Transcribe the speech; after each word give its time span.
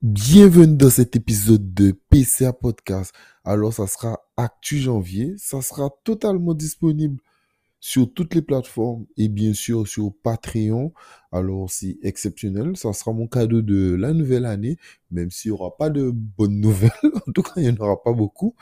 Bienvenue 0.00 0.76
dans 0.76 0.90
cet 0.90 1.16
épisode 1.16 1.74
de 1.74 1.90
PCA 1.90 2.52
Podcast. 2.52 3.12
Alors, 3.42 3.72
ça 3.72 3.88
sera 3.88 4.20
Actu 4.36 4.78
Janvier. 4.78 5.34
Ça 5.38 5.60
sera 5.60 5.90
totalement 6.04 6.54
disponible 6.54 7.18
sur 7.80 8.12
toutes 8.14 8.36
les 8.36 8.42
plateformes 8.42 9.06
et 9.16 9.28
bien 9.28 9.52
sûr 9.54 9.88
sur 9.88 10.12
Patreon. 10.22 10.92
Alors, 11.32 11.68
c'est 11.68 11.98
exceptionnel. 12.02 12.76
Ça 12.76 12.92
sera 12.92 13.12
mon 13.12 13.26
cadeau 13.26 13.60
de 13.60 13.96
la 13.96 14.12
nouvelle 14.12 14.44
année, 14.46 14.76
même 15.10 15.32
s'il 15.32 15.50
n'y 15.50 15.58
aura 15.58 15.76
pas 15.76 15.90
de 15.90 16.12
bonnes 16.12 16.60
nouvelles. 16.60 16.92
en 17.26 17.32
tout 17.32 17.42
cas, 17.42 17.54
il 17.56 17.64
n'y 17.64 17.70
en 17.70 17.82
aura 17.84 18.00
pas 18.00 18.12
beaucoup. 18.12 18.54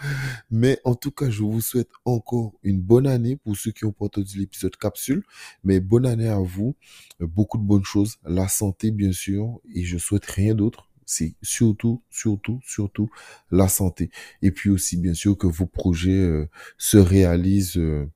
Mais 0.51 0.81
en 0.85 0.95
tout 0.95 1.11
cas, 1.11 1.29
je 1.29 1.43
vous 1.43 1.61
souhaite 1.61 1.91
encore 2.07 2.55
une 2.63 2.81
bonne 2.81 3.07
année 3.07 3.37
pour 3.37 3.59
ceux 3.59 3.73
qui 3.73 3.85
ont 3.85 3.95
entendu 4.01 4.39
l'épisode 4.39 4.77
capsule. 4.77 5.23
Mais 5.65 5.81
bonne 5.81 6.07
année 6.07 6.29
à 6.29 6.39
vous. 6.39 6.77
Beaucoup 7.21 7.59
de 7.59 7.65
bonnes 7.65 7.85
choses. 7.85 8.17
La 8.25 8.49
santé, 8.49 8.91
bien 8.91 9.13
sûr. 9.13 9.61
Et 9.75 9.85
je 9.85 9.99
souhaite 9.99 10.25
rien 10.25 10.55
d'autre 10.55 10.86
c'est 11.07 11.37
surtout, 11.41 12.03
surtout, 12.11 12.61
surtout 12.65 13.09
la 13.51 13.69
santé. 13.69 14.11
Et 14.43 14.51
puis 14.51 14.71
aussi, 14.71 14.97
bien 14.97 15.15
sûr, 15.15 15.39
que 15.39 15.47
vos 15.47 15.67
projets 15.67 16.11
euh, 16.11 16.49
se 16.77 16.99
réalisent. 16.99 17.79
Euh. 17.79 18.11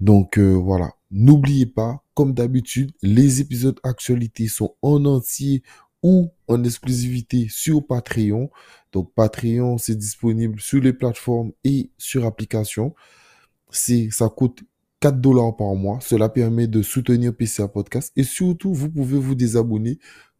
Donc 0.00 0.38
euh, 0.38 0.54
voilà, 0.54 0.94
n'oubliez 1.10 1.66
pas, 1.66 2.02
comme 2.14 2.32
d'habitude, 2.32 2.90
les 3.02 3.40
épisodes 3.40 3.78
actualités 3.84 4.48
sont 4.48 4.74
en 4.80 5.04
entier 5.04 5.62
ou 6.02 6.30
en 6.48 6.64
exclusivité 6.64 7.46
sur 7.50 7.86
Patreon. 7.86 8.50
Donc 8.92 9.12
Patreon, 9.14 9.78
c'est 9.78 9.96
disponible 9.96 10.58
sur 10.58 10.80
les 10.80 10.92
plateformes 10.92 11.52
et 11.64 11.90
sur 11.98 12.24
application. 12.24 12.94
C'est, 13.70 14.08
ça 14.10 14.28
coûte 14.28 14.64
4 15.00 15.20
dollars 15.20 15.56
par 15.56 15.74
mois. 15.74 15.98
Cela 16.00 16.28
permet 16.28 16.66
de 16.66 16.80
soutenir 16.80 17.34
PCA 17.34 17.68
Podcast. 17.68 18.12
Et 18.16 18.22
surtout, 18.22 18.72
vous 18.72 18.90
pouvez 18.90 19.18
vous 19.18 19.34
désabonner 19.34 19.98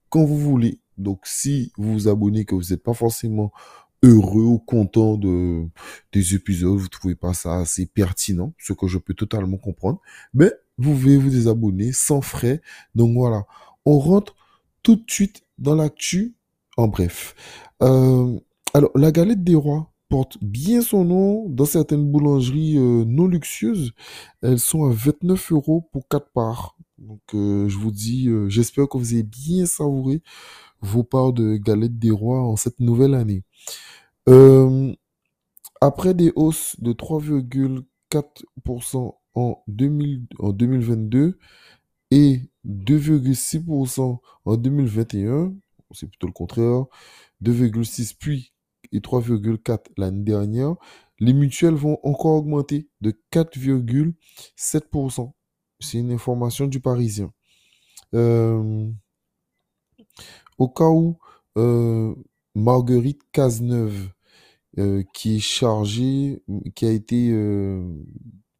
quand 0.08 0.24
vous 0.24 0.38
voulez. 0.38 0.78
Donc, 1.02 1.20
si 1.24 1.72
vous 1.76 1.92
vous 1.92 2.08
abonnez, 2.08 2.44
que 2.44 2.54
vous 2.54 2.70
n'êtes 2.70 2.82
pas 2.82 2.94
forcément 2.94 3.52
heureux 4.02 4.42
ou 4.42 4.58
content 4.58 5.16
de, 5.16 5.66
des 6.12 6.34
épisodes, 6.34 6.78
vous 6.78 6.88
trouvez 6.88 7.14
pas 7.14 7.34
ça 7.34 7.58
assez 7.58 7.86
pertinent, 7.86 8.52
ce 8.58 8.72
que 8.72 8.88
je 8.88 8.98
peux 8.98 9.14
totalement 9.14 9.56
comprendre, 9.56 10.00
mais 10.34 10.52
vous 10.78 10.92
pouvez 10.92 11.16
vous 11.16 11.30
désabonner 11.30 11.92
sans 11.92 12.20
frais. 12.20 12.60
Donc 12.94 13.14
voilà, 13.14 13.46
on 13.84 13.98
rentre 13.98 14.34
tout 14.82 14.96
de 14.96 15.04
suite 15.08 15.42
dans 15.58 15.74
l'actu. 15.74 16.34
En 16.76 16.88
bref, 16.88 17.34
euh, 17.82 18.38
alors 18.72 18.90
la 18.94 19.12
galette 19.12 19.44
des 19.44 19.54
rois 19.54 19.92
porte 20.08 20.38
bien 20.42 20.80
son 20.80 21.04
nom 21.04 21.48
dans 21.48 21.66
certaines 21.66 22.10
boulangeries 22.10 22.78
euh, 22.78 23.04
non 23.06 23.26
luxueuses. 23.26 23.92
Elles 24.42 24.58
sont 24.58 24.84
à 24.86 24.92
29 24.92 25.52
euros 25.52 25.88
pour 25.92 26.08
4 26.08 26.30
parts. 26.32 26.76
Donc 26.98 27.20
euh, 27.34 27.68
je 27.68 27.76
vous 27.76 27.90
dis, 27.90 28.28
j'espère 28.48 28.88
que 28.88 28.96
vous 28.96 29.12
avez 29.12 29.22
bien 29.22 29.66
savouré 29.66 30.22
vos 30.82 31.04
parts 31.04 31.32
de 31.32 31.56
galette 31.56 31.98
des 31.98 32.10
rois 32.10 32.42
en 32.42 32.56
cette 32.56 32.80
nouvelle 32.80 33.14
année. 33.14 33.44
Euh, 34.28 34.94
après 35.80 36.12
des 36.14 36.32
hausses 36.36 36.78
de 36.80 36.92
3,4% 36.92 39.14
en, 39.34 39.64
2022 39.66 41.38
et 42.10 42.42
2,6% 42.66 44.18
en 44.44 44.56
2021, 44.56 45.54
c'est 45.92 46.06
plutôt 46.06 46.26
le 46.26 46.32
contraire, 46.32 46.84
2,6 47.42 48.14
puis 48.18 48.52
et 48.92 49.00
3,4 49.00 49.86
l'année 49.96 50.22
dernière, 50.22 50.76
les 51.18 51.32
mutuelles 51.32 51.74
vont 51.74 51.98
encore 52.02 52.32
augmenter 52.32 52.88
de 53.00 53.18
4,7%. 53.32 55.32
C'est 55.80 55.98
une 55.98 56.12
information 56.12 56.66
du 56.66 56.80
Parisien. 56.80 57.32
Euh, 58.14 58.90
au 60.58 60.68
cas 60.68 60.88
où 60.88 61.16
euh, 61.56 62.14
Marguerite 62.54 63.22
Cazeneuve, 63.32 64.10
euh, 64.78 65.02
qui 65.14 65.36
est 65.36 65.40
chargée, 65.40 66.42
qui 66.74 66.86
a 66.86 66.90
été, 66.90 67.30
euh, 67.30 67.84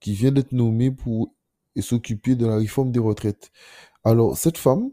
qui 0.00 0.12
vient 0.14 0.32
d'être 0.32 0.52
nommée 0.52 0.90
pour 0.90 1.34
s'occuper 1.80 2.36
de 2.36 2.46
la 2.46 2.56
réforme 2.56 2.92
des 2.92 3.00
retraites. 3.00 3.50
Alors, 4.04 4.36
cette 4.36 4.58
femme, 4.58 4.90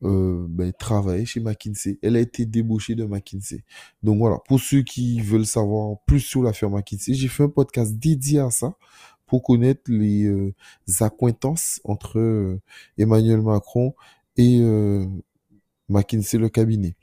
ben, 0.00 0.72
travaille 0.78 1.26
chez 1.26 1.40
McKinsey. 1.40 1.98
Elle 2.02 2.16
a 2.16 2.20
été 2.20 2.46
débauchée 2.46 2.94
de 2.94 3.04
McKinsey. 3.04 3.64
Donc 4.02 4.18
voilà, 4.18 4.38
pour 4.46 4.60
ceux 4.60 4.82
qui 4.82 5.20
veulent 5.20 5.46
savoir 5.46 5.98
plus 6.06 6.20
sur 6.20 6.42
l'affaire 6.42 6.70
McKinsey, 6.70 7.14
j'ai 7.14 7.28
fait 7.28 7.44
un 7.44 7.48
podcast 7.48 7.94
dédié 7.94 8.40
à 8.40 8.50
ça 8.50 8.76
pour 9.26 9.42
connaître 9.42 9.82
les 9.88 10.54
accointances 11.00 11.80
entre 11.84 12.60
Emmanuel 12.96 13.42
Macron 13.42 13.94
et 14.36 14.60
McKinsey 15.88 16.38
le 16.38 16.48
cabinet. 16.48 16.94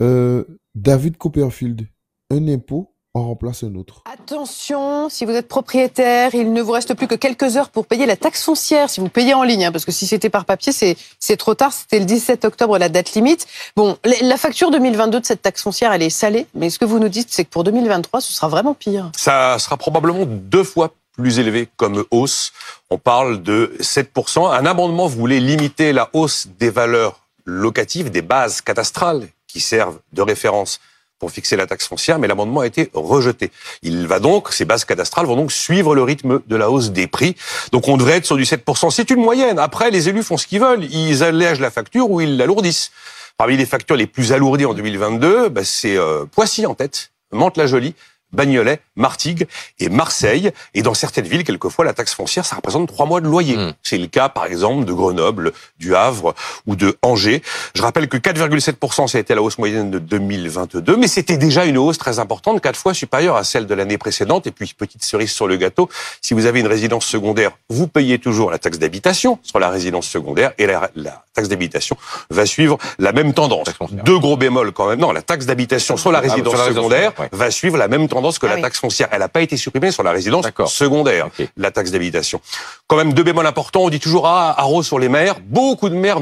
Euh, 0.00 0.44
David 0.74 1.16
Copperfield, 1.16 1.86
un 2.30 2.48
impôt 2.48 2.92
en 3.14 3.24
remplace 3.24 3.64
un 3.64 3.74
autre. 3.74 4.02
Attention, 4.12 5.08
si 5.08 5.24
vous 5.24 5.32
êtes 5.32 5.48
propriétaire, 5.48 6.34
il 6.34 6.52
ne 6.52 6.62
vous 6.62 6.72
reste 6.72 6.94
plus 6.94 7.06
que 7.06 7.14
quelques 7.14 7.56
heures 7.56 7.70
pour 7.70 7.86
payer 7.86 8.06
la 8.06 8.16
taxe 8.16 8.44
foncière, 8.44 8.90
si 8.90 9.00
vous 9.00 9.08
payez 9.08 9.34
en 9.34 9.42
ligne, 9.42 9.64
hein, 9.66 9.72
parce 9.72 9.84
que 9.84 9.92
si 9.92 10.06
c'était 10.06 10.30
par 10.30 10.44
papier, 10.44 10.72
c'est 10.72 11.36
trop 11.36 11.54
tard, 11.54 11.72
c'était 11.72 11.98
le 11.98 12.04
17 12.04 12.44
octobre 12.44 12.78
la 12.78 12.88
date 12.88 13.12
limite. 13.14 13.46
Bon, 13.76 13.96
la 14.04 14.36
facture 14.36 14.70
2022 14.70 15.20
de 15.20 15.24
cette 15.24 15.42
taxe 15.42 15.62
foncière, 15.62 15.92
elle 15.92 16.02
est 16.02 16.10
salée, 16.10 16.46
mais 16.54 16.70
ce 16.70 16.78
que 16.78 16.84
vous 16.84 16.98
nous 16.98 17.08
dites, 17.08 17.28
c'est 17.30 17.44
que 17.44 17.50
pour 17.50 17.64
2023, 17.64 18.20
ce 18.20 18.32
sera 18.32 18.48
vraiment 18.48 18.74
pire. 18.74 19.10
Ça 19.16 19.58
sera 19.58 19.76
probablement 19.76 20.24
deux 20.26 20.64
fois 20.64 20.92
plus 21.12 21.40
élevé 21.40 21.68
comme 21.76 22.04
hausse. 22.10 22.52
On 22.90 22.98
parle 22.98 23.42
de 23.42 23.74
7%. 23.80 24.52
Un 24.52 24.66
amendement 24.66 25.08
voulait 25.08 25.40
limiter 25.40 25.92
la 25.92 26.10
hausse 26.12 26.46
des 26.58 26.70
valeurs 26.70 27.27
locatives, 27.48 28.10
des 28.10 28.22
bases 28.22 28.60
cadastrales 28.60 29.26
qui 29.46 29.60
servent 29.60 29.98
de 30.12 30.22
référence 30.22 30.80
pour 31.18 31.32
fixer 31.32 31.56
la 31.56 31.66
taxe 31.66 31.86
foncière, 31.88 32.18
mais 32.18 32.28
l'amendement 32.28 32.60
a 32.60 32.66
été 32.66 32.90
rejeté. 32.94 33.50
Il 33.82 34.06
va 34.06 34.20
donc, 34.20 34.52
ces 34.52 34.64
bases 34.64 34.84
cadastrales 34.84 35.26
vont 35.26 35.34
donc 35.34 35.50
suivre 35.50 35.94
le 35.94 36.02
rythme 36.02 36.40
de 36.46 36.56
la 36.56 36.70
hausse 36.70 36.90
des 36.90 37.06
prix. 37.08 37.34
Donc 37.72 37.88
on 37.88 37.96
devrait 37.96 38.18
être 38.18 38.26
sur 38.26 38.36
du 38.36 38.44
7%. 38.44 38.90
C'est 38.90 39.10
une 39.10 39.20
moyenne. 39.20 39.58
Après, 39.58 39.90
les 39.90 40.08
élus 40.08 40.22
font 40.22 40.36
ce 40.36 40.46
qu'ils 40.46 40.60
veulent. 40.60 40.84
Ils 40.84 41.24
allègent 41.24 41.60
la 41.60 41.72
facture 41.72 42.08
ou 42.10 42.20
ils 42.20 42.36
l'alourdissent. 42.36 42.92
Parmi 43.36 43.56
les 43.56 43.66
factures 43.66 43.96
les 43.96 44.06
plus 44.06 44.32
alourdies 44.32 44.66
en 44.66 44.74
2022, 44.74 45.48
bah, 45.48 45.64
c'est 45.64 45.96
euh, 45.96 46.24
Poissy 46.26 46.66
en 46.66 46.74
tête, 46.74 47.10
Mantes-la-Jolie, 47.32 47.94
Bagnolet, 48.32 48.80
Martigues 48.96 49.46
et 49.78 49.88
Marseille. 49.88 50.50
Et 50.74 50.82
dans 50.82 50.94
certaines 50.94 51.26
villes, 51.26 51.44
quelquefois, 51.44 51.84
la 51.84 51.92
taxe 51.92 52.14
foncière, 52.14 52.44
ça 52.44 52.56
représente 52.56 52.88
trois 52.88 53.06
mois 53.06 53.20
de 53.20 53.26
loyer. 53.26 53.56
Hmm. 53.56 53.72
C'est 53.82 53.98
le 53.98 54.06
cas, 54.06 54.28
par 54.28 54.46
exemple, 54.46 54.84
de 54.84 54.92
Grenoble, 54.92 55.52
du 55.78 55.94
Havre 55.94 56.34
ou 56.66 56.76
de 56.76 56.96
Angers. 57.02 57.42
Je 57.74 57.82
rappelle 57.82 58.08
que 58.08 58.16
4,7%, 58.16 59.08
ça 59.08 59.18
a 59.18 59.20
été 59.20 59.34
la 59.34 59.42
hausse 59.42 59.58
moyenne 59.58 59.90
de 59.90 59.98
2022, 59.98 60.96
mais 60.96 61.08
c'était 61.08 61.38
déjà 61.38 61.64
une 61.64 61.78
hausse 61.78 61.98
très 61.98 62.18
importante, 62.18 62.60
quatre 62.60 62.78
fois 62.78 62.94
supérieure 62.94 63.36
à 63.36 63.44
celle 63.44 63.66
de 63.66 63.74
l'année 63.74 63.98
précédente. 63.98 64.46
Et 64.46 64.50
puis, 64.50 64.74
petite 64.76 65.04
cerise 65.04 65.32
sur 65.32 65.46
le 65.46 65.56
gâteau, 65.56 65.88
si 66.20 66.34
vous 66.34 66.46
avez 66.46 66.60
une 66.60 66.66
résidence 66.66 67.06
secondaire, 67.06 67.52
vous 67.68 67.86
payez 67.86 68.18
toujours 68.18 68.50
la 68.50 68.58
taxe 68.58 68.78
d'habitation 68.78 69.38
sur 69.42 69.58
la 69.58 69.70
résidence 69.70 70.06
secondaire 70.06 70.52
et 70.58 70.66
la, 70.66 70.90
taxe 71.34 71.48
d'habitation 71.48 71.96
va 72.30 72.46
suivre 72.46 72.78
la 72.98 73.12
même 73.12 73.32
tendance. 73.32 73.68
Deux 74.04 74.18
gros 74.18 74.36
bémols 74.36 74.72
quand 74.72 74.88
même. 74.88 74.98
Non, 74.98 75.12
la 75.12 75.22
taxe 75.22 75.46
d'habitation 75.46 75.96
sur 75.96 76.12
la 76.12 76.18
ah, 76.18 76.22
résidence 76.22 76.56
secondaire 76.56 77.12
va 77.32 77.50
suivre 77.50 77.76
la 77.76 77.88
même 77.88 78.08
tendance 78.08 78.17
que 78.38 78.46
la 78.46 78.54
ah 78.54 78.60
taxe 78.60 78.78
foncière. 78.78 79.08
Elle 79.12 79.20
n'a 79.20 79.28
pas 79.28 79.42
été 79.42 79.56
supprimée 79.56 79.90
sur 79.90 80.02
la 80.02 80.12
résidence 80.12 80.46
secondaire, 80.66 81.28
la 81.56 81.70
taxe 81.70 81.90
d'habitation. 81.90 82.40
Quand 82.86 82.96
même, 82.96 83.12
deux 83.12 83.22
bémols 83.22 83.46
importants, 83.46 83.82
on 83.82 83.90
dit 83.90 84.00
toujours, 84.00 84.26
ah, 84.26 84.54
arrose 84.58 84.86
sur 84.86 84.98
les 84.98 85.08
maires. 85.08 85.36
Beaucoup 85.40 85.88
de 85.88 85.94
maires 85.94 86.18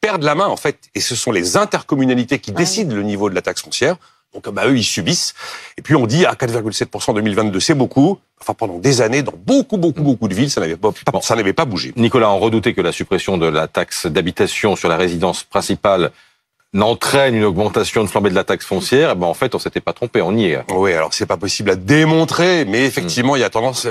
perdent 0.00 0.22
la 0.22 0.34
main, 0.34 0.46
en 0.46 0.56
fait, 0.56 0.78
et 0.94 1.00
ce 1.00 1.14
sont 1.14 1.32
les 1.32 1.56
intercommunalités 1.56 2.38
qui 2.38 2.52
décident 2.52 2.94
le 2.94 3.02
niveau 3.02 3.30
de 3.30 3.34
la 3.34 3.42
taxe 3.42 3.62
foncière. 3.62 3.96
Donc, 4.34 4.48
bah, 4.52 4.66
eux, 4.66 4.76
ils 4.76 4.84
subissent. 4.84 5.34
Et 5.78 5.82
puis, 5.82 5.94
on 5.94 6.06
dit, 6.06 6.26
à 6.26 6.32
4,7% 6.32 7.10
en 7.10 7.14
2022, 7.14 7.60
c'est 7.60 7.74
beaucoup. 7.74 8.18
Enfin, 8.40 8.52
pendant 8.52 8.78
des 8.78 9.00
années, 9.00 9.22
dans 9.22 9.34
beaucoup, 9.36 9.76
beaucoup, 9.76 10.02
beaucoup 10.02 10.26
de 10.26 10.34
villes, 10.34 10.50
ça 10.50 10.60
n'avait 10.60 10.76
pas, 10.76 10.92
ça 11.22 11.36
n'avait 11.36 11.52
pas 11.52 11.64
bougé. 11.64 11.92
Nicolas, 11.96 12.30
on 12.30 12.38
redoutait 12.38 12.74
que 12.74 12.80
la 12.80 12.90
suppression 12.90 13.38
de 13.38 13.46
la 13.46 13.68
taxe 13.68 14.06
d'habitation 14.06 14.74
sur 14.74 14.88
la 14.88 14.96
résidence 14.96 15.44
principale 15.44 16.10
n'entraîne 16.74 17.36
une 17.36 17.44
augmentation 17.44 18.02
de 18.02 18.08
flambée 18.08 18.30
de 18.30 18.34
la 18.34 18.44
taxe 18.44 18.66
foncière, 18.66 19.10
eh 19.12 19.14
ben 19.14 19.26
en 19.26 19.34
fait, 19.34 19.54
on 19.54 19.58
s'était 19.58 19.80
pas 19.80 19.92
trompé, 19.92 20.20
on 20.20 20.36
y 20.36 20.46
est. 20.46 20.60
Oui, 20.72 20.92
alors 20.92 21.14
c'est 21.14 21.24
pas 21.24 21.36
possible 21.36 21.70
à 21.70 21.76
démontrer, 21.76 22.64
mais 22.64 22.84
effectivement, 22.84 23.36
il 23.36 23.40
y 23.40 23.44
a 23.44 23.50
tendance, 23.50 23.86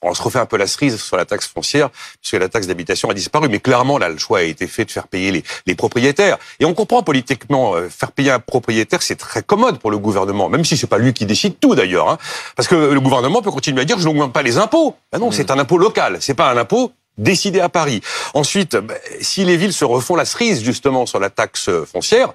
on 0.00 0.14
se 0.14 0.22
refait 0.22 0.38
un 0.38 0.46
peu 0.46 0.56
la 0.56 0.66
cerise 0.66 1.00
sur 1.00 1.18
la 1.18 1.26
taxe 1.26 1.46
foncière, 1.46 1.90
puisque 2.20 2.40
la 2.40 2.48
taxe 2.48 2.66
d'habitation 2.66 3.10
a 3.10 3.14
disparu, 3.14 3.48
mais 3.50 3.60
clairement, 3.60 3.98
là, 3.98 4.08
le 4.08 4.16
choix 4.16 4.38
a 4.38 4.42
été 4.42 4.66
fait 4.66 4.86
de 4.86 4.90
faire 4.90 5.06
payer 5.06 5.32
les, 5.32 5.44
les 5.66 5.74
propriétaires. 5.74 6.38
Et 6.60 6.64
on 6.64 6.72
comprend 6.72 7.02
politiquement, 7.02 7.74
euh, 7.74 7.88
faire 7.90 8.10
payer 8.10 8.30
un 8.30 8.40
propriétaire, 8.40 9.02
c'est 9.02 9.16
très 9.16 9.42
commode 9.42 9.78
pour 9.78 9.90
le 9.90 9.98
gouvernement, 9.98 10.48
même 10.48 10.64
si 10.64 10.78
c'est 10.78 10.86
pas 10.86 10.98
lui 10.98 11.12
qui 11.12 11.26
décide 11.26 11.60
tout 11.60 11.74
d'ailleurs, 11.74 12.08
hein, 12.08 12.18
parce 12.56 12.68
que 12.68 12.74
le 12.74 13.00
gouvernement 13.00 13.42
peut 13.42 13.50
continuer 13.50 13.82
à 13.82 13.84
dire, 13.84 13.98
je 13.98 14.06
n'augmente 14.06 14.32
pas 14.32 14.42
les 14.42 14.56
impôts. 14.56 14.96
Ben 15.12 15.18
non, 15.18 15.28
mm. 15.28 15.32
c'est 15.32 15.50
un 15.50 15.58
impôt 15.58 15.76
local, 15.76 16.16
c'est 16.20 16.34
pas 16.34 16.50
un 16.50 16.56
impôt 16.56 16.92
décidé 17.18 17.60
à 17.60 17.68
Paris. 17.68 18.00
Ensuite, 18.34 18.76
ben, 18.76 18.96
si 19.20 19.44
les 19.44 19.56
villes 19.56 19.72
se 19.72 19.84
refont 19.84 20.16
la 20.16 20.24
cerise 20.24 20.62
justement 20.62 21.06
sur 21.06 21.20
la 21.20 21.30
taxe 21.30 21.70
foncière, 21.90 22.34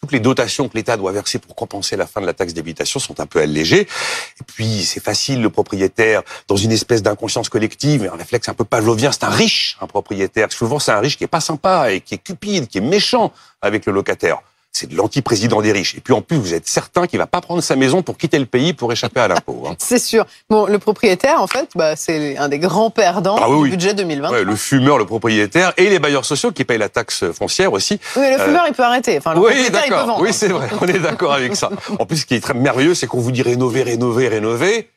toutes 0.00 0.12
les 0.12 0.20
dotations 0.20 0.68
que 0.68 0.76
l'État 0.76 0.96
doit 0.96 1.10
verser 1.10 1.40
pour 1.40 1.56
compenser 1.56 1.96
la 1.96 2.06
fin 2.06 2.20
de 2.20 2.26
la 2.26 2.32
taxe 2.32 2.54
d'habitation 2.54 3.00
sont 3.00 3.18
un 3.18 3.26
peu 3.26 3.40
allégées. 3.40 3.80
Et 3.80 4.44
puis, 4.46 4.84
c'est 4.84 5.02
facile, 5.02 5.42
le 5.42 5.50
propriétaire, 5.50 6.22
dans 6.46 6.56
une 6.56 6.70
espèce 6.70 7.02
d'inconscience 7.02 7.48
collective, 7.48 8.08
un 8.12 8.16
réflexe 8.16 8.48
un 8.48 8.54
peu 8.54 8.64
pavlovien, 8.64 9.10
c'est 9.10 9.24
un 9.24 9.30
riche, 9.30 9.76
un 9.80 9.88
propriétaire. 9.88 10.52
Souvent, 10.52 10.78
c'est 10.78 10.92
un 10.92 11.00
riche 11.00 11.18
qui 11.18 11.24
est 11.24 11.28
pas 11.28 11.40
sympa 11.40 11.92
et 11.92 12.00
qui 12.00 12.14
est 12.14 12.18
cupide, 12.18 12.68
qui 12.68 12.78
est 12.78 12.82
méchant 12.82 13.32
avec 13.60 13.86
le 13.86 13.92
locataire. 13.92 14.40
C'est 14.72 14.88
de 14.88 14.94
l'anti-président 14.96 15.60
des 15.60 15.72
riches. 15.72 15.96
Et 15.96 16.00
puis 16.00 16.12
en 16.14 16.20
plus, 16.22 16.36
vous 16.36 16.54
êtes 16.54 16.68
certain 16.68 17.06
qu'il 17.06 17.18
va 17.18 17.26
pas 17.26 17.40
prendre 17.40 17.62
sa 17.62 17.74
maison 17.74 18.02
pour 18.02 18.16
quitter 18.16 18.38
le 18.38 18.46
pays 18.46 18.74
pour 18.74 18.92
échapper 18.92 19.18
à 19.20 19.26
l'impôt. 19.28 19.64
Hein. 19.68 19.74
C'est 19.78 19.98
sûr. 19.98 20.24
Bon, 20.48 20.66
le 20.66 20.78
propriétaire, 20.78 21.42
en 21.42 21.46
fait, 21.48 21.70
bah, 21.74 21.96
c'est 21.96 22.36
un 22.36 22.48
des 22.48 22.58
grands 22.60 22.90
perdants 22.90 23.36
Ah 23.40 23.48
oui, 23.48 23.56
du 23.56 23.62
oui. 23.62 23.70
budget 23.70 23.94
2020. 23.94 24.30
Ouais, 24.30 24.44
le 24.44 24.54
fumeur, 24.56 24.98
le 24.98 25.06
propriétaire 25.06 25.72
et 25.78 25.88
les 25.90 25.98
bailleurs 25.98 26.24
sociaux 26.24 26.52
qui 26.52 26.64
payent 26.64 26.78
la 26.78 26.88
taxe 26.88 27.24
foncière 27.32 27.72
aussi. 27.72 27.94
Oui, 28.14 28.22
mais 28.22 28.36
le 28.36 28.44
fumeur, 28.44 28.64
il 28.68 28.74
peut 28.74 28.82
arrêter. 28.84 29.18
Enfin, 29.18 29.34
le 29.34 29.40
Euh, 29.40 29.42
Oui, 29.42 29.52
propriétaire, 29.54 29.82
il 29.84 29.88
peut 29.88 29.90
d'accord. 29.94 30.06
vendre. 30.06 30.22
Oui, 30.22 30.32
c'est 30.32 30.48
vrai. 30.48 30.68
On 30.80 30.86
est 30.86 30.98
d'accord 31.00 31.32
avec 31.32 31.56
ça. 31.56 31.70
En 31.98 32.06
plus, 32.06 32.18
ce 32.18 32.26
qui 32.26 32.34
est 32.34 32.40
très 32.40 32.54
merveilleux, 32.54 32.94
c'est 32.94 33.06
qu'on 33.08 33.20
vous 33.20 33.32
dit 33.32 33.42
rénover, 33.42 33.82
rénover, 33.82 34.28
rénover. 34.28 34.90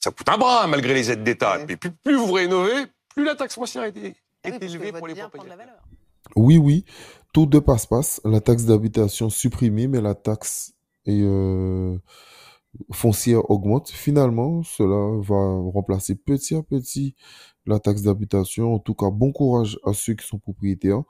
Ça 0.00 0.10
coûte 0.10 0.28
un 0.28 0.38
bras, 0.38 0.66
malgré 0.66 0.94
les 0.94 1.10
aides 1.10 1.24
d'État. 1.24 1.58
Et 1.68 1.76
puis, 1.76 1.90
plus 2.04 2.14
vous 2.16 2.32
rénovez, 2.32 2.86
plus 3.14 3.24
la 3.24 3.34
taxe 3.34 3.54
foncière 3.54 3.82
est, 3.84 3.96
est 3.98 4.14
Ah 4.44 4.48
élevée 4.60 4.92
pour 4.92 5.06
les 5.08 5.14
propriétaires. 5.14 5.58
Oui, 6.34 6.58
oui, 6.58 6.84
tout 7.36 7.44
de 7.44 7.58
passe-passe. 7.58 8.22
La 8.24 8.40
taxe 8.40 8.64
d'habitation 8.64 9.28
supprimée, 9.28 9.88
mais 9.88 10.00
la 10.00 10.14
taxe 10.14 10.72
euh, 11.06 11.98
foncière 12.92 13.50
augmente. 13.50 13.90
Finalement, 13.90 14.62
cela 14.62 15.20
va 15.20 15.70
remplacer 15.70 16.14
petit 16.14 16.54
à 16.54 16.62
petit 16.62 17.14
la 17.66 17.78
taxe 17.78 18.00
d'habitation. 18.00 18.72
En 18.72 18.78
tout 18.78 18.94
cas, 18.94 19.10
bon 19.10 19.32
courage 19.32 19.78
à 19.84 19.92
ceux 19.92 20.14
qui 20.14 20.26
sont 20.26 20.38
propriétaires. 20.38 21.02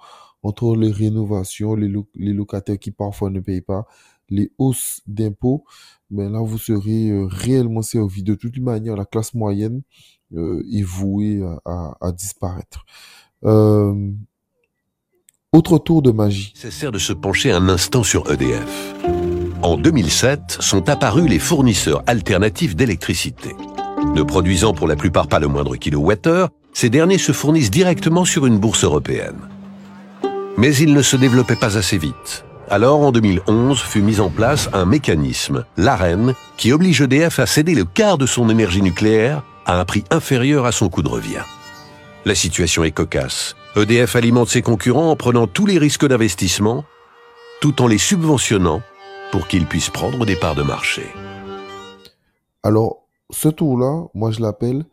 Entre 0.43 0.75
les 0.75 0.90
rénovations, 0.90 1.76
les, 1.76 1.87
lo- 1.87 2.08
les 2.17 2.32
locataires 2.32 2.81
qui 2.81 2.90
parfois 2.90 3.31
ne 3.31 3.38
payent 3.38 3.61
pas, 3.61 3.87
les 4.29 4.50
hausses 4.58 5.02
d'impôts, 5.06 5.64
ben 6.11 6.32
là, 6.32 6.40
vous 6.40 6.58
serez 6.58 7.08
euh, 7.11 7.26
réellement 7.26 7.82
servi. 7.82 8.25
De 8.25 8.34
toute 8.34 8.58
manière, 8.58 8.96
la 8.96 9.05
classe 9.05 9.32
moyenne 9.32 9.82
euh, 10.34 10.61
est 10.72 10.82
vouée 10.82 11.40
à, 11.64 12.11
disparaître. 12.11 12.84
Autre 15.56 15.78
tour 15.78 16.02
de 16.02 16.10
magie. 16.10 16.52
nécessaire 16.54 16.93
de 16.93 16.98
se 16.98 17.14
pencher 17.14 17.50
un 17.50 17.69
instant 17.69 18.02
sur 18.02 18.31
EDF. 18.31 18.94
En 19.62 19.76
2007 19.78 20.58
sont 20.60 20.88
apparus 20.90 21.28
les 21.31 21.38
fournisseurs 21.38 22.02
alternatifs 22.06 22.76
d'électricité. 22.76 23.56
Ne 24.14 24.22
produisant 24.22 24.75
pour 24.75 24.87
la 24.87 24.96
plupart 24.96 25.28
pas 25.28 25.38
le 25.38 25.48
moindre 25.48 25.76
kilowattheure, 25.76 26.50
ces 26.75 26.90
derniers 26.90 27.19
se 27.19 27.32
fournissent 27.32 27.70
directement 27.70 28.26
sur 28.26 28.44
une 28.44 28.58
bourse 28.58 28.84
européenne. 28.84 29.48
Mais 30.58 30.76
ils 30.76 30.93
ne 30.93 31.02
se 31.02 31.16
développaient 31.16 31.56
pas 31.56 31.78
assez 31.78 31.96
vite. 31.96 32.44
Alors, 32.69 33.00
en 33.00 33.12
2011, 33.12 33.81
fut 33.81 34.02
mis 34.02 34.20
en 34.20 34.28
place 34.28 34.69
un 34.75 34.84
mécanisme, 34.84 35.64
l'AREN, 35.76 36.34
qui 36.58 36.72
oblige 36.72 37.00
EDF 37.00 37.38
à 37.38 37.46
céder 37.46 37.75
le 37.75 37.84
quart 37.84 38.19
de 38.19 38.26
son 38.26 38.50
énergie 38.50 38.82
nucléaire 38.82 39.43
à 39.64 39.81
un 39.81 39.84
prix 39.84 40.04
inférieur 40.10 40.66
à 40.66 40.72
son 40.72 40.88
coût 40.88 41.02
de 41.02 41.08
revient. 41.08 41.44
La 42.25 42.34
situation 42.34 42.84
est 42.84 42.90
cocasse. 42.90 43.54
EDF 43.76 44.17
alimente 44.17 44.49
ses 44.49 44.62
concurrents 44.62 45.11
en 45.11 45.17
prenant 45.17 45.46
tous 45.46 45.67
les 45.67 45.76
risques 45.76 46.06
d'investissement, 46.06 46.84
tout 47.61 47.82
en 47.82 47.87
les 47.87 47.99
subventionnant 47.99 48.81
pour 49.32 49.49
qu'ils 49.49 49.67
puissent 49.67 49.90
prendre 49.90 50.25
des 50.25 50.34
parts 50.34 50.55
de 50.55 50.62
marché. 50.62 51.02
Alors, 52.62 53.06
ce 53.28 53.50
tour-là, 53.50 54.06
moi 54.14 54.31
je 54.31 54.40
l'appelle 54.40 54.87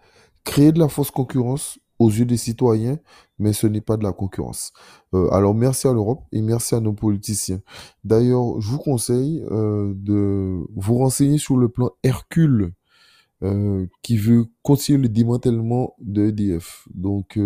créer 0.43 0.73
de 0.73 0.79
la 0.79 0.89
fausse 0.89 1.11
concurrence 1.11 1.79
aux 1.97 2.09
yeux 2.09 2.25
des 2.25 2.35
citoyens, 2.35 2.99
mais 3.39 3.53
ce 3.53 3.67
n'est 3.67 3.79
pas 3.79 3.95
de 3.95 4.03
la 4.03 4.11
concurrence. 4.11 4.73
Euh, 5.13 5.29
alors, 5.31 5.55
merci 5.55 5.87
à 5.87 5.93
l'Europe 5.93 6.23
et 6.33 6.41
merci 6.41 6.75
à 6.75 6.81
nos 6.81 6.91
politiciens. 6.91 7.61
D'ailleurs, 8.03 8.59
je 8.59 8.67
vous 8.67 8.79
conseille 8.79 9.45
euh, 9.49 9.93
de 9.95 10.59
vous 10.75 10.97
renseigner 10.97 11.37
sur 11.37 11.55
le 11.55 11.69
plan 11.69 11.91
Hercule, 12.03 12.73
euh, 13.43 13.87
qui 14.01 14.17
veut 14.17 14.47
continuer 14.61 15.03
le 15.03 15.09
démantèlement 15.09 15.95
de 16.01 16.27
EDF. 16.27 16.85
Donc, 16.93 17.39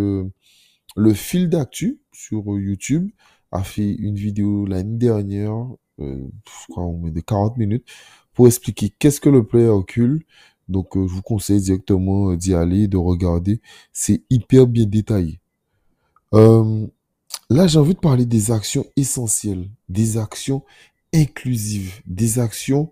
le 0.97 1.13
fil 1.13 1.47
d'actu 1.47 1.99
sur 2.11 2.43
YouTube 2.59 3.09
a 3.51 3.63
fait 3.63 3.93
une 3.93 4.15
vidéo 4.15 4.65
l'année 4.65 4.97
dernière, 4.97 5.53
euh, 5.99 6.27
je 6.45 6.67
crois 6.73 6.91
de 7.09 7.19
40 7.21 7.57
minutes, 7.57 7.85
pour 8.33 8.47
expliquer 8.47 8.89
qu'est-ce 8.89 9.21
que 9.21 9.29
le 9.29 9.45
plan 9.45 9.59
Hercule. 9.59 10.23
Donc, 10.67 10.97
euh, 10.97 11.07
je 11.07 11.13
vous 11.13 11.21
conseille 11.21 11.61
directement 11.61 12.31
euh, 12.31 12.35
d'y 12.35 12.55
aller, 12.55 12.87
de 12.87 12.97
regarder. 12.97 13.61
C'est 13.93 14.23
hyper 14.29 14.67
bien 14.67 14.85
détaillé. 14.85 15.39
Euh, 16.33 16.87
là, 17.49 17.67
j'ai 17.67 17.79
envie 17.79 17.93
de 17.93 17.99
parler 17.99 18.25
des 18.25 18.51
actions 18.51 18.85
essentielles, 18.95 19.69
des 19.89 20.17
actions 20.17 20.63
inclusives, 21.13 22.01
des 22.07 22.39
actions 22.39 22.91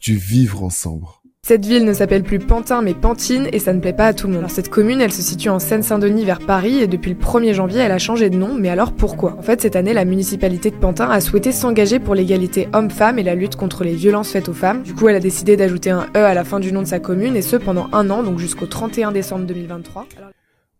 du 0.00 0.16
vivre 0.16 0.62
ensemble. 0.62 1.06
Cette 1.48 1.64
ville 1.64 1.84
ne 1.84 1.92
s'appelle 1.92 2.24
plus 2.24 2.40
Pantin 2.40 2.82
mais 2.82 2.92
Pantine 2.92 3.48
et 3.52 3.60
ça 3.60 3.72
ne 3.72 3.78
plaît 3.78 3.92
pas 3.92 4.06
à 4.06 4.12
tout 4.12 4.26
le 4.26 4.32
monde. 4.32 4.40
Alors 4.40 4.50
cette 4.50 4.68
commune, 4.68 5.00
elle 5.00 5.12
se 5.12 5.22
situe 5.22 5.48
en 5.48 5.60
Seine-Saint-Denis 5.60 6.24
vers 6.24 6.40
Paris 6.40 6.78
et 6.78 6.88
depuis 6.88 7.12
le 7.12 7.16
1er 7.16 7.52
janvier, 7.52 7.78
elle 7.78 7.92
a 7.92 7.98
changé 7.98 8.30
de 8.30 8.36
nom. 8.36 8.52
Mais 8.52 8.68
alors 8.68 8.90
pourquoi? 8.90 9.36
En 9.38 9.42
fait, 9.42 9.60
cette 9.60 9.76
année, 9.76 9.92
la 9.92 10.04
municipalité 10.04 10.72
de 10.72 10.74
Pantin 10.74 11.08
a 11.08 11.20
souhaité 11.20 11.52
s'engager 11.52 12.00
pour 12.00 12.16
l'égalité 12.16 12.66
homme-femme 12.72 13.20
et 13.20 13.22
la 13.22 13.36
lutte 13.36 13.54
contre 13.54 13.84
les 13.84 13.94
violences 13.94 14.30
faites 14.30 14.48
aux 14.48 14.54
femmes. 14.54 14.82
Du 14.82 14.92
coup, 14.92 15.06
elle 15.06 15.14
a 15.14 15.20
décidé 15.20 15.56
d'ajouter 15.56 15.90
un 15.90 16.08
E 16.16 16.24
à 16.24 16.34
la 16.34 16.42
fin 16.42 16.58
du 16.58 16.72
nom 16.72 16.82
de 16.82 16.88
sa 16.88 16.98
commune 16.98 17.36
et 17.36 17.42
ce 17.42 17.54
pendant 17.54 17.86
un 17.92 18.10
an, 18.10 18.24
donc 18.24 18.40
jusqu'au 18.40 18.66
31 18.66 19.12
décembre 19.12 19.46
2023. 19.46 20.08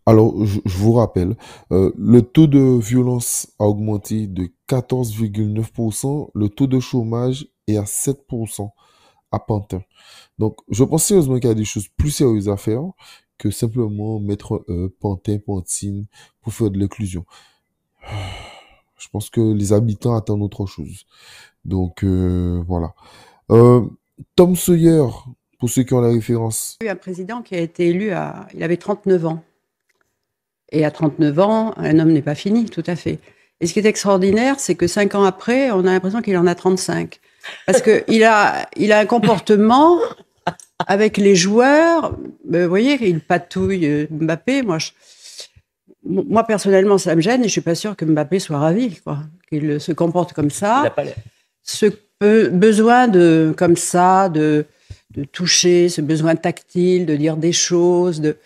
Alors, 0.05 0.35
je 0.45 0.79
vous 0.79 0.95
rappelle, 0.95 1.37
euh, 1.71 1.93
le 1.97 2.23
taux 2.23 2.49
de 2.49 2.81
violence 2.81 3.53
a 3.61 3.67
augmenté 3.67 4.27
de 4.27 4.49
14,9%, 4.69 6.31
le 6.35 6.49
taux 6.49 6.67
de 6.67 6.81
chômage 6.81 7.47
est 7.69 7.77
à 7.77 7.85
7% 7.85 8.71
Pantin. 9.39 9.83
Donc, 10.39 10.59
je 10.71 10.85
pense 10.85 11.05
sérieusement 11.05 11.37
qu'il 11.39 11.49
y 11.49 11.53
a 11.53 11.55
des 11.55 11.65
choses 11.65 11.89
plus 11.97 12.11
sérieuses 12.11 12.49
à 12.49 12.57
faire 12.57 12.83
que 13.39 13.51
simplement 13.51 14.19
mettre 14.21 14.65
euh, 14.69 14.95
Pantin, 15.01 15.39
Pantine 15.39 16.07
pour 16.41 16.53
faire 16.53 16.71
de 16.71 16.79
l'inclusion. 16.79 17.25
Je 18.99 19.09
pense 19.11 19.29
que 19.29 19.53
les 19.53 19.75
habitants 19.75 20.17
attendent 20.17 20.43
autre 20.43 20.65
chose. 20.65 21.05
Donc, 21.67 22.03
euh, 22.03 22.63
voilà. 22.67 22.95
Euh, 23.51 23.83
Tom 24.37 24.57
Sawyer, 24.57 25.05
pour 25.59 25.69
ceux 25.69 25.83
qui 25.83 25.93
ont 25.93 26.01
la 26.01 26.09
référence. 26.09 26.79
eu 26.83 26.89
un 26.89 26.97
président 26.97 27.43
qui 27.43 27.55
a 27.55 27.61
été 27.61 27.89
élu 27.89 28.13
à. 28.13 28.49
Il 28.55 28.63
avait 28.63 28.79
39 28.79 29.27
ans. 29.27 29.45
Et 30.73 30.85
à 30.87 30.91
39 30.91 31.39
ans, 31.41 31.75
un 31.77 31.99
homme 31.99 32.13
n'est 32.13 32.23
pas 32.23 32.35
fini, 32.35 32.65
tout 32.65 32.83
à 32.87 32.97
fait. 32.97 33.19
Et 33.61 33.67
ce 33.67 33.73
qui 33.73 33.81
est 33.81 33.87
extraordinaire, 33.87 34.59
c'est 34.61 34.75
que 34.75 34.87
cinq 34.87 35.15
ans 35.15 35.25
après, 35.25 35.71
on 35.71 35.81
a 35.81 35.93
l'impression 35.93 36.23
qu'il 36.23 36.37
en 36.37 36.47
a 36.47 36.55
35. 36.55 37.21
Parce 37.67 37.83
qu'il 37.83 38.25
a, 38.25 38.69
il 38.77 38.93
a 38.93 38.99
un 39.01 39.07
comportement 39.07 39.99
avec 40.87 41.17
les 41.17 41.35
joueurs. 41.37 42.15
euh, 42.55 42.63
Vous 42.65 42.69
voyez, 42.69 42.99
il 43.09 43.21
patouille 43.21 43.87
euh, 43.87 44.07
Mbappé. 44.11 44.63
Moi, 44.63 44.79
je- 44.79 44.91
moi, 46.05 46.45
personnellement, 46.45 46.99
ça 46.99 47.15
me 47.17 47.21
gêne 47.21 47.43
et 47.43 47.49
je 47.49 47.53
suis 47.53 47.61
pas 47.61 47.75
sûre 47.75 47.97
que 47.97 48.05
Mbappé 48.05 48.39
soit 48.39 48.59
ravi, 48.59 49.01
quoi. 49.03 49.19
Qu'il 49.49 49.81
se 49.81 49.93
comporte 49.93 50.33
comme 50.33 50.51
ça 50.51 50.83
ce 51.63 51.87
be- 52.21 52.49
besoin 52.51 53.09
de 53.09 53.53
comme 53.57 53.77
ça 53.77 54.29
de, 54.29 54.67
de 55.15 55.25
toucher, 55.25 55.89
ce 55.89 56.01
besoin 56.01 56.37
tactile, 56.37 57.07
de 57.07 57.17
dire 57.17 57.37
des 57.37 57.53
choses, 57.53 58.21
de 58.21 58.37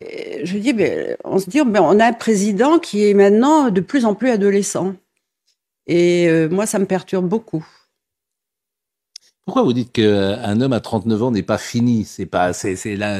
Et 0.00 0.44
je 0.46 0.58
dis 0.58 0.72
mais 0.72 1.16
on 1.24 1.38
se 1.38 1.48
dit 1.50 1.60
ben, 1.64 1.82
on 1.82 1.98
a 2.00 2.06
un 2.06 2.12
président 2.12 2.78
qui 2.78 3.08
est 3.08 3.14
maintenant 3.14 3.70
de 3.70 3.80
plus 3.80 4.04
en 4.04 4.14
plus 4.14 4.30
adolescent. 4.30 4.94
Et 5.86 6.28
euh, 6.28 6.48
moi 6.48 6.66
ça 6.66 6.78
me 6.78 6.86
perturbe 6.86 7.26
beaucoup. 7.28 7.64
Pourquoi 9.44 9.62
vous 9.62 9.72
dites 9.74 9.92
qu'un 9.92 10.60
homme 10.60 10.72
à 10.72 10.80
39 10.80 11.22
ans 11.22 11.30
n'est 11.30 11.42
pas 11.42 11.58
fini? 11.58 12.04
C'est 12.04 12.26
pas, 12.26 12.52
c'est, 12.52 12.76
c'est 12.76 12.96
là, 12.96 13.18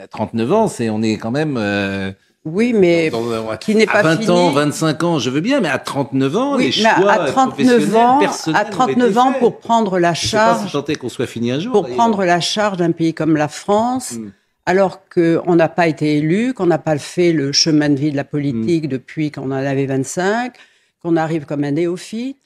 à 0.00 0.06
39 0.06 0.52
ans, 0.52 0.68
c'est, 0.68 0.90
on 0.90 1.02
est 1.02 1.14
quand 1.18 1.32
même, 1.32 1.56
euh, 1.58 2.12
Oui, 2.44 2.72
mais 2.72 3.10
dans- 3.10 3.24
dans- 3.28 3.56
qui 3.56 3.74
n'est 3.74 3.88
à 3.88 3.92
pas 3.92 4.02
20 4.02 4.16
fini. 4.18 4.30
ans, 4.30 4.50
25 4.50 5.02
ans, 5.02 5.18
je 5.18 5.28
veux 5.30 5.40
bien, 5.40 5.60
mais 5.60 5.68
à 5.68 5.78
39 5.78 6.36
ans, 6.36 6.54
oui, 6.56 6.70
les 6.70 6.82
mais 6.84 6.94
choix 7.00 7.10
à 7.12 7.26
39 7.26 7.54
professionnels, 7.80 7.96
ans, 7.96 8.20
à 8.54 8.64
ont 8.66 8.70
39 8.70 9.10
été 9.10 9.18
ans 9.18 9.32
pour 9.40 9.58
prendre 9.58 9.98
la 9.98 10.14
Je 10.14 10.26
sais 10.28 10.36
pas 10.36 10.54
si 10.62 10.68
charge, 10.68 10.84
est 10.90 10.94
qu'on 10.96 11.08
soit 11.08 11.26
fini 11.26 11.50
un 11.50 11.58
jour. 11.58 11.72
pour 11.72 11.88
prendre 11.88 12.24
la 12.24 12.38
charge 12.40 12.76
d'un 12.76 12.92
pays 12.92 13.14
comme 13.14 13.36
la 13.36 13.48
France, 13.48 14.12
Mm. 14.12 14.30
alors 14.66 15.00
qu'on 15.08 15.56
n'a 15.56 15.68
pas 15.68 15.88
été 15.88 16.18
élu, 16.18 16.54
qu'on 16.54 16.66
n'a 16.66 16.78
pas 16.78 16.96
fait 16.98 17.32
le 17.32 17.50
chemin 17.50 17.88
de 17.88 17.96
vie 17.96 18.12
de 18.12 18.16
la 18.16 18.24
politique 18.24 18.84
Mm. 18.84 18.88
depuis 18.88 19.32
qu'on 19.32 19.46
en 19.46 19.50
avait 19.50 19.86
25, 19.86 20.54
qu'on 21.02 21.16
arrive 21.16 21.44
comme 21.44 21.64
un 21.64 21.72
néophyte. 21.72 22.36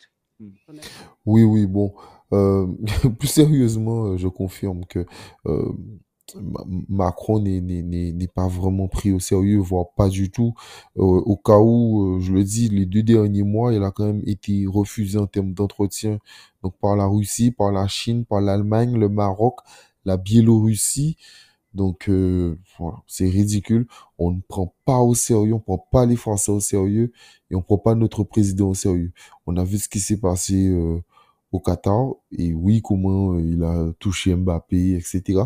Oui, 1.26 1.42
oui, 1.42 1.66
bon. 1.66 1.92
Euh, 2.32 2.66
plus 3.18 3.28
sérieusement, 3.28 4.06
euh, 4.06 4.16
je 4.16 4.28
confirme 4.28 4.84
que 4.86 5.06
euh, 5.46 5.72
Ma- 6.40 6.64
Macron 6.88 7.40
n'est- 7.40 8.28
pas 8.28 8.46
vraiment 8.48 8.86
pris 8.88 9.12
au 9.12 9.18
sérieux, 9.18 9.58
voire 9.58 9.86
pas 9.96 10.08
du 10.08 10.30
tout. 10.30 10.54
Euh, 10.96 11.02
au 11.02 11.36
cas 11.36 11.58
où, 11.58 12.16
euh, 12.18 12.20
je 12.20 12.32
le 12.32 12.44
dis, 12.44 12.68
les 12.68 12.86
deux 12.86 13.02
derniers 13.02 13.42
mois, 13.42 13.74
il 13.74 13.82
a 13.82 13.90
quand 13.90 14.06
même 14.06 14.22
été 14.26 14.64
refusé 14.66 15.18
en 15.18 15.26
termes 15.26 15.54
d'entretien, 15.54 16.18
donc 16.62 16.74
par 16.80 16.94
la 16.96 17.06
Russie, 17.06 17.50
par 17.50 17.72
la 17.72 17.88
Chine, 17.88 18.24
par 18.24 18.40
l'Allemagne, 18.40 18.96
le 18.96 19.08
Maroc, 19.08 19.56
la 20.04 20.16
Biélorussie. 20.16 21.16
Donc 21.74 22.08
euh, 22.08 22.58
voilà, 22.78 22.98
c'est 23.06 23.28
ridicule. 23.28 23.86
On 24.18 24.32
ne 24.32 24.40
prend 24.48 24.74
pas 24.84 24.98
au 24.98 25.14
sérieux, 25.14 25.54
on 25.54 25.60
prend 25.60 25.78
pas 25.78 26.04
les 26.06 26.16
Français 26.16 26.50
au 26.50 26.58
sérieux 26.60 27.12
et 27.50 27.54
on 27.54 27.62
prend 27.62 27.78
pas 27.78 27.94
notre 27.94 28.24
président 28.24 28.70
au 28.70 28.74
sérieux. 28.74 29.12
On 29.46 29.56
a 29.56 29.62
vu 29.64 29.78
ce 29.78 29.88
qui 29.88 30.00
s'est 30.00 30.16
passé 30.18 30.68
euh, 30.68 31.00
au 31.52 31.60
Qatar 31.60 32.12
et 32.32 32.52
oui, 32.54 32.82
comment 32.82 33.34
euh, 33.34 33.42
il 33.42 33.62
a 33.64 33.92
touché 33.98 34.34
Mbappé, 34.34 34.94
etc. 34.96 35.40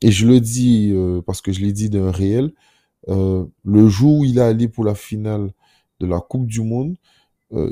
Et 0.00 0.10
je 0.10 0.26
le 0.26 0.40
dis 0.40 0.92
euh, 0.92 1.22
parce 1.22 1.40
que 1.40 1.52
je 1.52 1.60
l'ai 1.60 1.72
dit 1.72 1.90
d'un 1.90 2.10
réel. 2.10 2.52
euh, 3.08 3.44
le 3.64 3.88
jour 3.88 4.20
où 4.20 4.24
il 4.24 4.38
est 4.38 4.42
allé 4.42 4.68
pour 4.68 4.84
la 4.84 4.94
finale 4.94 5.52
de 6.00 6.06
la 6.06 6.20
Coupe 6.20 6.46
du 6.46 6.62
Monde, 6.62 6.96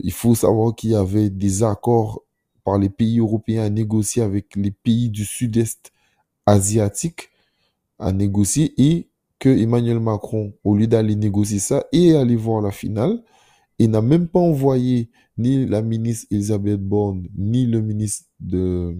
il 0.05 0.13
faut 0.13 0.35
savoir 0.35 0.75
qu'il 0.75 0.91
y 0.91 0.95
avait 0.95 1.31
des 1.31 1.63
accords 1.65 2.23
par 2.65 2.79
les 2.79 2.91
pays 2.91 3.19
européens 3.21 3.65
à 3.65 3.71
négocier 3.71 4.23
avec 4.23 4.57
les 4.57 4.71
pays 4.71 5.11
du 5.11 5.25
sud-est 5.25 5.93
asiatique, 6.47 7.31
à 7.99 8.13
négocier, 8.13 8.75
et 8.79 9.09
que 9.39 9.49
Emmanuel 9.49 10.01
Macron, 10.01 10.55
au 10.65 10.77
lieu 10.77 10.87
d'aller 10.87 11.17
négocier 11.17 11.59
ça 11.59 11.85
et 11.93 12.15
aller 12.17 12.37
voir 12.37 12.63
la 12.63 12.71
finale, 12.71 13.23
il 13.79 13.91
n'a 13.91 14.03
même 14.03 14.29
pas 14.29 14.41
envoyé 14.41 15.11
ni 15.37 15.67
la 15.67 15.83
ministre 15.83 16.27
Elisabeth 16.31 16.81
Borne, 16.81 17.29
ni 17.37 17.67
le 17.67 17.81
ministre 17.81 18.29
de, 18.41 18.95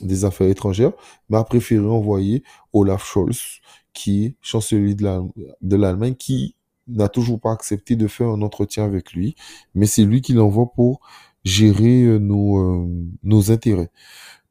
des 0.00 0.24
Affaires 0.24 0.48
étrangères, 0.48 0.92
mais 1.28 1.36
a 1.36 1.44
préféré 1.44 1.86
envoyer 1.86 2.42
Olaf 2.72 3.04
Scholz, 3.04 3.60
qui 3.92 4.24
est 4.24 4.34
chancelier 4.40 4.94
de 4.94 5.76
l'Allemagne, 5.76 6.14
qui 6.14 6.56
n'a 6.88 7.08
toujours 7.08 7.40
pas 7.40 7.52
accepté 7.52 7.96
de 7.96 8.08
faire 8.08 8.28
un 8.28 8.42
entretien 8.42 8.84
avec 8.84 9.12
lui, 9.12 9.36
mais 9.74 9.86
c'est 9.86 10.04
lui 10.04 10.20
qui 10.20 10.32
l'envoie 10.32 10.72
pour 10.72 11.00
gérer 11.44 12.02
euh, 12.02 12.18
nos, 12.18 12.58
euh, 12.58 12.88
nos 13.22 13.50
intérêts. 13.50 13.90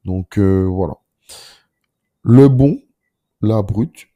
Donc 0.06 0.38
euh, 0.38 0.66
voilà. 0.66 0.96
Le 2.24 2.48
bon, 2.48 2.82
la 3.42 3.62
brute, 3.62 4.08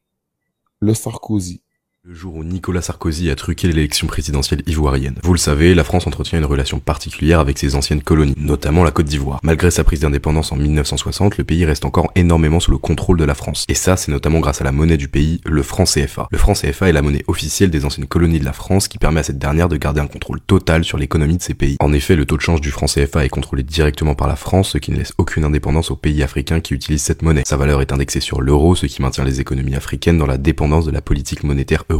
le 0.79 0.93
Sarkozy. 0.93 1.61
Le 2.07 2.13
jour 2.13 2.35
où 2.35 2.43
Nicolas 2.43 2.83
Sarkozy 2.83 3.31
a 3.31 3.35
truqué 3.35 3.67
l'élection 3.67 4.05
présidentielle 4.05 4.61
ivoirienne. 4.67 5.15
Vous 5.23 5.33
le 5.33 5.39
savez, 5.39 5.73
la 5.73 5.83
France 5.83 6.05
entretient 6.05 6.37
une 6.37 6.45
relation 6.45 6.77
particulière 6.77 7.39
avec 7.39 7.57
ses 7.57 7.73
anciennes 7.73 8.03
colonies, 8.03 8.35
notamment 8.37 8.83
la 8.83 8.91
Côte 8.91 9.07
d'Ivoire. 9.07 9.39
Malgré 9.41 9.71
sa 9.71 9.83
prise 9.83 10.01
d'indépendance 10.01 10.51
en 10.51 10.55
1960, 10.55 11.39
le 11.39 11.43
pays 11.43 11.65
reste 11.65 11.83
encore 11.83 12.11
énormément 12.13 12.59
sous 12.59 12.69
le 12.69 12.77
contrôle 12.77 13.17
de 13.17 13.23
la 13.23 13.33
France. 13.33 13.65
Et 13.69 13.73
ça, 13.73 13.97
c'est 13.97 14.11
notamment 14.11 14.39
grâce 14.39 14.61
à 14.61 14.63
la 14.63 14.71
monnaie 14.71 14.97
du 14.97 15.07
pays, 15.07 15.41
le 15.45 15.63
franc 15.63 15.85
CFA. 15.85 16.27
Le 16.29 16.37
franc 16.37 16.53
CFA 16.53 16.89
est 16.89 16.91
la 16.91 17.01
monnaie 17.01 17.23
officielle 17.25 17.71
des 17.71 17.85
anciennes 17.85 18.05
colonies 18.05 18.37
de 18.37 18.45
la 18.45 18.53
France 18.53 18.87
qui 18.87 18.99
permet 18.99 19.21
à 19.21 19.23
cette 19.23 19.39
dernière 19.39 19.67
de 19.67 19.77
garder 19.77 19.99
un 19.99 20.05
contrôle 20.05 20.39
total 20.41 20.83
sur 20.83 20.99
l'économie 20.99 21.37
de 21.37 21.41
ces 21.41 21.55
pays. 21.55 21.75
En 21.79 21.91
effet, 21.91 22.15
le 22.15 22.27
taux 22.27 22.37
de 22.37 22.41
change 22.41 22.61
du 22.61 22.69
franc 22.69 22.85
CFA 22.85 23.25
est 23.25 23.29
contrôlé 23.29 23.63
directement 23.63 24.13
par 24.13 24.27
la 24.27 24.35
France, 24.35 24.69
ce 24.73 24.77
qui 24.77 24.91
ne 24.91 24.97
laisse 24.97 25.13
aucune 25.17 25.43
indépendance 25.43 25.89
aux 25.89 25.95
pays 25.95 26.21
africains 26.21 26.59
qui 26.59 26.75
utilisent 26.75 27.01
cette 27.01 27.23
monnaie. 27.23 27.41
Sa 27.47 27.57
valeur 27.57 27.81
est 27.81 27.91
indexée 27.91 28.19
sur 28.19 28.41
l'euro, 28.41 28.75
ce 28.75 28.85
qui 28.85 29.01
maintient 29.01 29.23
les 29.23 29.41
économies 29.41 29.73
africaines 29.73 30.19
dans 30.19 30.27
la 30.27 30.37
dépendance 30.37 30.85
de 30.85 30.91
la 30.91 31.01
politique 31.01 31.43
monétaire 31.43 31.83
européenne. 31.89 31.94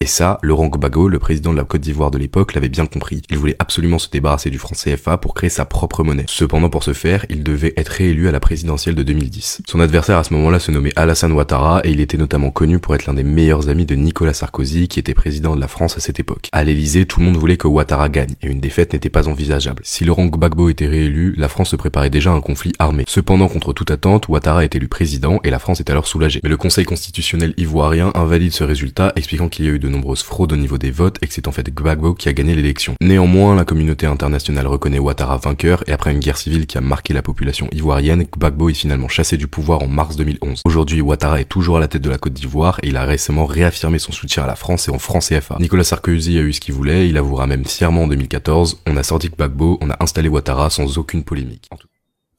Et 0.00 0.06
ça, 0.06 0.38
Laurent 0.42 0.68
Gbagbo, 0.68 1.08
le 1.08 1.18
président 1.18 1.52
de 1.52 1.56
la 1.56 1.64
Côte 1.64 1.80
d'Ivoire 1.80 2.10
de 2.10 2.18
l'époque, 2.18 2.54
l'avait 2.54 2.68
bien 2.68 2.86
compris. 2.86 3.22
Il 3.30 3.36
voulait 3.36 3.56
absolument 3.58 3.98
se 3.98 4.08
débarrasser 4.08 4.50
du 4.50 4.58
franc 4.58 4.74
CFA 4.74 5.18
pour 5.18 5.34
créer 5.34 5.50
sa 5.50 5.64
propre 5.64 6.02
monnaie. 6.02 6.24
Cependant, 6.28 6.70
pour 6.70 6.84
ce 6.84 6.92
faire, 6.92 7.26
il 7.28 7.42
devait 7.42 7.74
être 7.76 7.88
réélu 7.88 8.28
à 8.28 8.32
la 8.32 8.40
présidentielle 8.40 8.94
de 8.94 9.02
2010. 9.02 9.62
Son 9.66 9.80
adversaire 9.80 10.18
à 10.18 10.24
ce 10.24 10.32
moment-là 10.34 10.60
se 10.60 10.70
nommait 10.70 10.92
Alassane 10.96 11.32
Ouattara 11.32 11.80
et 11.84 11.90
il 11.90 12.00
était 12.00 12.16
notamment 12.16 12.50
connu 12.50 12.78
pour 12.78 12.94
être 12.94 13.06
l'un 13.06 13.14
des 13.14 13.24
meilleurs 13.24 13.68
amis 13.68 13.86
de 13.86 13.94
Nicolas 13.94 14.34
Sarkozy 14.34 14.88
qui 14.88 14.98
était 14.98 15.14
président 15.14 15.54
de 15.56 15.60
la 15.60 15.68
France 15.68 15.96
à 15.96 16.00
cette 16.00 16.20
époque. 16.20 16.48
À 16.52 16.64
l'Elysée, 16.64 17.06
tout 17.06 17.20
le 17.20 17.26
monde 17.26 17.36
voulait 17.36 17.56
que 17.56 17.68
Ouattara 17.68 18.08
gagne 18.08 18.34
et 18.42 18.46
une 18.46 18.60
défaite 18.60 18.92
n'était 18.92 19.10
pas 19.10 19.28
envisageable. 19.28 19.82
Si 19.84 20.04
Laurent 20.04 20.26
Gbagbo 20.26 20.68
était 20.68 20.86
réélu, 20.86 21.34
la 21.36 21.48
France 21.48 21.70
se 21.70 21.76
préparait 21.76 22.10
déjà 22.10 22.30
à 22.30 22.34
un 22.34 22.40
conflit 22.40 22.72
armé. 22.78 23.04
Cependant, 23.08 23.48
contre 23.48 23.72
toute 23.72 23.90
attente, 23.90 24.28
Ouattara 24.28 24.64
est 24.64 24.74
élu 24.74 24.88
président 24.88 25.40
et 25.44 25.50
la 25.50 25.58
France 25.58 25.80
est 25.80 25.90
alors 25.90 26.06
soulagée. 26.06 26.40
Mais 26.42 26.50
le 26.50 26.56
Conseil 26.56 26.84
constitutionnel 26.84 27.54
ivoirien 27.56 28.12
invalide 28.14 28.52
ce 28.52 28.64
résultat, 28.64 29.12
qu'il 29.48 29.64
y 29.64 29.68
a 29.68 29.72
eu 29.72 29.78
de 29.78 29.88
nombreuses 29.88 30.22
fraudes 30.22 30.52
au 30.52 30.56
niveau 30.56 30.78
des 30.78 30.90
votes 30.90 31.18
et 31.22 31.26
que 31.26 31.34
c'est 31.34 31.48
en 31.48 31.52
fait 31.52 31.68
Gbagbo 31.74 32.14
qui 32.14 32.28
a 32.28 32.32
gagné 32.32 32.54
l'élection. 32.54 32.94
Néanmoins, 33.00 33.54
la 33.54 33.64
communauté 33.64 34.06
internationale 34.06 34.66
reconnaît 34.66 34.98
Ouattara 34.98 35.36
vainqueur 35.38 35.82
et 35.86 35.92
après 35.92 36.12
une 36.12 36.20
guerre 36.20 36.36
civile 36.36 36.66
qui 36.66 36.78
a 36.78 36.80
marqué 36.80 37.14
la 37.14 37.22
population 37.22 37.68
ivoirienne, 37.72 38.24
Gbagbo 38.24 38.68
est 38.68 38.74
finalement 38.74 39.08
chassé 39.08 39.36
du 39.36 39.46
pouvoir 39.46 39.82
en 39.82 39.88
mars 39.88 40.16
2011. 40.16 40.62
Aujourd'hui, 40.64 41.00
Ouattara 41.00 41.40
est 41.40 41.44
toujours 41.44 41.76
à 41.78 41.80
la 41.80 41.88
tête 41.88 42.02
de 42.02 42.10
la 42.10 42.18
Côte 42.18 42.34
d'Ivoire 42.34 42.78
et 42.82 42.88
il 42.88 42.96
a 42.96 43.04
récemment 43.04 43.46
réaffirmé 43.46 43.98
son 43.98 44.12
soutien 44.12 44.44
à 44.44 44.46
la 44.46 44.56
France 44.56 44.88
et 44.88 44.90
en 44.90 44.98
franc 44.98 45.20
CFA. 45.20 45.56
Nicolas 45.60 45.84
Sarkozy 45.84 46.38
a 46.38 46.42
eu 46.42 46.52
ce 46.52 46.60
qu'il 46.60 46.74
voulait, 46.74 47.08
il 47.08 47.16
avouera 47.16 47.46
même 47.46 47.64
fièrement 47.64 48.04
en 48.04 48.08
2014, 48.08 48.82
on 48.86 48.96
a 48.96 49.02
sorti 49.02 49.28
Gbagbo, 49.28 49.78
on 49.80 49.90
a 49.90 49.96
installé 50.00 50.28
Ouattara 50.28 50.70
sans 50.70 50.98
aucune 50.98 51.24
polémique. 51.24 51.68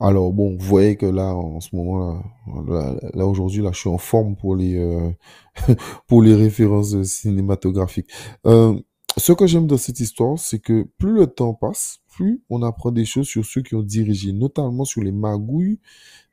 Alors 0.02 0.34
bon, 0.34 0.58
vous 0.58 0.66
voyez 0.66 0.96
que 0.98 1.06
là, 1.06 1.36
en 1.36 1.60
ce 1.60 1.76
moment 1.76 2.24
là, 2.68 2.96
là, 3.14 3.28
aujourd'hui, 3.28 3.62
là, 3.62 3.70
je 3.72 3.80
suis 3.80 3.90
en 3.90 4.00
forme 4.00 4.36
pour 4.36 4.56
les 4.56 4.76
euh, 4.76 5.12
pour 6.08 6.24
les 6.24 6.34
références 6.34 7.00
cinématographiques. 7.04 8.10
Euh, 8.48 8.80
ce 9.18 9.32
que 9.34 9.46
j'aime 9.46 9.68
dans 9.68 9.78
cette 9.78 10.00
histoire, 10.00 10.40
c'est 10.40 10.60
que 10.60 10.88
plus 10.98 11.14
le 11.14 11.28
temps 11.28 11.54
passe, 11.54 12.01
plus 12.12 12.44
on 12.50 12.62
apprend 12.62 12.92
des 12.92 13.06
choses 13.06 13.28
sur 13.28 13.46
ceux 13.46 13.62
qui 13.62 13.76
ont 13.76 13.82
dirigé, 13.82 14.34
notamment 14.34 14.86
sur 14.86 15.02
les 15.02 15.12
magouilles 15.12 15.80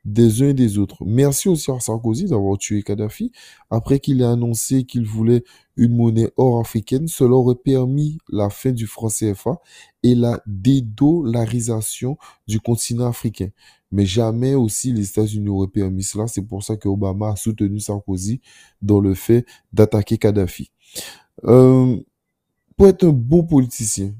des 0.05 0.41
uns 0.43 0.49
et 0.49 0.53
des 0.53 0.77
autres. 0.77 1.03
Merci 1.05 1.49
aussi 1.49 1.71
à 1.71 1.79
Sarkozy 1.79 2.25
d'avoir 2.25 2.57
tué 2.57 2.83
Kadhafi. 2.83 3.31
Après 3.69 3.99
qu'il 3.99 4.21
ait 4.21 4.25
annoncé 4.25 4.83
qu'il 4.83 5.05
voulait 5.05 5.43
une 5.75 5.95
monnaie 5.95 6.31
hors 6.37 6.59
africaine, 6.59 7.07
cela 7.07 7.31
aurait 7.31 7.55
permis 7.55 8.17
la 8.29 8.49
fin 8.49 8.71
du 8.71 8.87
franc 8.87 9.09
CFA 9.09 9.59
et 10.03 10.15
la 10.15 10.41
dédollarisation 10.45 12.17
du 12.47 12.59
continent 12.59 13.07
africain. 13.07 13.49
Mais 13.91 14.05
jamais 14.05 14.55
aussi 14.55 14.93
les 14.93 15.09
États-Unis 15.09 15.49
auraient 15.49 15.67
permis 15.67 16.03
cela. 16.03 16.27
C'est 16.27 16.43
pour 16.43 16.63
ça 16.63 16.77
que 16.77 16.87
Obama 16.87 17.31
a 17.31 17.35
soutenu 17.35 17.79
Sarkozy 17.79 18.41
dans 18.81 18.99
le 18.99 19.13
fait 19.13 19.45
d'attaquer 19.73 20.17
Kadhafi. 20.17 20.71
Euh, 21.45 21.97
pour 22.77 22.87
être 22.87 23.05
un 23.05 23.11
bon 23.11 23.43
politicien, 23.43 24.13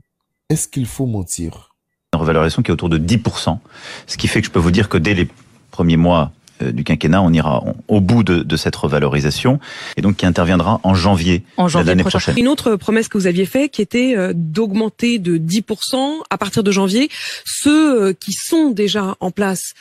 est-ce 0.50 0.68
qu'il 0.68 0.86
faut 0.86 1.06
mentir? 1.06 1.70
Une 2.13 2.20
revalorisation 2.20 2.63
qui 2.63 2.72
est 2.72 2.74
autour 2.74 2.89
de 2.89 2.98
10%, 2.98 3.60
ce 4.08 4.18
qui 4.18 4.27
fait 4.27 4.41
que 4.41 4.48
je 4.48 4.51
peux 4.51 4.60
vous 4.60 4.72
dire 4.72 4.89
que 4.89 4.98
dès 4.98 5.13
les 5.13 5.27
premiers 5.70 5.98
mois 5.98 6.32
euh, 6.62 6.72
du 6.72 6.84
quinquennat, 6.84 7.22
on 7.22 7.32
ira 7.32 7.63
au 7.88 8.01
bout 8.01 8.24
de, 8.24 8.58
cette 8.58 8.75
revalorisation 8.75 9.60
et 9.96 10.01
donc 10.01 10.18
qui 10.18 10.25
interviendra 10.25 10.79
en 10.84 10.94
janvier, 10.96 11.44
de 11.58 11.82
l'année 11.82 12.03
prochaine. 12.03 12.38
Une 12.38 12.48
autre 12.48 12.75
promesse 12.75 13.08
que 13.08 13.18
vous 13.18 13.27
aviez 13.27 13.46
faite 13.46 13.72
qui 13.72 13.82
était 13.82 14.15
euh, 14.18 14.34
d'augmenter 14.36 15.20
de 15.20 15.38
10% 15.38 16.24
à 16.29 16.38
partir 16.38 16.63
de 16.63 16.72
janvier 16.72 17.10
ceux 17.46 18.01
euh, 18.01 18.13
qui 18.13 18.34
sont 18.34 18.72
déjà 18.72 19.15
en 19.20 19.32
place. 19.32 19.74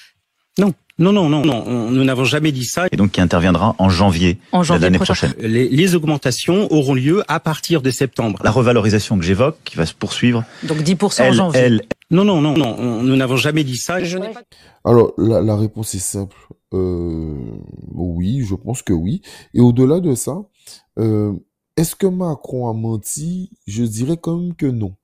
Non. 0.59 0.75
Non, 0.99 1.13
non, 1.13 1.29
non, 1.29 1.45
non, 1.45 1.91
nous 1.91 2.05
n'avons 2.05 2.25
jamais 2.25 2.51
dit 2.51 2.65
ça. 2.65 2.87
Et 2.91 2.97
donc 2.97 3.13
qui 3.13 3.21
interviendra 3.21 3.77
en 3.79 3.89
janvier, 3.89 4.39
de 4.53 4.81
l'année 4.81 4.99
prochaine. 4.99 5.33
Les, 5.39 5.69
les, 5.69 5.95
augmentations 5.95 6.67
auront 6.73 6.95
lieu 6.95 7.23
à 7.29 7.39
partir 7.39 7.83
de 7.83 7.91
septembre. 7.91 8.41
La 8.43 8.51
revalorisation 8.51 9.17
que 9.17 9.25
j'évoque, 9.25 9.57
qui 9.65 9.77
va 9.77 9.87
se 9.87 9.95
poursuivre. 9.95 10.45
Donc 10.65 10.79
10% 10.79 11.29
en 11.29 11.33
janvier. 11.33 11.81
Non, 12.11 12.25
non, 12.25 12.41
non, 12.41 12.57
non, 12.57 13.03
nous 13.03 13.17
n'avons 13.17 13.37
jamais 13.37 13.65
dit 13.65 13.77
ça. 13.77 13.99
Alors, 14.85 15.13
la, 15.19 15.43
la, 15.43 15.57
réponse 15.57 15.95
est 15.95 15.99
simple. 15.99 16.37
Euh, 16.73 17.35
oui, 17.95 18.43
je 18.45 18.55
pense 18.55 18.83
que 18.83 18.93
oui. 18.93 19.23
Et 19.55 19.61
au-delà 19.61 20.01
de 20.01 20.15
ça, 20.15 20.39
euh, 20.99 21.33
est-ce 21.77 21.95
que 21.95 22.07
Macron 22.07 22.69
a 22.69 22.73
menti? 22.73 23.51
Je 23.67 23.85
dirais 23.85 24.17
quand 24.21 24.37
même 24.37 24.55
que 24.55 24.67
non. 24.67 24.97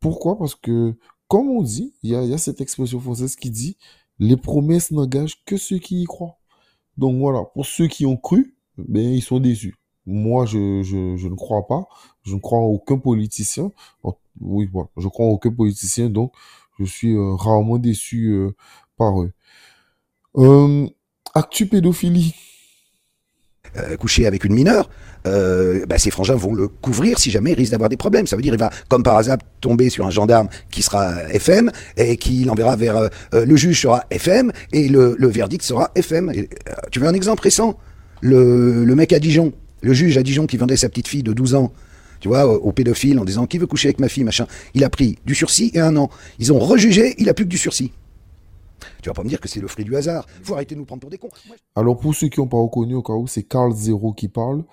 Pourquoi? 0.00 0.38
Parce 0.38 0.54
que, 0.54 0.94
comme 1.28 1.48
on 1.48 1.62
dit, 1.62 1.94
il 2.02 2.10
y 2.10 2.16
a, 2.16 2.24
y 2.24 2.32
a, 2.32 2.38
cette 2.38 2.60
expression 2.60 3.00
française 3.00 3.36
qui 3.36 3.50
dit 3.50 3.76
les 4.22 4.36
promesses 4.36 4.92
n'engagent 4.92 5.44
que 5.44 5.56
ceux 5.56 5.78
qui 5.78 6.02
y 6.02 6.04
croient. 6.04 6.38
Donc 6.96 7.18
voilà, 7.18 7.42
pour 7.54 7.66
ceux 7.66 7.88
qui 7.88 8.06
ont 8.06 8.16
cru, 8.16 8.56
ben, 8.78 9.02
ils 9.02 9.20
sont 9.20 9.40
déçus. 9.40 9.74
Moi, 10.06 10.46
je, 10.46 10.58
ne 10.58 11.34
crois 11.34 11.66
pas. 11.66 11.88
Je 12.22 12.36
ne 12.36 12.40
crois 12.40 12.58
en 12.60 12.66
aucun 12.66 12.98
politicien. 12.98 13.72
Oui, 14.40 14.68
voilà, 14.72 14.88
je 14.96 15.08
crois 15.08 15.26
en 15.26 15.30
aucun 15.30 15.50
politicien, 15.50 16.08
donc 16.08 16.32
je 16.78 16.84
suis 16.84 17.14
euh, 17.14 17.34
rarement 17.34 17.78
déçu 17.78 18.28
euh, 18.28 18.54
par 18.96 19.20
eux. 19.20 19.32
Euh, 20.36 20.88
actu 21.34 21.66
pédophilie. 21.66 22.34
Euh, 23.78 23.96
coucher 23.96 24.26
avec 24.26 24.44
une 24.44 24.52
mineure, 24.52 24.90
euh, 25.26 25.86
bah, 25.86 25.96
frangins 25.98 26.34
vont 26.34 26.52
le 26.52 26.68
couvrir 26.68 27.18
si 27.18 27.30
jamais 27.30 27.52
il 27.52 27.54
risque 27.54 27.70
d'avoir 27.72 27.88
des 27.88 27.96
problèmes. 27.96 28.26
Ça 28.26 28.36
veut 28.36 28.42
dire 28.42 28.52
il 28.52 28.60
va, 28.60 28.68
comme 28.88 29.02
par 29.02 29.16
hasard, 29.16 29.38
tomber 29.62 29.88
sur 29.88 30.04
un 30.04 30.10
gendarme 30.10 30.48
qui 30.70 30.82
sera 30.82 31.22
FM 31.30 31.70
et 31.96 32.18
qui 32.18 32.44
l'enverra 32.44 32.76
vers 32.76 32.96
euh, 32.98 33.08
le 33.32 33.56
juge 33.56 33.80
sera 33.80 34.04
FM 34.10 34.52
et 34.72 34.88
le, 34.88 35.16
verdict 35.26 35.64
sera 35.64 35.90
FM. 35.94 36.30
tu 36.90 37.00
veux 37.00 37.06
un 37.06 37.14
exemple 37.14 37.42
récent? 37.44 37.78
Le, 38.20 38.84
mec 38.94 39.14
à 39.14 39.18
Dijon, 39.18 39.54
le 39.80 39.94
juge 39.94 40.18
à 40.18 40.22
Dijon 40.22 40.46
qui 40.46 40.58
vendait 40.58 40.76
sa 40.76 40.90
petite 40.90 41.08
fille 41.08 41.22
de 41.22 41.32
12 41.32 41.54
ans 41.54 41.72
tu 42.20 42.28
vois, 42.28 42.46
au, 42.46 42.70
pédophile 42.72 43.18
en 43.18 43.24
disant 43.24 43.46
qui 43.46 43.58
veut 43.58 43.66
coucher 43.66 43.88
avec 43.88 43.98
ma 43.98 44.08
fille, 44.08 44.22
machin. 44.22 44.46
Il 44.74 44.84
a 44.84 44.90
pris 44.90 45.18
du 45.26 45.34
sursis 45.34 45.72
et 45.74 45.80
un 45.80 45.96
an. 45.96 46.08
Ils 46.38 46.52
ont 46.52 46.58
rejugé, 46.58 47.16
il 47.18 47.28
a 47.28 47.34
plus 47.34 47.46
que 47.46 47.50
du 47.50 47.58
sursis. 47.58 47.90
Tu 49.02 49.08
vas 49.08 49.14
pas 49.14 49.22
me 49.22 49.28
dire 49.28 49.40
que 49.40 49.48
c'est 49.48 49.60
le 49.60 49.68
fruit 49.68 49.84
du 49.84 49.96
hasard. 49.96 50.26
Faut 50.42 50.54
arrêter 50.54 50.74
de 50.74 50.80
nous 50.80 50.86
prendre 50.86 51.00
pour 51.00 51.10
des 51.10 51.18
cons. 51.18 51.30
Alors 51.74 51.98
pour 51.98 52.14
ceux 52.14 52.28
qui 52.28 52.40
n'ont 52.40 52.48
pas 52.48 52.58
reconnu 52.58 52.94
au 52.94 53.02
cas 53.02 53.14
où, 53.14 53.26
c'est 53.26 53.42
Carl 53.42 53.72
Zero 53.72 54.12
qui 54.12 54.28
parle. 54.28 54.64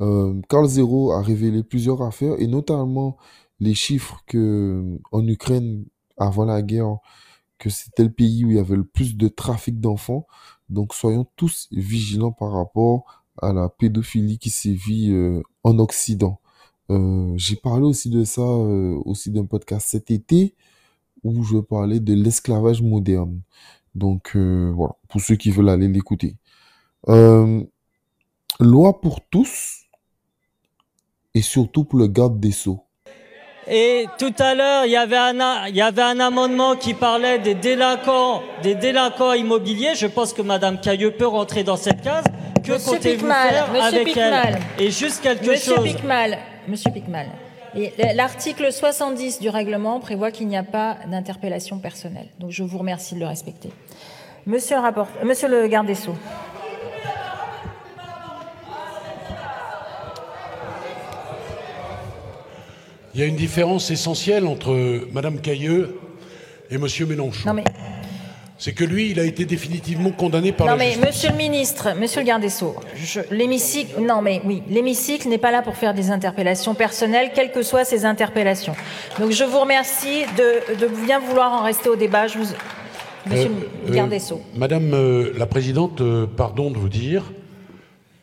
Euh, 0.00 0.40
Carl 0.48 0.66
Zero 0.66 1.12
a 1.12 1.22
révélé 1.22 1.62
plusieurs 1.62 2.02
affaires 2.02 2.34
et 2.38 2.46
notamment 2.46 3.16
les 3.60 3.74
chiffres 3.74 4.22
que 4.26 4.98
en 5.10 5.26
Ukraine 5.26 5.84
avant 6.16 6.44
la 6.44 6.62
guerre 6.62 6.98
que 7.58 7.70
c'était 7.70 8.04
le 8.04 8.12
pays 8.12 8.44
où 8.44 8.50
il 8.50 8.56
y 8.56 8.60
avait 8.60 8.76
le 8.76 8.84
plus 8.84 9.16
de 9.16 9.28
trafic 9.28 9.80
d'enfants. 9.80 10.26
Donc 10.68 10.94
soyons 10.94 11.26
tous 11.36 11.68
vigilants 11.72 12.32
par 12.32 12.52
rapport 12.52 13.24
à 13.40 13.52
la 13.52 13.68
pédophilie 13.68 14.38
qui 14.38 14.50
sévit 14.50 15.10
euh, 15.10 15.42
en 15.64 15.78
Occident. 15.78 16.40
Euh, 16.90 17.32
j'ai 17.36 17.56
parlé 17.56 17.84
aussi 17.84 18.10
de 18.10 18.24
ça, 18.24 18.42
euh, 18.42 18.96
aussi 19.04 19.30
d'un 19.30 19.44
podcast 19.44 19.88
cet 19.90 20.10
été, 20.10 20.54
où 21.22 21.42
je 21.44 21.58
parlais 21.58 22.00
de 22.00 22.14
l'esclavage 22.14 22.82
moderne. 22.82 23.40
Donc 23.94 24.32
euh, 24.36 24.72
voilà, 24.74 24.94
pour 25.08 25.20
ceux 25.20 25.36
qui 25.36 25.50
veulent 25.50 25.68
aller 25.68 25.88
l'écouter. 25.88 26.36
loi 27.06 29.00
pour 29.00 29.20
tous, 29.30 29.88
et 31.34 31.42
surtout 31.42 31.84
pour 31.84 31.98
le 31.98 32.06
garde 32.06 32.40
des 32.40 32.52
sceaux. 32.52 32.84
Et 33.70 34.06
tout 34.18 34.32
à 34.38 34.54
l'heure, 34.54 34.86
il 34.86 34.92
y 34.92 34.96
avait 34.96 35.16
un, 35.16 35.66
il 35.66 35.76
y 35.76 35.82
avait 35.82 36.02
un 36.02 36.18
amendement 36.20 36.74
qui 36.74 36.94
parlait 36.94 37.38
des 37.38 37.54
délinquants, 37.54 38.42
des 38.62 38.74
délinquants 38.74 39.34
immobiliers. 39.34 39.94
Je 39.94 40.06
pense 40.06 40.32
que 40.32 40.40
Madame 40.40 40.80
Cailleux 40.80 41.10
peut 41.10 41.26
rentrer 41.26 41.64
dans 41.64 41.76
cette 41.76 42.00
case. 42.00 42.24
Que 42.64 42.72
Monsieur 42.72 42.92
comptez-vous 42.92 43.26
faire 43.26 43.68
Monsieur 43.70 43.86
avec 43.86 44.04
Picmal. 44.06 44.58
elle 44.78 44.84
Et 44.84 44.90
juste 44.90 45.20
quelque 45.20 45.50
Monsieur 45.50 45.76
chose. 45.76 45.84
Picmal, 45.84 46.38
Monsieur 46.66 46.90
Picmal. 46.90 47.26
L'article 48.14 48.72
70 48.72 49.40
du 49.40 49.48
règlement 49.48 50.00
prévoit 50.00 50.30
qu'il 50.30 50.48
n'y 50.48 50.56
a 50.56 50.62
pas 50.62 50.98
d'interpellation 51.10 51.78
personnelle. 51.78 52.28
Donc 52.38 52.50
je 52.50 52.62
vous 52.62 52.78
remercie 52.78 53.14
de 53.14 53.20
le 53.20 53.26
respecter. 53.26 53.70
Monsieur 54.46 54.76
le, 54.76 54.82
rapport, 54.82 55.08
Monsieur 55.24 55.48
le 55.48 55.66
garde 55.68 55.86
des 55.86 55.94
Sceaux. 55.94 56.16
Il 63.14 63.20
y 63.20 63.24
a 63.24 63.26
une 63.26 63.36
différence 63.36 63.90
essentielle 63.90 64.46
entre 64.46 65.06
Madame 65.12 65.40
Cailleux 65.40 65.98
et 66.70 66.78
Monsieur 66.78 67.04
Mélenchon. 67.04 67.48
Non 67.48 67.54
mais, 67.54 67.64
C'est 68.60 68.72
que 68.72 68.82
lui, 68.82 69.10
il 69.12 69.20
a 69.20 69.24
été 69.24 69.44
définitivement 69.44 70.10
condamné 70.10 70.50
par 70.50 70.66
non 70.66 70.72
la 70.72 70.78
mais 70.78 70.86
justice. 70.92 71.06
Monsieur 71.06 71.30
le 71.30 71.36
ministre, 71.36 71.94
Monsieur 71.96 72.20
le 72.22 72.26
garde 72.26 72.42
des 72.42 72.48
Sceaux, 72.48 72.74
l'hémicycle, 73.30 74.00
non 74.00 74.20
mais 74.20 74.40
oui, 74.44 74.62
l'hémicycle 74.68 75.28
n'est 75.28 75.38
pas 75.38 75.52
là 75.52 75.62
pour 75.62 75.76
faire 75.76 75.94
des 75.94 76.10
interpellations 76.10 76.74
personnelles, 76.74 77.30
quelles 77.34 77.52
que 77.52 77.62
soient 77.62 77.84
ces 77.84 78.04
interpellations. 78.04 78.74
Donc 79.20 79.30
je 79.30 79.44
vous 79.44 79.60
remercie 79.60 80.22
de, 80.36 80.74
de 80.76 80.88
bien 81.06 81.20
vouloir 81.20 81.52
en 81.52 81.62
rester 81.62 81.88
au 81.88 81.94
débat. 81.96 82.26
Je 82.26 82.38
vous, 82.38 82.46
Monsieur 83.26 83.46
Euh, 83.50 83.86
le 83.88 83.94
garde 83.94 84.08
euh, 84.08 84.10
des 84.10 84.18
Sceaux. 84.18 84.40
Madame 84.56 84.92
euh, 84.92 85.32
la 85.36 85.46
Présidente, 85.46 86.00
euh, 86.00 86.26
pardon 86.26 86.70
de 86.72 86.78
vous 86.78 86.88
dire 86.88 87.30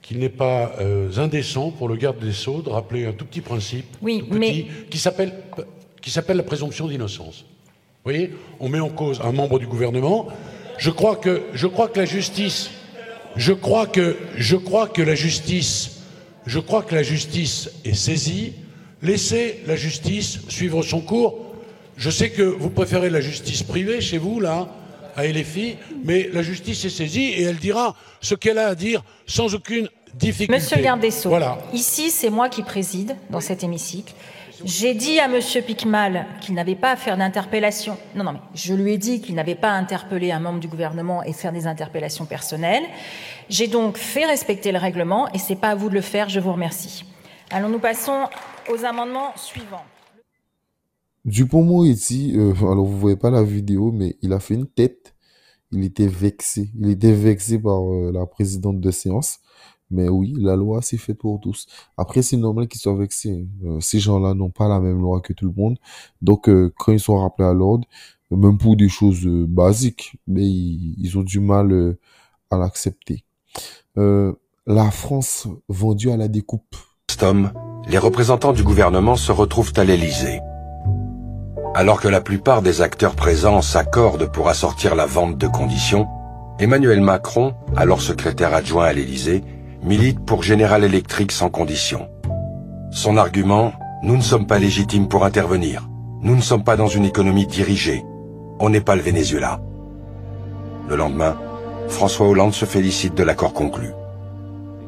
qu'il 0.02 0.20
n'est 0.20 0.30
pas 0.30 0.74
euh, 0.82 1.10
indécent 1.18 1.72
pour 1.72 1.88
le 1.88 1.96
garde 1.96 2.20
des 2.20 2.34
Sceaux 2.34 2.62
de 2.62 2.70
rappeler 2.70 3.06
un 3.06 3.14
tout 3.14 3.26
petit 3.26 3.42
principe 3.42 3.86
Oui, 4.02 4.20
tout 4.20 4.26
petit, 4.36 4.38
mais 4.40 4.66
qui 4.90 4.98
s'appelle 4.98 5.34
qui 6.02 6.12
s'appelle 6.12 6.38
la 6.38 6.44
présomption 6.44 6.88
d'innocence. 6.88 7.46
Vous 8.06 8.12
voyez, 8.12 8.34
on 8.60 8.70
met 8.70 8.80
en 8.80 8.90
cause 8.90 9.20
un 9.24 9.32
membre 9.32 9.58
du 9.58 9.66
gouvernement. 9.66 10.28
Je 10.78 10.92
crois 10.92 11.16
que 11.16 11.42
je 11.56 11.66
crois 11.66 11.88
que 11.88 11.98
la 12.00 12.06
justice, 12.06 12.70
je 13.36 13.52
crois 13.52 13.88
que 13.88 14.16
je 14.36 14.56
crois 14.56 14.88
que 14.88 15.02
la 15.02 15.16
justice, 15.16 16.02
je 16.46 16.60
crois 16.60 16.84
que 16.84 16.94
la 16.94 17.02
justice 17.02 17.72
est 17.84 17.96
saisie. 17.96 18.54
Laissez 19.02 19.60
la 19.66 19.76
justice 19.76 20.42
suivre 20.50 20.84
son 20.84 21.02
cours. 21.02 21.56
Je 21.98 22.12
sais 22.12 22.30
que 22.30 22.44
vous 22.44 22.70
préférez 22.70 23.10
la 23.10 23.22
justice 23.22 23.64
privée 23.64 24.02
chez 24.02 24.20
vous 24.20 24.40
là 24.40 24.68
à 25.16 25.26
LFI, 25.26 25.78
mais 26.04 26.30
la 26.32 26.44
justice 26.44 26.86
est 26.86 26.90
saisie 26.92 27.24
et 27.30 27.42
elle 27.42 27.58
dira 27.58 27.96
ce 28.22 28.36
qu'elle 28.36 28.60
a 28.60 28.68
à 28.68 28.76
dire 28.76 29.04
sans 29.26 29.56
aucune 29.56 29.90
difficulté. 30.14 30.54
Monsieur 30.54 30.78
le 30.78 30.84
garde 30.84 31.00
des 31.00 31.10
Sceaux, 31.10 31.30
Voilà. 31.30 31.58
ici 31.74 32.12
c'est 32.12 32.30
moi 32.30 32.50
qui 32.50 32.62
préside 32.62 33.16
dans 33.32 33.42
cet 33.42 33.64
hémicycle. 33.64 34.14
J'ai 34.64 34.94
dit 34.94 35.20
à 35.20 35.28
Monsieur 35.28 35.62
Picmal 35.62 36.26
qu'il 36.42 36.56
n'avait 36.56 36.76
pas 36.76 36.92
à 36.92 36.96
faire 36.96 37.18
d'interpellation. 37.18 37.98
Non, 38.16 38.24
non, 38.24 38.34
mais 38.34 38.40
je 38.54 38.74
lui 38.74 38.94
ai 38.94 38.98
dit 38.98 39.22
qu'il 39.22 39.36
n'avait 39.36 39.56
pas 39.56 39.72
à 39.72 39.74
interpeller 39.74 40.32
un 40.32 40.40
membre 40.40 40.60
du 40.60 40.68
gouvernement 40.68 41.24
et 41.24 41.34
faire 41.34 41.52
des 41.52 41.68
interpellations 41.68 42.26
personnelles. 42.26 42.84
J'ai 43.50 43.68
donc 43.68 43.98
fait 43.98 44.26
respecter 44.26 44.72
le 44.72 44.78
règlement 44.78 45.32
et 45.34 45.38
c'est 45.38 45.56
pas 45.56 45.70
à 45.70 45.76
vous 45.76 45.90
de 45.90 45.96
le 45.96 46.02
faire. 46.02 46.30
Je 46.30 46.40
vous 46.40 46.54
remercie. 46.54 47.04
Alors 47.52 47.70
nous 47.70 47.80
passons 47.80 48.28
aux 48.72 48.86
amendements 48.86 49.34
suivants. 49.36 49.86
Dupont-Moretti, 51.26 52.34
euh, 52.36 52.54
alors 52.60 52.86
vous 52.86 53.00
voyez 53.00 53.18
pas 53.18 53.32
la 53.32 53.44
vidéo, 53.44 53.92
mais 53.92 54.16
il 54.22 54.32
a 54.32 54.40
fait 54.40 54.54
une 54.54 54.68
tête. 54.68 55.16
Il 55.72 55.84
était 55.84 56.08
vexé. 56.08 56.70
Il 56.80 56.90
était 56.90 57.12
vexé 57.12 57.60
par 57.60 57.82
euh, 57.82 58.12
la 58.14 58.26
présidente 58.26 58.80
de 58.80 58.92
séance. 58.92 59.40
Mais 59.92 60.10
oui, 60.10 60.34
la 60.38 60.56
loi, 60.56 60.82
c'est 60.82 60.98
fait 60.98 61.14
pour 61.14 61.40
tous. 61.40 61.68
Après, 61.98 62.22
c'est 62.22 62.38
normal 62.38 62.68
qu'ils 62.68 62.82
soient 62.82 62.96
vexés. 62.96 63.48
Euh, 63.64 63.80
ces 63.80 64.00
gens-là 64.00 64.34
n'ont 64.34 64.50
pas 64.50 64.68
la 64.68 64.80
même 64.80 65.00
loi 65.00 65.22
que 65.22 65.34
tout 65.34 65.46
le 65.46 65.54
monde. 65.56 65.78
Donc, 66.22 66.50
euh, 66.50 66.74
quand 66.78 66.92
ils 66.92 67.00
sont 67.00 67.18
rappelés 67.18 67.48
à 67.48 67.54
l'ordre, 67.54 67.88
même 68.32 68.58
pour 68.58 68.76
des 68.76 68.90
choses 68.90 69.26
euh, 69.26 69.46
basiques, 69.48 70.18
mais 70.28 70.44
ils, 70.44 70.96
ils 70.98 71.18
ont 71.18 71.24
du 71.24 71.40
mal 71.40 71.72
euh, 71.72 72.00
à 72.50 72.58
l'accepter. 72.58 73.24
Euh, 73.98 74.34
la 74.68 74.90
France 74.92 75.48
vendue 75.70 76.12
à 76.12 76.18
la 76.18 76.28
découpe. 76.28 76.76
Alstom, 77.10 77.52
les 77.88 77.98
représentants 77.98 78.52
du 78.52 78.64
gouvernement 78.64 79.16
se 79.16 79.32
retrouvent 79.32 79.74
à 79.78 79.84
l'Élysée. 79.84 80.42
Alors 81.76 82.02
que 82.02 82.08
la 82.08 82.20
plupart 82.20 82.62
des 82.62 82.82
acteurs 82.82 83.16
présents 83.16 83.62
s'accordent 83.62 84.32
pour 84.32 84.50
assortir 84.50 84.96
la 84.96 85.06
vente 85.06 85.38
de 85.38 85.48
conditions, 85.48 86.08
Emmanuel 86.60 87.02
Macron, 87.02 87.54
alors 87.76 88.02
secrétaire 88.02 88.54
adjoint 88.54 88.86
à 88.86 88.94
l'Élysée, 88.94 89.44
milite 89.84 90.20
pour 90.20 90.44
General 90.44 90.84
Electric 90.84 91.32
sans 91.32 91.50
condition. 91.50 92.08
Son 92.92 93.18
argument, 93.18 93.74
nous 94.04 94.18
ne 94.18 94.22
sommes 94.22 94.48
pas 94.48 94.60
légitimes 94.60 95.08
pour 95.08 95.26
intervenir. 95.26 95.88
Nous 96.22 96.36
ne 96.36 96.42
sommes 96.42 96.64
pas 96.64 96.78
dans 96.78 96.88
une 96.88 97.06
économie 97.06 97.46
dirigée. 97.46 98.04
On 98.60 98.70
n'est 98.70 98.82
pas 98.82 98.96
le 98.96 99.02
Venezuela. 99.02 99.60
Le 100.90 100.96
lendemain, 100.96 101.36
François 101.88 102.28
Hollande 102.28 102.54
se 102.54 102.66
félicite 102.66 103.16
de 103.16 103.24
l'accord 103.24 103.54
conclu. 103.54 103.90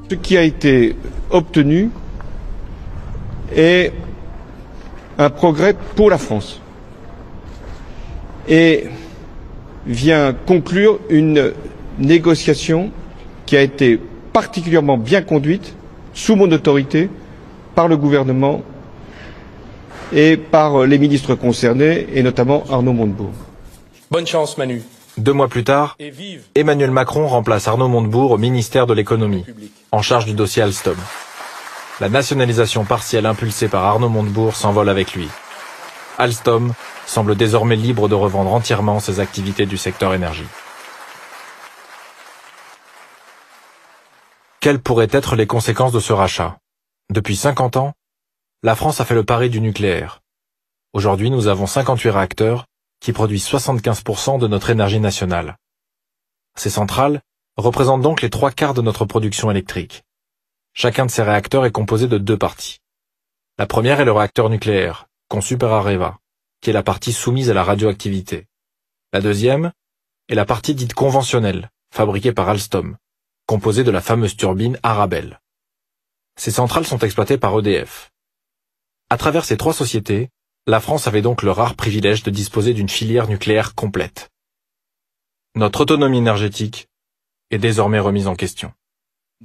Ce 0.10 0.16
qui 0.16 0.38
a 0.38 0.44
été 0.44 0.96
obtenu 1.30 1.90
est 3.56 3.92
un 5.18 5.30
progrès 5.30 5.76
pour 5.96 6.10
la 6.10 6.18
France 6.18 6.62
et 8.48 8.86
vient 9.86 10.34
conclure 10.34 11.00
une 11.10 11.54
négociation 12.00 12.92
qui 13.46 13.58
a 13.58 13.62
été 13.62 14.00
particulièrement 14.38 15.00
bien 15.00 15.24
conduite 15.24 15.74
sous 16.14 16.36
mon 16.36 16.52
autorité 16.52 17.10
par 17.74 17.88
le 17.88 17.98
gouvernement 17.98 18.62
et 20.14 20.38
par 20.38 20.86
les 20.86 21.00
ministres 21.00 21.34
concernés 21.34 22.06
et 22.14 22.22
notamment 22.22 22.64
Arnaud 22.70 22.94
Montebourg. 22.94 23.32
Bonne 24.12 24.28
chance, 24.28 24.56
Manu. 24.60 24.84
Deux 25.18 25.34
mois 25.34 25.48
plus 25.48 25.64
tard, 25.64 25.98
Emmanuel 26.54 26.92
Macron 26.92 27.26
remplace 27.26 27.68
Arnaud 27.68 27.88
Montebourg 27.88 28.30
au 28.30 28.38
ministère 28.38 28.86
de 28.86 28.94
l'économie, 28.94 29.44
en 29.92 30.04
charge 30.04 30.26
du 30.26 30.34
dossier 30.34 30.62
Alstom. 30.62 30.98
La 32.00 32.08
nationalisation 32.08 32.86
partielle 32.86 33.26
impulsée 33.26 33.70
par 33.70 33.86
Arnaud 33.86 34.10
Montebourg 34.10 34.56
s'envole 34.56 34.90
avec 34.90 35.16
lui. 35.16 35.28
Alstom 36.20 36.74
semble 37.08 37.36
désormais 37.36 37.76
libre 37.76 38.08
de 38.08 38.14
revendre 38.14 38.54
entièrement 38.54 39.00
ses 39.00 39.20
activités 39.20 39.66
du 39.66 39.78
secteur 39.78 40.14
énergie. 40.14 40.46
Quelles 44.68 44.82
pourraient 44.82 45.08
être 45.12 45.38
les 45.38 45.48
conséquences 45.48 45.94
de 45.94 46.02
ce 46.02 46.12
rachat 46.12 46.60
Depuis 47.10 47.38
50 47.38 47.78
ans, 47.78 47.94
la 48.64 48.76
France 48.76 49.00
a 49.00 49.06
fait 49.06 49.16
le 49.16 49.24
pari 49.24 49.50
du 49.50 49.62
nucléaire. 49.62 50.20
Aujourd'hui, 50.92 51.32
nous 51.32 51.48
avons 51.48 51.68
58 51.68 52.10
réacteurs 52.10 52.66
qui 53.00 53.14
produisent 53.14 53.48
75% 53.48 54.40
de 54.40 54.48
notre 54.50 54.70
énergie 54.70 55.00
nationale. 55.00 55.56
Ces 56.58 56.70
centrales 56.70 57.22
représentent 57.56 58.02
donc 58.02 58.22
les 58.22 58.30
trois 58.30 58.52
quarts 58.52 58.74
de 58.74 58.82
notre 58.82 59.06
production 59.06 59.50
électrique. 59.50 60.04
Chacun 60.74 61.06
de 61.06 61.12
ces 61.12 61.24
réacteurs 61.24 61.66
est 61.66 61.72
composé 61.72 62.10
de 62.10 62.18
deux 62.18 62.38
parties. 62.38 62.80
La 63.58 63.68
première 63.68 64.02
est 64.02 64.06
le 64.06 64.12
réacteur 64.12 64.50
nucléaire, 64.50 65.08
conçu 65.30 65.58
par 65.58 65.72
Areva, 65.72 66.18
qui 66.60 66.72
est 66.72 66.74
la 66.74 66.84
partie 66.84 67.14
soumise 67.14 67.50
à 67.50 67.54
la 67.54 67.64
radioactivité. 67.64 68.48
La 69.14 69.22
deuxième 69.22 69.72
est 70.28 70.36
la 70.36 70.44
partie 70.44 70.76
dite 70.76 70.94
conventionnelle, 70.94 71.70
fabriquée 71.90 72.34
par 72.34 72.50
Alstom, 72.50 72.98
composée 73.48 73.84
de 73.84 73.92
la 73.92 74.02
fameuse 74.02 74.36
turbine 74.36 74.78
Arabelle. 74.84 75.40
Ces 76.36 76.52
centrales 76.52 76.86
sont 76.86 77.00
exploitées 77.00 77.38
par 77.38 77.58
EDF. 77.58 78.12
À 79.10 79.18
travers 79.18 79.46
ces 79.46 79.58
trois 79.58 79.74
sociétés, 79.74 80.30
la 80.68 80.82
France 80.82 81.08
avait 81.08 81.22
donc 81.22 81.44
le 81.44 81.52
rare 81.52 81.76
privilège 81.76 82.24
de 82.24 82.30
disposer 82.30 82.74
d'une 82.74 82.90
filière 82.90 83.30
nucléaire 83.30 83.74
complète. 83.74 84.30
Notre 85.56 85.82
autonomie 85.82 86.18
énergétique 86.18 86.90
est 87.50 87.58
désormais 87.58 88.00
remise 88.00 88.28
en 88.28 88.36
question. 88.36 88.74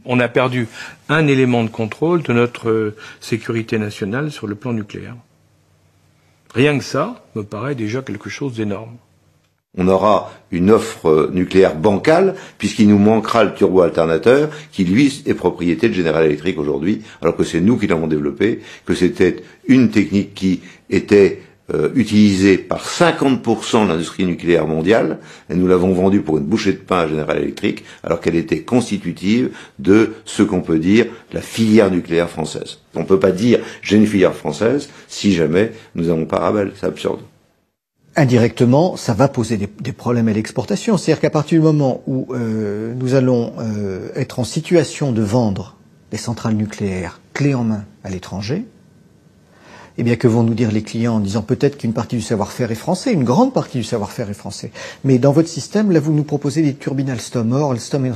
On 0.05 0.19
a 0.19 0.29
perdu 0.29 0.69
un 1.09 1.29
élément 1.29 1.63
de 1.63 1.69
contrôle 1.69 2.23
de 2.23 2.33
notre 2.33 2.71
euh, 2.71 2.97
sécurité 3.21 3.79
nationale 3.79 4.33
sur 4.33 4.47
le 4.47 4.57
plan 4.57 4.73
nucléaire. 4.73 5.17
Rien 6.55 6.77
que 6.77 6.85
ça 6.85 7.25
me 7.35 7.45
paraît 7.45 7.75
déjà 7.77 8.03
quelque 8.03 8.31
chose 8.31 8.55
d'énorme. 8.55 8.97
On 9.79 9.89
aura 9.89 10.31
une 10.51 10.71
offre 10.71 11.07
euh, 11.09 11.31
nucléaire 11.33 11.75
bancale, 11.77 12.35
puisqu'il 12.59 12.89
nous 12.89 12.99
manquera 12.99 13.43
le 13.43 13.55
turbo-alternateur, 13.55 14.51
qui 14.71 14.85
lui 14.85 15.23
est 15.25 15.33
propriété 15.33 15.89
de 15.89 15.95
General 15.95 16.27
Electric 16.27 16.59
aujourd'hui, 16.59 17.01
alors 17.23 17.35
que 17.37 17.43
c'est 17.43 17.63
nous 17.63 17.79
qui 17.79 17.87
l'avons 17.87 18.07
développé, 18.07 18.61
que 18.85 18.95
c'était 18.95 19.37
une 19.67 19.91
technique 19.91 20.35
qui 20.35 20.61
était 20.91 21.41
euh, 21.73 21.89
utilisée 21.95 22.59
par 22.59 22.85
50% 22.87 23.85
de 23.85 23.89
l'industrie 23.89 24.27
nucléaire 24.27 24.67
mondiale, 24.67 25.21
et 25.49 25.55
nous 25.55 25.67
l'avons 25.67 25.95
vendue 25.95 26.21
pour 26.21 26.37
une 26.37 26.45
bouchée 26.45 26.73
de 26.73 26.79
pain 26.79 26.99
à 26.99 27.09
General 27.09 27.39
Electric, 27.39 27.83
alors 28.03 28.21
qu'elle 28.21 28.37
était 28.37 28.61
constitutive 28.61 29.53
de 29.79 30.13
ce 30.27 30.43
qu'on 30.43 30.61
peut 30.61 30.79
dire 30.79 31.07
la 31.33 31.41
filière 31.41 31.91
nucléaire 31.91 32.29
française. 32.29 32.81
On 32.95 33.01
ne 33.01 33.07
peut 33.07 33.21
pas 33.21 33.33
dire 33.33 33.61
j'ai 33.81 33.97
une 33.97 34.07
filière 34.07 34.35
française 34.35 34.91
si 35.09 35.33
jamais 35.33 35.73
nous 35.95 36.09
n'avons 36.09 36.27
pas 36.27 36.41
Rabel, 36.41 36.73
c'est 36.75 36.85
absurde. 36.85 37.21
Indirectement, 38.17 38.97
ça 38.97 39.15
va 39.15 39.29
poser 39.29 39.57
des, 39.57 39.93
problèmes 39.93 40.29
à 40.29 40.33
l'exportation. 40.33 40.97
C'est-à-dire 40.97 41.21
qu'à 41.21 41.31
partir 41.31 41.59
du 41.59 41.65
moment 41.65 42.03
où 42.07 42.27
euh, 42.31 42.95
nous 42.95 43.15
allons 43.15 43.53
euh, 43.59 44.09
être 44.15 44.39
en 44.39 44.45
situation 44.45 45.13
de 45.13 45.23
vendre 45.23 45.77
des 46.11 46.19
centrales 46.19 46.55
nucléaires 46.55 47.21
clés 47.33 47.55
en 47.55 47.65
main 47.65 47.85
à 48.05 48.11
l'étranger, 48.11 48.67
eh 49.99 50.03
bien, 50.03 50.17
que 50.17 50.29
vont 50.29 50.43
nous 50.43 50.55
dire 50.55 50.73
les 50.73 50.83
clients 50.83 51.17
en 51.17 51.21
disant 51.21 51.43
peut-être 51.43 51.77
qu'une 51.77 51.93
partie 51.93 52.17
du 52.17 52.23
savoir-faire 52.23 52.71
est 52.71 52.77
français, 52.77 53.13
une 53.13 53.25
grande 53.25 53.53
partie 53.53 53.79
du 53.79 53.85
savoir-faire 53.85 54.31
est 54.31 54.35
français. 54.35 54.73
Mais 55.05 55.19
dans 55.19 55.33
votre 55.33 55.49
système, 55.49 55.91
là, 55.91 56.01
vous 56.01 56.13
nous 56.13 56.25
proposez 56.25 56.63
des 56.63 56.75
turbines 56.75 57.11
Alstom. 57.11 57.53
Or, 57.53 57.73
Alstom 57.73 58.07
est 58.07 58.13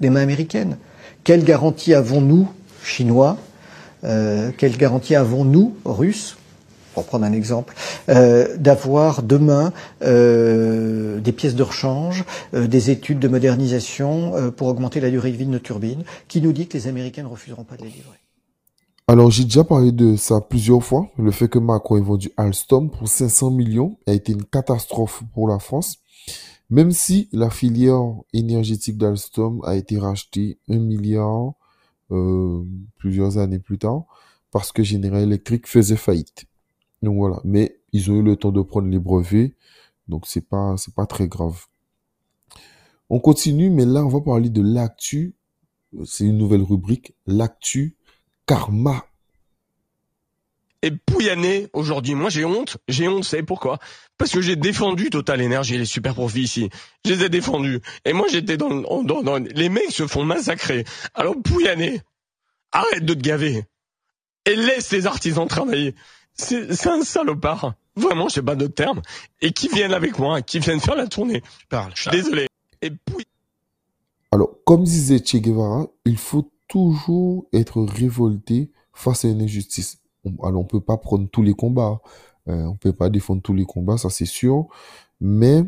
des 0.00 0.10
mains 0.10 0.22
américaines. 0.22 0.76
Quelle 1.24 1.44
garantie 1.44 1.94
avons-nous, 1.94 2.48
Chinois 2.82 3.36
euh, 4.04 4.50
Quelle 4.56 4.76
garantie 4.76 5.14
avons-nous, 5.16 5.74
Russes 5.84 6.36
pour 7.00 7.06
prendre 7.06 7.24
un 7.24 7.32
exemple, 7.32 7.74
euh, 8.10 8.56
d'avoir 8.58 9.22
demain 9.22 9.72
euh, 10.02 11.18
des 11.18 11.32
pièces 11.32 11.54
de 11.54 11.62
rechange, 11.62 12.24
euh, 12.52 12.66
des 12.66 12.90
études 12.90 13.18
de 13.18 13.28
modernisation 13.28 14.52
pour 14.54 14.68
augmenter 14.68 15.00
la 15.00 15.08
durée 15.08 15.32
de 15.32 15.36
vie 15.38 15.46
de 15.46 15.50
nos 15.50 15.58
turbines, 15.58 16.04
qui 16.28 16.42
nous 16.42 16.52
dit 16.52 16.66
que 16.66 16.76
les 16.76 16.88
Américains 16.88 17.22
ne 17.22 17.28
refuseront 17.28 17.64
pas 17.64 17.78
de 17.78 17.84
les 17.84 17.90
livrer. 17.90 18.18
Alors, 19.08 19.30
j'ai 19.30 19.44
déjà 19.44 19.64
parlé 19.64 19.92
de 19.92 20.14
ça 20.16 20.42
plusieurs 20.42 20.84
fois. 20.84 21.08
Le 21.18 21.30
fait 21.30 21.48
que 21.48 21.58
Macron 21.58 21.96
ait 21.96 22.02
vendu 22.02 22.30
Alstom 22.36 22.90
pour 22.90 23.08
500 23.08 23.50
millions 23.50 23.96
a 24.06 24.12
été 24.12 24.32
une 24.32 24.44
catastrophe 24.44 25.22
pour 25.32 25.48
la 25.48 25.58
France. 25.58 25.96
Même 26.68 26.92
si 26.92 27.30
la 27.32 27.48
filière 27.48 28.02
énergétique 28.34 28.98
d'Alstom 28.98 29.62
a 29.64 29.74
été 29.74 29.98
rachetée 29.98 30.58
un 30.68 30.78
milliard 30.78 31.54
plusieurs 32.98 33.38
années 33.38 33.60
plus 33.60 33.78
tard 33.78 34.04
parce 34.50 34.72
que 34.72 34.82
General 34.82 35.22
Electric 35.22 35.66
faisait 35.66 35.96
faillite. 35.96 36.44
Donc 37.02 37.16
voilà. 37.16 37.40
Mais 37.44 37.80
ils 37.92 38.10
ont 38.10 38.14
eu 38.14 38.22
le 38.22 38.36
temps 38.36 38.52
de 38.52 38.62
prendre 38.62 38.88
les 38.88 38.98
brevets. 38.98 39.54
Donc 40.08 40.26
c'est 40.26 40.46
pas, 40.46 40.76
c'est 40.76 40.94
pas 40.94 41.06
très 41.06 41.28
grave. 41.28 41.66
On 43.08 43.20
continue, 43.20 43.70
mais 43.70 43.84
là, 43.84 44.04
on 44.04 44.08
va 44.08 44.20
parler 44.20 44.50
de 44.50 44.62
l'actu. 44.62 45.34
C'est 46.04 46.24
une 46.24 46.38
nouvelle 46.38 46.62
rubrique. 46.62 47.14
L'actu 47.26 47.96
karma. 48.46 49.04
Et 50.82 50.92
Pouyanné, 50.92 51.68
aujourd'hui, 51.74 52.14
moi 52.14 52.30
j'ai 52.30 52.44
honte. 52.44 52.78
J'ai 52.88 53.06
honte, 53.06 53.34
vous 53.34 53.44
pourquoi? 53.44 53.78
Parce 54.16 54.32
que 54.32 54.40
j'ai 54.40 54.56
défendu 54.56 55.10
Total 55.10 55.42
Energy 55.44 55.76
les 55.76 55.84
super 55.84 56.14
profits 56.14 56.42
ici. 56.42 56.70
Je 57.04 57.12
les 57.12 57.24
ai 57.24 57.28
défendus. 57.28 57.80
Et 58.04 58.14
moi 58.14 58.26
j'étais 58.30 58.56
dans, 58.56 59.02
dans. 59.02 59.36
Les 59.36 59.68
mecs 59.68 59.90
se 59.90 60.06
font 60.06 60.24
massacrer. 60.24 60.84
Alors 61.14 61.34
Pouyanné, 61.42 62.00
arrête 62.72 63.04
de 63.04 63.12
te 63.12 63.20
gaver. 63.20 63.64
Et 64.46 64.56
laisse 64.56 64.90
les 64.90 65.06
artisans 65.06 65.46
travailler. 65.46 65.94
C'est 66.34 66.86
un 66.88 67.02
salopard. 67.02 67.74
Vraiment, 67.96 68.28
j'ai 68.28 68.42
pas 68.42 68.56
d'autre 68.56 68.74
terme. 68.74 69.02
Et 69.42 69.52
qui 69.52 69.68
viennent 69.68 69.92
avec 69.92 70.18
moi, 70.18 70.40
qui 70.42 70.58
viennent 70.58 70.80
faire 70.80 70.96
la 70.96 71.06
tournée. 71.06 71.42
Je 71.94 72.00
suis 72.02 72.10
désolé. 72.10 72.46
Et 72.82 72.90
Pouy- 72.90 73.26
Alors, 74.32 74.50
comme 74.64 74.84
disait 74.84 75.18
Che 75.24 75.36
Guevara, 75.36 75.86
il 76.06 76.16
faut 76.16 76.50
toujours 76.68 77.46
être 77.52 77.82
révolté 77.82 78.70
face 78.94 79.24
à 79.24 79.28
une 79.28 79.42
injustice. 79.42 79.98
On- 80.24 80.42
Alors, 80.46 80.60
on 80.62 80.64
peut 80.64 80.80
pas 80.80 80.96
prendre 80.96 81.28
tous 81.28 81.42
les 81.42 81.54
combats. 81.54 82.00
Euh, 82.48 82.64
on 82.64 82.76
peut 82.76 82.92
pas 82.94 83.10
défendre 83.10 83.42
tous 83.42 83.52
les 83.54 83.66
combats, 83.66 83.98
ça 83.98 84.08
c'est 84.08 84.24
sûr. 84.24 84.66
Mais, 85.20 85.62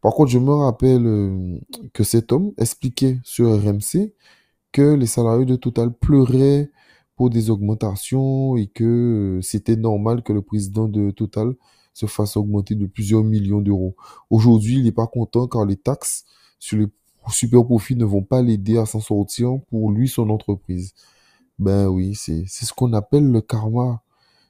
par 0.00 0.14
contre, 0.14 0.30
je 0.30 0.38
me 0.38 0.52
rappelle 0.54 1.04
euh, 1.06 1.58
que 1.92 2.02
cet 2.02 2.32
homme 2.32 2.52
expliquait 2.56 3.18
sur 3.24 3.50
RMC 3.50 4.14
que 4.72 4.94
les 4.94 5.06
salariés 5.06 5.44
de 5.44 5.56
Total 5.56 5.92
pleuraient 5.92 6.70
pour 7.16 7.30
des 7.30 7.50
augmentations 7.50 8.56
et 8.56 8.66
que 8.66 8.84
euh, 9.38 9.42
c'était 9.42 9.76
normal 9.76 10.22
que 10.22 10.32
le 10.32 10.42
président 10.42 10.88
de 10.88 11.10
Total 11.10 11.54
se 11.92 12.06
fasse 12.06 12.36
augmenter 12.36 12.74
de 12.74 12.86
plusieurs 12.86 13.22
millions 13.22 13.60
d'euros. 13.60 13.94
Aujourd'hui, 14.30 14.78
il 14.78 14.84
n'est 14.84 14.92
pas 14.92 15.06
content 15.06 15.46
car 15.46 15.64
les 15.64 15.76
taxes 15.76 16.24
sur 16.58 16.78
les 16.78 16.88
super 17.30 17.64
profits 17.64 17.96
ne 17.96 18.04
vont 18.04 18.22
pas 18.22 18.42
l'aider 18.42 18.78
à 18.78 18.86
s'en 18.86 19.00
sortir 19.00 19.58
pour 19.70 19.90
lui, 19.90 20.08
son 20.08 20.28
entreprise. 20.30 20.92
Ben 21.58 21.86
oui, 21.86 22.14
c'est, 22.14 22.44
ce 22.46 22.72
qu'on 22.72 22.92
appelle 22.92 23.30
le 23.30 23.40
karma. 23.40 24.02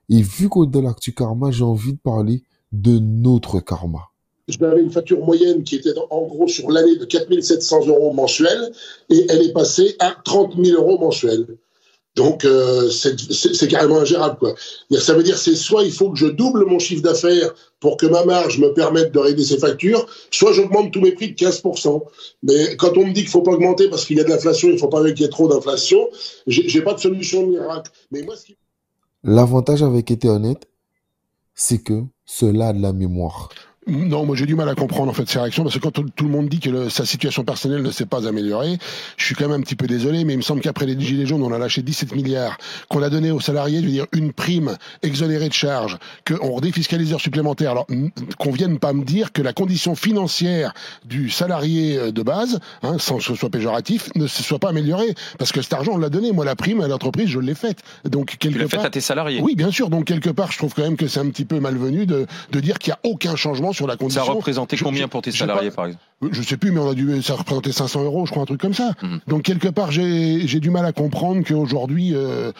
Et 0.08 0.22
vu 0.22 0.48
qu'on 0.48 0.64
est 0.64 0.70
dans 0.70 0.82
l'actu 0.82 1.12
karma, 1.12 1.50
j'ai 1.50 1.64
envie 1.64 1.92
de 1.92 1.98
parler 1.98 2.42
de 2.72 2.98
notre 2.98 3.60
karma. 3.60 4.10
J'avais 4.48 4.82
une 4.82 4.90
facture 4.90 5.24
moyenne 5.24 5.64
qui 5.64 5.76
était 5.76 5.94
en 6.10 6.26
gros 6.26 6.48
sur 6.48 6.70
l'année 6.70 6.96
de 6.96 7.04
4700 7.04 7.86
euros 7.86 8.12
mensuels 8.12 8.72
et 9.08 9.26
elle 9.30 9.42
est 9.42 9.52
passée 9.52 9.96
à 10.00 10.14
30 10.22 10.56
000 10.62 10.78
euros 10.78 10.98
mensuels. 10.98 11.46
Donc 12.16 12.44
euh, 12.44 12.90
c'est 12.90 13.68
carrément 13.68 13.98
ingérable 13.98 14.38
quoi. 14.38 14.54
Ça 15.00 15.14
veut 15.14 15.24
dire 15.24 15.36
c'est 15.36 15.56
soit 15.56 15.82
il 15.82 15.92
faut 15.92 16.10
que 16.10 16.18
je 16.18 16.26
double 16.26 16.64
mon 16.64 16.78
chiffre 16.78 17.02
d'affaires 17.02 17.52
pour 17.80 17.96
que 17.96 18.06
ma 18.06 18.24
marge 18.24 18.58
me 18.60 18.72
permette 18.72 19.12
de 19.12 19.18
régler 19.18 19.44
ces 19.44 19.58
factures, 19.58 20.06
soit 20.30 20.52
j'augmente 20.52 20.92
tous 20.92 21.00
mes 21.00 21.12
prix 21.12 21.32
de 21.32 21.34
15%. 21.34 22.02
Mais 22.44 22.76
quand 22.76 22.96
on 22.96 23.06
me 23.06 23.12
dit 23.12 23.22
qu'il 23.22 23.30
faut 23.30 23.42
pas 23.42 23.52
augmenter 23.52 23.90
parce 23.90 24.04
qu'il 24.04 24.16
y 24.16 24.20
a 24.20 24.24
de 24.24 24.28
l'inflation, 24.28 24.68
il 24.68 24.78
faut 24.78 24.88
pas 24.88 25.02
qu'il 25.10 25.22
y 25.22 25.24
ait 25.24 25.28
trop 25.28 25.48
d'inflation, 25.48 26.08
j'ai 26.46 26.82
pas 26.82 26.94
de 26.94 27.00
solution 27.00 27.46
miracle. 27.46 27.90
Mais 28.12 28.22
moi 28.22 28.36
qui 28.36 28.56
L'avantage 29.24 29.82
avec 29.82 30.10
Ethernet, 30.10 30.58
c'est 31.54 31.78
que 31.78 32.02
cela 32.26 32.68
a 32.68 32.72
de 32.74 32.82
la 32.82 32.92
mémoire. 32.92 33.48
Non, 33.86 34.24
moi 34.24 34.34
j'ai 34.34 34.46
du 34.46 34.54
mal 34.54 34.68
à 34.68 34.74
comprendre 34.74 35.10
en 35.10 35.14
fait 35.14 35.28
ces 35.28 35.38
réactions 35.38 35.62
parce 35.62 35.74
que 35.74 35.80
quand 35.80 35.90
tout, 35.90 36.06
tout 36.16 36.24
le 36.24 36.30
monde 36.30 36.48
dit 36.48 36.58
que 36.60 36.70
le- 36.70 36.88
sa 36.90 37.04
situation 37.04 37.44
personnelle 37.44 37.82
ne 37.82 37.90
s'est 37.90 38.06
pas 38.06 38.26
améliorée, 38.26 38.78
je 39.18 39.24
suis 39.24 39.34
quand 39.34 39.46
même 39.48 39.60
un 39.60 39.62
petit 39.62 39.74
peu 39.76 39.86
désolé, 39.86 40.24
mais 40.24 40.32
il 40.32 40.36
me 40.38 40.42
semble 40.42 40.62
qu'après 40.62 40.86
les 40.86 40.98
gilets 40.98 41.26
jaunes, 41.26 41.42
on 41.42 41.52
a 41.52 41.58
lâché 41.58 41.82
17 41.82 42.14
milliards, 42.14 42.56
qu'on 42.88 43.02
a 43.02 43.10
donné 43.10 43.30
aux 43.30 43.40
salariés, 43.40 43.80
je 43.80 43.84
veux 43.84 43.90
dire 43.90 44.06
une 44.12 44.32
prime 44.32 44.76
exonérée 45.02 45.48
de 45.48 45.52
charges, 45.54 45.98
qu'on 46.26 46.52
redéfiscalise 46.52 47.12
heures 47.12 47.20
supplémentaires. 47.20 47.72
Alors 47.72 47.86
qu'on 48.38 48.50
vienne 48.52 48.78
pas 48.78 48.92
me 48.94 49.04
dire 49.04 49.32
que 49.32 49.42
la 49.42 49.52
condition 49.52 49.94
financière 49.94 50.72
du 51.04 51.28
salarié 51.28 51.98
euh, 51.98 52.10
de 52.12 52.22
base, 52.22 52.60
hein, 52.82 52.96
sans 52.98 53.18
que 53.18 53.24
ce 53.24 53.34
soit 53.34 53.50
péjoratif, 53.50 54.08
ne 54.14 54.26
se 54.26 54.42
soit 54.42 54.58
pas 54.58 54.70
améliorée 54.70 55.14
parce 55.38 55.52
que 55.52 55.60
cet 55.60 55.72
argent 55.74 55.92
on 55.94 55.98
l'a 55.98 56.08
donné. 56.08 56.32
Moi 56.32 56.44
la 56.46 56.56
prime 56.56 56.80
à 56.80 56.88
l'entreprise, 56.88 57.28
je 57.28 57.38
l'ai 57.38 57.54
faite. 57.54 57.80
Donc 58.04 58.36
quelque 58.38 58.60
Tu 58.64 58.76
part- 58.76 58.84
à 58.86 58.90
tes 58.90 59.00
salariés. 59.00 59.40
oui, 59.42 59.56
bien 59.56 59.70
sûr. 59.70 59.90
Donc 59.90 60.06
quelque 60.06 60.30
part, 60.30 60.52
je 60.52 60.56
trouve 60.58 60.72
quand 60.74 60.82
même 60.82 60.96
que 60.96 61.06
c'est 61.06 61.20
un 61.20 61.28
petit 61.28 61.44
peu 61.44 61.60
malvenu 61.60 62.06
de, 62.06 62.26
de 62.52 62.60
dire 62.60 62.78
qu'il 62.78 62.92
n'y 62.92 62.94
a 62.94 63.10
aucun 63.12 63.36
changement 63.36 63.72
sur 63.74 63.86
la 63.86 63.94
Ça 63.94 63.98
condition. 63.98 64.24
représentait 64.24 64.76
Je- 64.76 64.84
combien 64.84 65.08
pour 65.08 65.20
tes 65.22 65.32
salariés, 65.32 65.70
pas. 65.70 65.76
par 65.76 65.86
exemple? 65.86 66.04
Je 66.30 66.40
sais 66.42 66.56
plus, 66.56 66.70
mais 66.72 66.80
on 66.80 66.88
a 66.88 66.94
dû, 66.94 67.20
ça 67.22 67.34
représentait 67.34 67.72
500 67.72 68.02
euros, 68.04 68.24
je 68.24 68.30
crois, 68.30 68.42
un 68.44 68.46
truc 68.46 68.60
comme 68.60 68.72
ça. 68.74 68.92
Mhm. 69.02 69.20
Donc 69.28 69.42
quelque 69.42 69.68
part, 69.68 69.90
j'ai 69.90 70.46
j'ai 70.46 70.60
du 70.60 70.70
mal 70.70 70.86
à 70.86 70.92
comprendre 70.92 71.42
qu'aujourd'hui, 71.46 72.14
euh, 72.14 72.52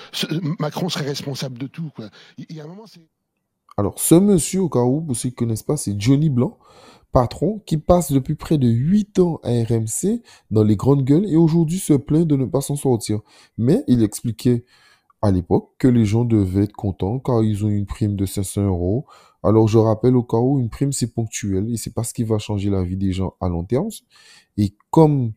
Macron 0.59 0.89
serait 0.89 1.07
responsable 1.07 1.57
de 1.59 1.67
tout. 1.67 1.91
Quoi. 1.97 2.07
Il 2.39 2.47
il 2.51 2.57
y 2.57 2.61
a 2.61 2.65
un 2.65 2.69
moment, 2.69 2.85
c'est 2.87 3.01
Alors, 3.77 3.99
ce 3.99 4.15
monsieur, 4.15 4.61
au 4.63 4.69
cas 4.69 4.81
où, 4.83 5.01
pour 5.01 5.17
ceux 5.17 5.31
qui 5.31 5.35
ne 5.35 5.39
connaissent 5.39 5.63
pas, 5.65 5.77
c'est 5.77 5.99
Johnny 6.01 6.31
Blanc, 6.31 6.59
patron, 7.13 7.61
qui 7.67 7.77
passe 7.79 8.13
depuis 8.13 8.35
près 8.37 8.59
de 8.59 8.69
8 8.69 9.19
ans 9.19 9.41
à 9.43 9.49
RMC 9.51 10.23
dans 10.51 10.63
les 10.65 10.77
grandes 10.77 11.05
gueules 11.05 11.27
et 11.27 11.37
aujourd'hui 11.37 11.79
se 11.79 11.93
plaint 11.95 12.27
de 12.27 12.37
ne 12.37 12.45
pas 12.45 12.61
s'en 12.61 12.77
sortir. 12.77 13.21
Mais 13.59 13.83
il 13.89 14.03
expliquait 14.03 14.65
à 15.23 15.31
l'époque 15.31 15.71
que 15.79 15.89
les 15.89 16.05
gens 16.05 16.25
devaient 16.25 16.65
être 16.65 16.73
contents 16.73 17.19
car 17.19 17.43
ils 17.43 17.65
ont 17.65 17.69
une 17.69 17.87
prime 17.87 18.15
de 18.15 18.27
500 18.27 18.63
euros. 18.67 19.07
Alors, 19.45 19.69
je 19.69 19.79
rappelle 19.79 20.17
au 20.17 20.23
cas 20.23 20.39
où, 20.39 20.59
une 20.59 20.71
prime, 20.71 20.93
c'est 20.93 21.13
ponctuel 21.13 21.71
et 21.71 21.77
c'est 21.77 21.95
pas 21.95 22.03
ce 22.03 22.15
qui 22.15 22.25
va 22.25 22.39
changer 22.39 22.71
la 22.71 22.83
vie 22.83 22.97
des 22.97 23.13
gens 23.13 23.35
à 23.41 23.49
long 23.49 23.65
terme. 23.65 23.89
Et 24.57 24.75
comme 24.91 25.33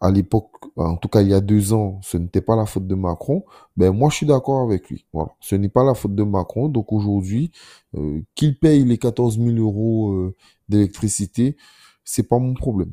à 0.00 0.10
l'époque, 0.10 0.50
en 0.76 0.96
tout 0.96 1.08
cas 1.08 1.22
il 1.22 1.28
y 1.28 1.34
a 1.34 1.40
deux 1.40 1.72
ans, 1.72 1.98
ce 2.02 2.18
n'était 2.18 2.42
pas 2.42 2.56
la 2.56 2.66
faute 2.66 2.86
de 2.86 2.94
Macron, 2.94 3.44
ben 3.76 3.90
moi 3.90 4.10
je 4.10 4.16
suis 4.16 4.26
d'accord 4.26 4.60
avec 4.60 4.90
lui. 4.90 5.06
Voilà, 5.14 5.30
ce 5.40 5.54
n'est 5.54 5.70
pas 5.70 5.84
la 5.84 5.94
faute 5.94 6.14
de 6.14 6.22
Macron. 6.24 6.68
Donc 6.68 6.92
aujourd'hui, 6.92 7.52
euh, 7.96 8.20
qu'il 8.34 8.58
paye 8.58 8.84
les 8.84 8.98
14 8.98 9.38
000 9.38 9.56
euros 9.56 10.12
euh, 10.12 10.34
d'électricité, 10.68 11.56
c'est 12.04 12.28
pas 12.28 12.38
mon 12.38 12.54
problème. 12.54 12.92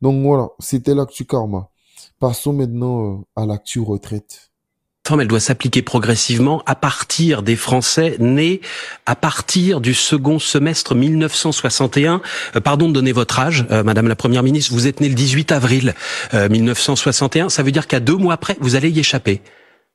Donc 0.00 0.22
voilà, 0.24 0.48
c'était 0.58 0.94
l'actu 0.94 1.26
karma. 1.26 1.70
Passons 2.18 2.52
maintenant 2.54 3.20
euh, 3.20 3.24
à 3.36 3.46
l'actu 3.46 3.80
retraite. 3.80 4.52
Réforme, 5.06 5.20
elle 5.20 5.28
doit 5.28 5.38
s'appliquer 5.38 5.82
progressivement 5.82 6.64
à 6.66 6.74
partir 6.74 7.44
des 7.44 7.54
Français 7.54 8.16
nés 8.18 8.60
à 9.06 9.14
partir 9.14 9.80
du 9.80 9.94
second 9.94 10.40
semestre 10.40 10.96
1961. 10.96 12.20
Euh, 12.56 12.60
pardon 12.60 12.88
de 12.88 12.92
donner 12.92 13.12
votre 13.12 13.38
âge, 13.38 13.66
euh, 13.70 13.84
Madame 13.84 14.08
la 14.08 14.16
Première 14.16 14.42
ministre, 14.42 14.72
vous 14.72 14.88
êtes 14.88 15.00
née 15.00 15.08
le 15.08 15.14
18 15.14 15.52
avril 15.52 15.94
euh, 16.34 16.48
1961. 16.48 17.50
Ça 17.50 17.62
veut 17.62 17.70
dire 17.70 17.86
qu'à 17.86 18.00
deux 18.00 18.16
mois 18.16 18.34
après, 18.34 18.56
vous 18.58 18.74
allez 18.74 18.90
y 18.90 18.98
échapper. 18.98 19.42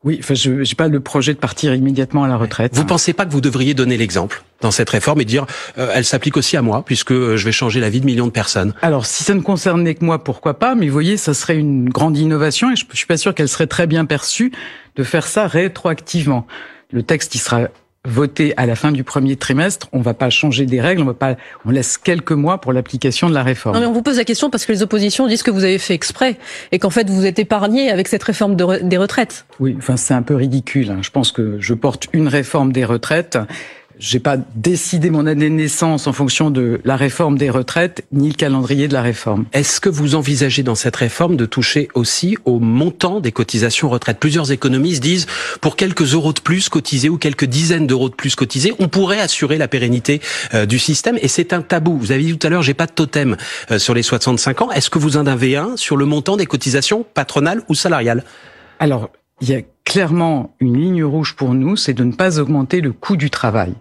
Oui, 0.04 0.18
enfin, 0.20 0.34
je 0.34 0.50
n'ai 0.50 0.76
pas 0.76 0.88
le 0.88 1.00
projet 1.00 1.34
de 1.34 1.38
partir 1.38 1.76
immédiatement 1.76 2.24
à 2.24 2.28
la 2.28 2.36
retraite. 2.36 2.76
Vous 2.76 2.86
pensez 2.86 3.14
pas 3.14 3.26
que 3.26 3.32
vous 3.32 3.42
devriez 3.42 3.76
donner 3.76 3.98
l'exemple 3.98 4.44
dans 4.60 4.72
cette 4.72 4.90
réforme 4.90 5.22
et 5.22 5.26
dire, 5.26 5.46
euh, 5.78 5.92
elle 5.94 6.06
s'applique 6.06 6.38
aussi 6.38 6.58
à 6.58 6.64
moi 6.64 6.84
puisque 6.84 7.12
euh, 7.12 7.38
je 7.38 7.46
vais 7.46 7.52
changer 7.52 7.80
la 7.80 7.90
vie 7.90 8.02
de 8.02 8.06
millions 8.06 8.26
de 8.26 8.32
personnes? 8.32 8.74
Alors, 8.82 9.06
si 9.06 9.24
ça 9.24 9.36
ne 9.36 9.42
concernait 9.42 9.94
que 9.94 10.04
moi, 10.04 10.24
pourquoi 10.24 10.58
pas? 10.58 10.74
Mais 10.74 10.88
vous 10.88 10.94
voyez, 10.94 11.18
ça 11.18 11.36
serait 11.36 11.56
une 11.56 11.90
grande 11.90 12.18
innovation 12.18 12.72
et 12.72 12.76
je, 12.76 12.86
je 12.90 12.98
suis 12.98 13.06
pas 13.06 13.18
sûr 13.18 13.36
qu'elle 13.36 13.50
serait 13.50 13.68
très 13.68 13.86
bien 13.86 14.06
perçue 14.06 14.52
de 14.96 15.04
faire 15.04 15.28
ça 15.28 15.46
rétroactivement. 15.46 16.48
Le 16.92 17.04
texte, 17.04 17.36
il 17.36 17.40
sera 17.40 17.68
voté 18.08 18.54
à 18.58 18.66
la 18.66 18.76
fin 18.76 18.92
du 18.92 19.04
premier 19.04 19.36
trimestre. 19.36 19.88
On 19.94 20.02
va 20.02 20.14
pas 20.14 20.30
changer 20.30 20.66
des 20.66 20.82
règles. 20.82 21.02
On 21.04 21.06
va 21.06 21.14
pas. 21.14 21.36
On 21.66 21.70
laisse 21.70 21.98
quelques 21.98 22.32
mois 22.32 22.60
pour 22.60 22.74
l'application 22.74 23.30
de 23.30 23.34
la 23.34 23.44
réforme. 23.44 23.76
Non, 23.76 23.82
mais 23.82 23.88
on 23.88 23.94
vous 23.94 24.02
pose 24.02 24.18
la 24.18 24.24
question 24.24 24.50
parce 24.50 24.66
que 24.66 24.72
les 24.72 24.82
oppositions 24.84 25.28
disent 25.28 25.44
que 25.44 25.52
vous 25.52 25.64
avez 25.64 25.78
fait 25.78 25.94
exprès 25.94 26.38
et 26.72 26.80
qu'en 26.80 26.90
fait 26.90 27.10
vous 27.10 27.26
êtes 27.26 27.38
épargné 27.40 27.92
avec 27.92 28.08
cette 28.08 28.24
réforme 28.24 28.56
de 28.56 28.64
re- 28.64 28.88
des 28.88 28.98
retraites. 28.98 29.46
Oui, 29.60 29.76
enfin 29.78 29.98
c'est 29.98 30.14
un 30.14 30.24
peu 30.24 30.36
ridicule. 30.36 30.90
hein. 30.92 31.00
Je 31.02 31.10
pense 31.12 31.32
que 31.32 31.58
je 31.60 31.74
porte 31.74 32.08
une 32.14 32.28
réforme 32.28 32.72
des 32.72 32.86
retraites. 32.86 33.38
J'ai 34.02 34.20
pas 34.20 34.36
décidé 34.56 35.12
mon 35.12 35.28
année 35.28 35.48
de 35.48 35.54
naissance 35.54 36.08
en 36.08 36.12
fonction 36.12 36.50
de 36.50 36.82
la 36.84 36.96
réforme 36.96 37.38
des 37.38 37.52
retraites 37.52 38.04
ni 38.12 38.30
le 38.30 38.34
calendrier 38.34 38.88
de 38.88 38.94
la 38.94 39.04
réforme. 39.04 39.46
Est-ce 39.54 39.80
que 39.80 39.90
vous 39.90 40.16
envisagez 40.16 40.64
dans 40.64 40.74
cette 40.74 40.96
réforme 40.96 41.38
de 41.38 41.46
toucher 41.46 41.88
aussi 41.94 42.36
au 42.44 42.60
montant 42.60 43.20
des 43.20 43.32
cotisations 43.32 43.90
retraite? 43.90 44.18
Plusieurs 44.20 44.52
économistes 44.52 45.04
disent 45.04 45.28
pour 45.62 45.76
quelques 45.76 46.16
euros 46.16 46.34
de 46.34 46.40
plus 46.40 46.68
cotisés 46.68 47.10
ou 47.10 47.18
quelques 47.20 47.46
dizaines 47.46 47.86
d'euros 47.86 48.10
de 48.10 48.16
plus 48.16 48.36
cotisés, 48.36 48.74
on 48.80 48.88
pourrait 48.88 49.22
assurer 49.22 49.60
la 49.60 49.68
pérennité 49.68 50.20
euh, 50.56 50.66
du 50.66 50.80
système 50.80 51.20
et 51.22 51.28
c'est 51.28 51.54
un 51.54 51.62
tabou. 51.62 51.96
Vous 51.96 52.12
avez 52.12 52.24
dit 52.24 52.36
tout 52.36 52.48
à 52.48 52.50
l'heure, 52.50 52.64
j'ai 52.64 52.74
pas 52.74 52.88
de 52.88 52.92
totem 52.92 53.38
euh, 53.70 53.78
sur 53.78 53.94
les 53.94 54.02
65 54.04 54.64
ans. 54.64 54.72
Est-ce 54.72 54.90
que 54.90 54.98
vous 54.98 55.18
en 55.18 55.28
avez 55.28 55.58
un 55.58 55.78
sur 55.78 55.96
le 55.96 56.06
montant 56.06 56.38
des 56.38 56.48
cotisations 56.48 57.06
patronales 57.14 57.62
ou 57.70 57.76
salariales? 57.76 58.24
Alors, 58.80 59.12
il 59.42 59.50
y 59.50 59.56
a 59.56 59.62
clairement 59.84 60.56
une 60.60 60.78
ligne 60.78 61.04
rouge 61.04 61.36
pour 61.36 61.54
nous, 61.54 61.76
c'est 61.76 61.94
de 61.94 62.04
ne 62.04 62.14
pas 62.14 62.40
augmenter 62.40 62.82
le 62.82 62.94
coût 62.94 63.18
du 63.18 63.30
travail, 63.30 63.74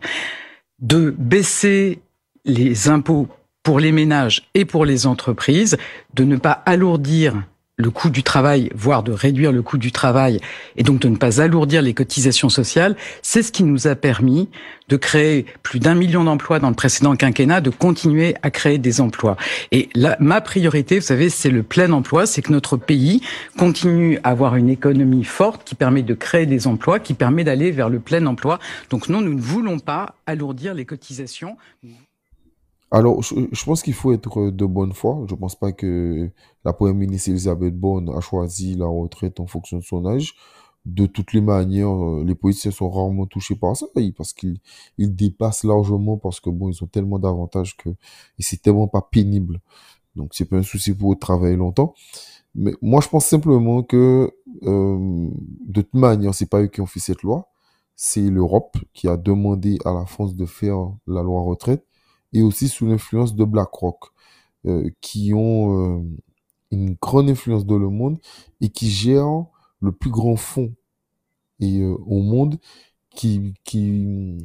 de 0.81 1.15
baisser 1.17 2.01
les 2.45 2.89
impôts 2.89 3.29
pour 3.63 3.79
les 3.79 3.93
ménages 3.93 4.49
et 4.55 4.65
pour 4.65 4.85
les 4.85 5.07
entreprises, 5.07 5.77
de 6.15 6.25
ne 6.25 6.37
pas 6.37 6.63
alourdir 6.65 7.43
le 7.81 7.91
coût 7.91 8.11
du 8.11 8.23
travail, 8.23 8.71
voire 8.75 9.03
de 9.03 9.13
réduire 9.13 9.53
le 9.53 9.63
coût 9.63 9.79
du 9.79 9.93
travail, 9.93 10.41
et 10.77 10.83
donc 10.83 11.01
de 11.01 11.09
ne 11.09 11.17
pas 11.17 11.41
alourdir 11.41 11.83
les 11.83 11.95
cotisations 11.95 12.49
sociales, 12.49 12.97
c'est 13.23 13.43
ce 13.43 13.53
qui 13.53 13.65
nous 13.65 13.87
a 13.87 13.95
permis 13.95 14.49
de 14.89 14.97
créer 14.97 15.47
plus 15.63 15.79
d'un 15.79 15.95
million 15.95 16.25
d'emplois 16.25 16.59
dans 16.59 16.69
le 16.69 16.75
précédent 16.75 17.15
quinquennat, 17.15 17.61
de 17.61 17.71
continuer 17.71 18.35
à 18.43 18.51
créer 18.51 18.79
des 18.79 19.01
emplois. 19.01 19.37
Et 19.71 19.89
là, 19.95 20.17
ma 20.21 20.41
priorité, 20.41 20.99
vous 20.99 21.07
savez, 21.07 21.31
c'est 21.31 21.51
le 21.51 21.63
plein 21.63 21.93
emploi, 21.93 22.27
c'est 22.27 22.43
que 22.43 22.53
notre 22.53 22.77
pays 22.77 23.23
continue 23.57 24.19
à 24.25 24.31
avoir 24.31 24.57
une 24.57 24.69
économie 24.69 25.25
forte 25.25 25.63
qui 25.65 25.77
permet 25.77 26.03
de 26.03 26.15
créer 26.15 26.47
des 26.47 26.67
emplois, 26.67 26.99
qui 26.99 27.15
permet 27.15 27.45
d'aller 27.45 27.71
vers 27.71 27.89
le 27.89 28.01
plein 28.01 28.27
emploi. 28.27 28.59
Donc 28.91 29.09
non, 29.09 29.21
nous 29.21 29.35
ne 29.35 29.41
voulons 29.41 29.79
pas 29.79 30.17
alourdir 30.27 30.75
les 30.75 30.85
cotisations. 30.85 31.57
Alors, 32.93 33.23
je, 33.23 33.65
pense 33.65 33.83
qu'il 33.83 33.95
faut 33.95 34.13
être 34.13 34.51
de 34.51 34.67
bonne 34.67 34.93
foi. 34.93 35.25
Je 35.29 35.35
pense 35.37 35.55
pas 35.55 35.71
que 35.73 36.29
la 36.65 36.73
première 36.73 36.95
ministre 36.95 37.31
Elisabeth 37.31 37.79
Borne 37.79 38.09
a 38.11 38.21
choisi 38.21 38.75
la 38.75 38.87
retraite 38.87 39.39
en 39.39 39.47
fonction 39.47 39.79
de 39.79 39.85
son 39.85 40.07
âge. 40.07 40.35
De 40.87 41.07
toutes 41.07 41.33
les 41.33 41.41
manières, 41.43 41.91
euh, 41.93 42.25
les 42.25 42.35
politiciens 42.35 42.71
sont 42.73 42.91
rarement 42.91 43.27
touchés 43.27 43.55
par 43.55 43.77
ça, 43.77 43.87
parce 44.17 44.33
qu'ils 44.33 44.59
ils 44.99 45.15
dépassent 45.15 45.63
largement, 45.65 46.17
parce 46.17 46.41
que 46.41 46.51
bon, 46.51 46.71
ils 46.71 46.83
ont 46.83 46.87
tellement 46.87 47.19
d'avantages 47.19 47.77
que 47.77 47.91
c'est 48.39 48.63
tellement 48.63 48.89
pas 48.89 49.03
pénible. 49.03 49.61
Donc, 50.17 50.31
c'est 50.35 50.47
pas 50.47 50.57
un 50.57 50.63
souci 50.63 50.95
pour 50.95 51.19
travailler 51.19 51.57
longtemps. 51.57 51.95
Mais 52.55 52.73
moi, 52.83 53.01
je 53.03 53.09
pense 53.09 53.27
simplement 53.27 53.83
que 53.83 54.33
euh, 54.65 55.29
de 55.67 55.83
toute 55.83 55.95
manière, 55.95 56.35
c'est 56.35 56.51
pas 56.51 56.63
eux 56.63 56.69
qui 56.69 56.81
ont 56.81 56.87
fait 56.87 57.01
cette 57.01 57.23
loi, 57.23 57.49
c'est 57.97 58.23
l'Europe 58.23 58.77
qui 58.95 59.09
a 59.09 59.17
demandé 59.17 59.79
à 59.85 59.93
la 59.93 60.07
France 60.07 60.35
de 60.35 60.47
faire 60.47 60.79
la 61.07 61.23
loi 61.23 61.43
retraite 61.43 61.85
et 62.33 62.43
aussi 62.43 62.69
sous 62.69 62.87
l'influence 62.87 63.35
de 63.35 63.45
BlackRock, 63.45 64.07
euh, 64.67 64.91
qui 65.01 65.33
ont 65.35 65.99
euh, 65.99 66.03
une 66.71 66.97
grande 67.01 67.31
influence 67.31 67.65
dans 67.65 67.79
le 67.79 67.89
monde 67.89 68.19
et 68.61 68.69
qui 68.69 68.91
gèrent 68.91 69.47
le 69.81 69.93
plus 69.93 70.11
grand 70.11 70.37
fonds 70.37 70.75
et, 71.61 71.79
euh, 71.81 71.97
au 72.07 72.21
monde 72.21 72.59
qui, 73.15 73.55
qui, 73.65 74.39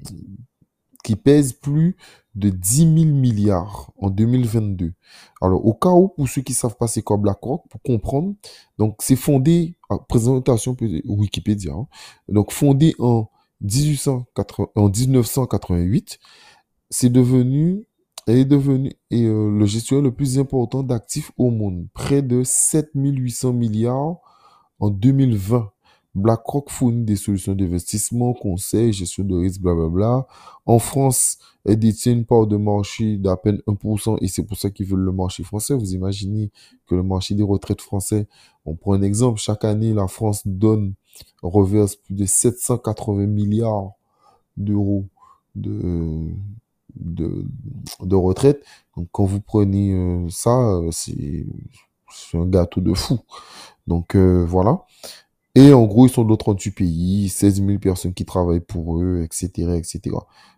qui 1.03 1.15
pèse 1.15 1.53
plus 1.53 1.97
de 2.33 2.49
10 2.49 2.77
000 2.77 2.93
milliards 3.13 3.91
en 3.97 4.09
2022. 4.09 4.93
Alors, 5.41 5.65
au 5.65 5.73
cas 5.73 5.91
où, 5.91 6.07
pour 6.07 6.27
ceux 6.27 6.41
qui 6.41 6.53
savent 6.53 6.77
pas 6.77 6.87
c'est 6.87 7.01
quoi 7.01 7.17
BlackRock, 7.17 7.63
pour 7.69 7.81
comprendre, 7.81 8.35
donc 8.77 8.97
c'est 8.99 9.15
fondé, 9.15 9.75
en 9.89 9.99
présentation 9.99 10.75
Wikipédia, 11.05 11.73
hein, 11.73 11.87
donc 12.27 12.51
fondé 12.51 12.95
en, 12.99 13.29
1880, 13.61 14.69
en 14.75 14.89
1988, 14.89 16.19
c'est 16.97 17.09
devenu 17.09 17.85
est 18.25 18.45
devenu 18.45 18.93
et, 19.11 19.25
euh, 19.25 19.51
le 19.51 19.65
gestionnaire 19.65 20.05
le 20.05 20.13
plus 20.13 20.39
important 20.39 20.81
d'actifs 20.81 21.29
au 21.37 21.51
monde, 21.51 21.87
près 21.93 22.21
de 22.21 22.41
7800 22.41 23.51
milliards 23.51 24.19
en 24.79 24.89
2020. 24.89 25.71
BlackRock 26.15 26.69
fournit 26.69 27.03
des 27.03 27.17
solutions 27.17 27.53
d'investissement, 27.53 28.33
conseils, 28.33 28.93
gestion 28.93 29.25
de 29.25 29.35
risque, 29.35 29.59
blablabla. 29.59 30.25
En 30.65 30.79
France, 30.79 31.37
elle 31.65 31.79
détient 31.79 32.13
une 32.13 32.25
part 32.25 32.47
de 32.47 32.55
marché 32.55 33.17
d'à 33.17 33.35
peine 33.35 33.61
1% 33.67 34.17
et 34.21 34.29
c'est 34.29 34.43
pour 34.43 34.57
ça 34.57 34.69
qu'ils 34.69 34.85
veulent 34.85 35.01
le 35.01 35.11
marché 35.11 35.43
français. 35.43 35.75
Vous 35.75 35.93
imaginez 35.93 36.49
que 36.87 36.95
le 36.95 37.03
marché 37.03 37.35
des 37.35 37.43
retraites 37.43 37.81
français, 37.81 38.25
on 38.63 38.73
prend 38.73 38.93
un 38.93 39.01
exemple, 39.01 39.41
chaque 39.41 39.65
année, 39.65 39.93
la 39.93 40.07
France 40.07 40.43
donne, 40.45 40.93
reverse 41.43 41.97
plus 41.97 42.15
de 42.15 42.25
780 42.25 43.25
milliards 43.27 43.91
d'euros 44.55 45.05
de, 45.55 46.31
de, 46.95 48.15
retraite. 48.15 48.63
Donc 48.95 49.07
quand 49.11 49.25
vous 49.25 49.41
prenez 49.41 49.93
euh, 49.93 50.27
ça, 50.29 50.57
euh, 50.59 50.89
c'est 50.91 51.45
un 52.33 52.45
gâteau 52.45 52.81
de 52.81 52.93
fou. 52.93 53.19
Donc 53.87 54.15
euh, 54.15 54.45
voilà. 54.45 54.85
Et 55.55 55.73
en 55.73 55.85
gros, 55.85 56.05
ils 56.05 56.09
sont 56.09 56.25
dans 56.25 56.35
38 56.35 56.71
pays, 56.71 57.29
16 57.29 57.65
000 57.65 57.79
personnes 57.79 58.13
qui 58.13 58.25
travaillent 58.25 58.59
pour 58.59 58.99
eux, 58.99 59.21
etc., 59.23 59.77
etc. 59.77 60.17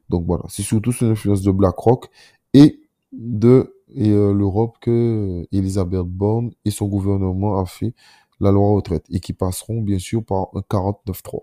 Donc 0.10 0.26
voilà, 0.26 0.44
c'est 0.48 0.64
surtout 0.64 0.92
sous 0.92 1.06
l'influence 1.06 1.42
de 1.42 1.52
BlackRock 1.52 2.10
et 2.54 2.82
de 3.12 3.74
l'Europe 3.96 4.78
que 4.82 5.46
Elisabeth 5.52 6.06
Borne 6.06 6.52
et 6.66 6.72
son 6.72 6.88
gouvernement 6.88 7.60
a 7.60 7.66
fait 7.66 7.94
la 8.40 8.52
loi 8.52 8.70
retraite 8.70 9.06
et 9.10 9.20
qui 9.20 9.34
passeront 9.34 9.82
bien 9.82 10.00
sûr 10.00 10.24
par 10.24 10.48
un 10.56 10.62
49.3. 10.62 11.42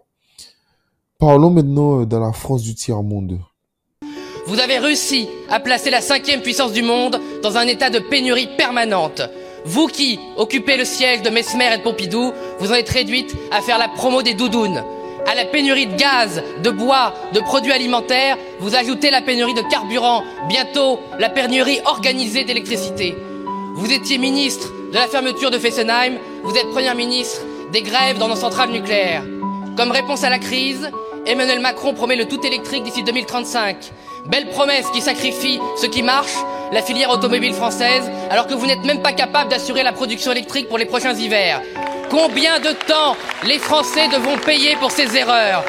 Parlons 1.19 1.51
maintenant 1.51 2.05
de 2.05 2.17
la 2.17 2.33
France 2.33 2.63
du 2.63 2.75
tiers-monde. 2.75 3.41
Vous 4.47 4.61
avez 4.61 4.79
réussi 4.79 5.29
à 5.49 5.59
placer 5.59 5.91
la 5.91 6.03
cinquième 6.03 6.43
puissance 6.43 6.73
du 6.73 6.83
monde 6.83 7.19
dans 7.43 7.57
un 7.57 7.67
état 7.67 7.89
de 7.89 7.99
pénurie 7.99 8.49
permanente. 8.59 9.23
Vous 9.65 9.87
qui 9.87 10.21
occupez 10.37 10.77
le 10.77 10.85
siège 10.85 11.23
de 11.23 11.31
Mesmer 11.31 11.73
et 11.73 11.79
de 11.79 11.83
Pompidou, 11.83 12.33
vous 12.59 12.71
en 12.71 12.75
êtes 12.75 12.91
réduite 12.91 13.35
à 13.51 13.63
faire 13.63 13.79
la 13.79 13.89
promo 13.89 14.23
des 14.23 14.35
doudounes. 14.35 14.85
À 15.27 15.35
la 15.35 15.47
pénurie 15.47 15.87
de 15.87 15.97
gaz, 15.97 16.43
de 16.63 16.71
bois, 16.71 17.15
de 17.33 17.41
produits 17.41 17.73
alimentaires, 17.73 18.37
vous 18.61 18.75
ajoutez 18.75 19.11
la 19.11 19.23
pénurie 19.23 19.55
de 19.55 19.63
carburant, 19.63 20.23
bientôt 20.47 21.01
la 21.19 21.31
pénurie 21.31 21.81
organisée 21.87 22.45
d'électricité. 22.45 23.17
Vous 23.77 23.91
étiez 23.91 24.19
ministre 24.19 24.71
de 24.93 24.95
la 24.95 25.07
fermeture 25.07 25.51
de 25.51 25.59
Fessenheim, 25.59 26.19
vous 26.43 26.55
êtes 26.55 26.69
Premier 26.71 26.95
ministre 26.95 27.41
des 27.73 27.81
grèves 27.81 28.19
dans 28.19 28.29
nos 28.29 28.37
centrales 28.37 28.71
nucléaires. 28.71 29.25
Comme 29.79 29.91
réponse 29.91 30.23
à 30.23 30.29
la 30.29 30.39
crise, 30.39 30.91
Emmanuel 31.27 31.61
Macron 31.61 31.95
promet 31.95 32.17
le 32.17 32.27
tout 32.27 32.45
électrique 32.45 32.83
d'ici 32.83 33.03
2035. 33.03 33.77
Belle 34.27 34.49
promesse 34.51 34.87
qui 34.93 35.01
sacrifie 35.01 35.59
ce 35.81 35.87
qui 35.87 36.03
marche, 36.03 36.35
la 36.71 36.83
filière 36.83 37.11
automobile 37.11 37.55
française, 37.55 38.11
alors 38.31 38.47
que 38.47 38.53
vous 38.53 38.67
n'êtes 38.67 38.85
même 38.85 39.01
pas 39.01 39.13
capable 39.13 39.51
d'assurer 39.51 39.83
la 39.83 39.93
production 39.93 40.33
électrique 40.33 40.69
pour 40.69 40.77
les 40.77 40.85
prochains 40.85 41.15
hivers. 41.15 41.63
Combien 42.11 42.59
de 42.61 42.73
temps 42.87 43.17
les 43.47 43.59
Français 43.59 44.09
devront 44.09 44.37
payer 44.37 44.77
pour 44.77 44.91
ces 44.91 45.17
erreurs? 45.17 45.65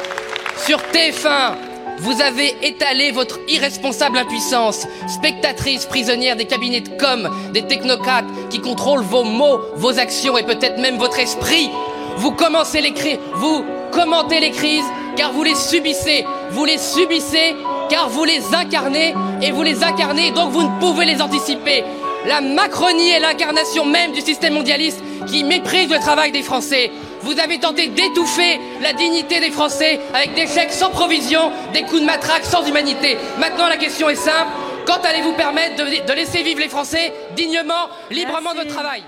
Sur 0.66 0.78
TF1, 0.92 1.54
vous 1.98 2.20
avez 2.20 2.54
étalé 2.62 3.10
votre 3.10 3.38
irresponsable 3.48 4.18
impuissance, 4.18 4.86
spectatrice 5.08 5.86
prisonnière 5.86 6.36
des 6.36 6.44
cabinets 6.44 6.82
de 6.82 6.90
com, 6.98 7.30
des 7.54 7.62
technocrates 7.62 8.26
qui 8.50 8.60
contrôlent 8.60 9.00
vos 9.00 9.24
mots, 9.24 9.60
vos 9.76 9.98
actions 9.98 10.36
et 10.36 10.42
peut-être 10.42 10.78
même 10.78 10.98
votre 10.98 11.18
esprit. 11.18 11.70
Vous 12.18 12.32
commencez 12.32 12.82
les 12.82 12.92
crises, 12.92 13.18
vous 13.34 13.64
commentez 13.90 14.40
les 14.40 14.50
crises 14.50 14.84
car 15.16 15.32
vous 15.32 15.42
les 15.42 15.54
subissez, 15.54 16.24
vous 16.50 16.64
les 16.64 16.78
subissez 16.78 17.56
car 17.88 18.08
vous 18.08 18.24
les 18.24 18.42
incarnez 18.54 19.14
et 19.42 19.50
vous 19.50 19.62
les 19.62 19.82
incarnez, 19.82 20.30
donc 20.30 20.50
vous 20.50 20.62
ne 20.62 20.80
pouvez 20.80 21.04
les 21.06 21.20
anticiper. 21.20 21.84
La 22.26 22.40
Macronie 22.40 23.10
est 23.10 23.20
l'incarnation 23.20 23.84
même 23.84 24.12
du 24.12 24.20
système 24.20 24.54
mondialiste 24.54 25.00
qui 25.28 25.44
méprise 25.44 25.90
le 25.90 25.98
travail 26.00 26.32
des 26.32 26.42
Français. 26.42 26.90
Vous 27.22 27.38
avez 27.38 27.58
tenté 27.58 27.88
d'étouffer 27.88 28.60
la 28.82 28.92
dignité 28.92 29.40
des 29.40 29.50
Français 29.50 30.00
avec 30.12 30.34
des 30.34 30.46
chèques 30.46 30.72
sans 30.72 30.90
provision, 30.90 31.52
des 31.72 31.82
coups 31.82 32.00
de 32.00 32.06
matraque 32.06 32.44
sans 32.44 32.66
humanité. 32.66 33.16
Maintenant, 33.38 33.68
la 33.68 33.76
question 33.76 34.08
est 34.08 34.16
simple. 34.16 34.50
Quand 34.86 35.04
allez-vous 35.04 35.32
permettre 35.32 35.76
de, 35.76 36.12
laisser 36.12 36.42
vivre 36.42 36.60
les 36.60 36.68
Français 36.68 37.12
dignement, 37.34 37.88
librement 38.10 38.52
de 38.52 38.58
votre 38.58 38.74
travail? 38.74 39.02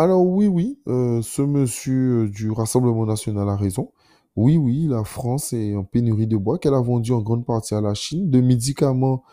Alors 0.00 0.24
oui, 0.24 0.46
oui, 0.46 0.78
euh, 0.86 1.20
ce 1.22 1.42
monsieur 1.42 2.28
du 2.28 2.52
Rassemblement 2.52 3.04
national 3.04 3.48
a 3.48 3.56
raison. 3.56 3.90
Oui, 4.36 4.56
oui, 4.56 4.86
la 4.88 5.02
France 5.02 5.52
est 5.52 5.74
en 5.74 5.82
pénurie 5.82 6.28
de 6.28 6.36
bois 6.36 6.58
qu'elle 6.60 6.74
a 6.74 6.80
vendu 6.80 7.10
en 7.12 7.20
grande 7.20 7.44
partie 7.44 7.74
à 7.74 7.80
la 7.80 7.94
Chine, 7.94 8.30
de 8.30 8.40
médicaments 8.40 9.24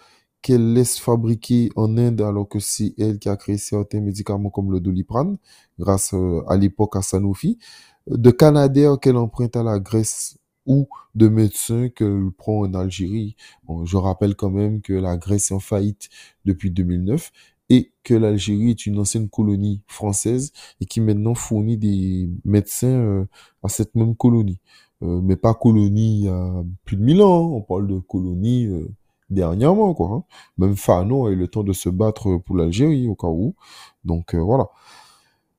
qu'elle 0.42 0.74
laisse 0.74 0.98
fabriquer 1.00 1.70
en 1.76 1.98
Inde 2.00 2.22
alors 2.22 2.50
que 2.50 2.60
c'est 2.60 2.96
elle 2.98 3.20
qui 3.20 3.30
a 3.30 3.38
créé 3.38 3.58
certains 3.60 4.02
médicaments 4.02 4.50
comme 4.50 4.72
le 4.72 4.80
Doliprane, 4.80 5.38
grâce 5.78 6.16
euh, 6.16 6.42
à 6.48 6.58
l'époque 6.58 6.96
à 6.96 7.04
Sanofi, 7.04 7.60
de 8.08 8.32
Canadair 8.32 9.00
qu'elle 9.00 9.18
emprunte 9.18 9.56
à 9.56 9.64
la 9.64 9.80
Grèce 9.80 10.40
ou 10.66 10.88
de 11.14 11.28
médecins 11.28 11.90
qu'elle 11.90 12.32
prend 12.36 12.62
en 12.62 12.74
Algérie. 12.74 13.36
je 13.84 13.98
rappelle 13.98 14.36
quand 14.36 14.50
même 14.50 14.82
que 14.82 14.94
la 14.94 15.16
Grèce 15.16 15.52
est 15.52 15.54
en 15.54 15.60
faillite 15.60 16.10
depuis 16.44 16.72
2009 16.72 17.32
et 17.70 17.94
que 18.04 18.14
l'Algérie 18.14 18.72
est 18.72 18.86
une 18.86 19.00
ancienne 19.00 19.30
colonie 19.30 19.82
française 19.88 20.52
et 20.82 20.86
qui 20.86 21.02
maintenant 21.02 21.34
fournit 21.36 21.78
des 21.78 22.30
médecins 22.46 22.88
euh, 22.88 23.26
à 23.64 23.70
cette 23.70 23.96
même 23.96 24.16
colonie. 24.16 24.60
euh, 25.04 25.22
mais 25.24 25.36
pas 25.36 25.54
colonie 25.54 26.20
il 26.22 26.26
y 26.26 26.30
a 26.30 26.64
plus 26.86 26.98
de 26.98 27.04
mille 27.04 27.22
ans. 27.22 27.46
hein. 27.46 27.52
On 27.58 27.62
parle 27.62 27.88
de 27.88 28.00
colonie 28.00 28.66
euh, 28.68 28.88
dernièrement, 29.30 29.94
quoi. 29.94 30.10
hein. 30.12 30.24
Même 30.58 30.76
Fanon 30.76 31.26
a 31.26 31.32
eu 31.32 31.36
le 31.36 31.48
temps 31.48 31.64
de 31.64 31.74
se 31.74 31.90
battre 31.90 32.38
pour 32.38 32.56
l'Algérie, 32.56 33.08
au 33.08 33.16
cas 33.16 33.28
où. 33.28 33.56
Donc 34.04 34.36
euh, 34.36 34.40
voilà. 34.42 34.68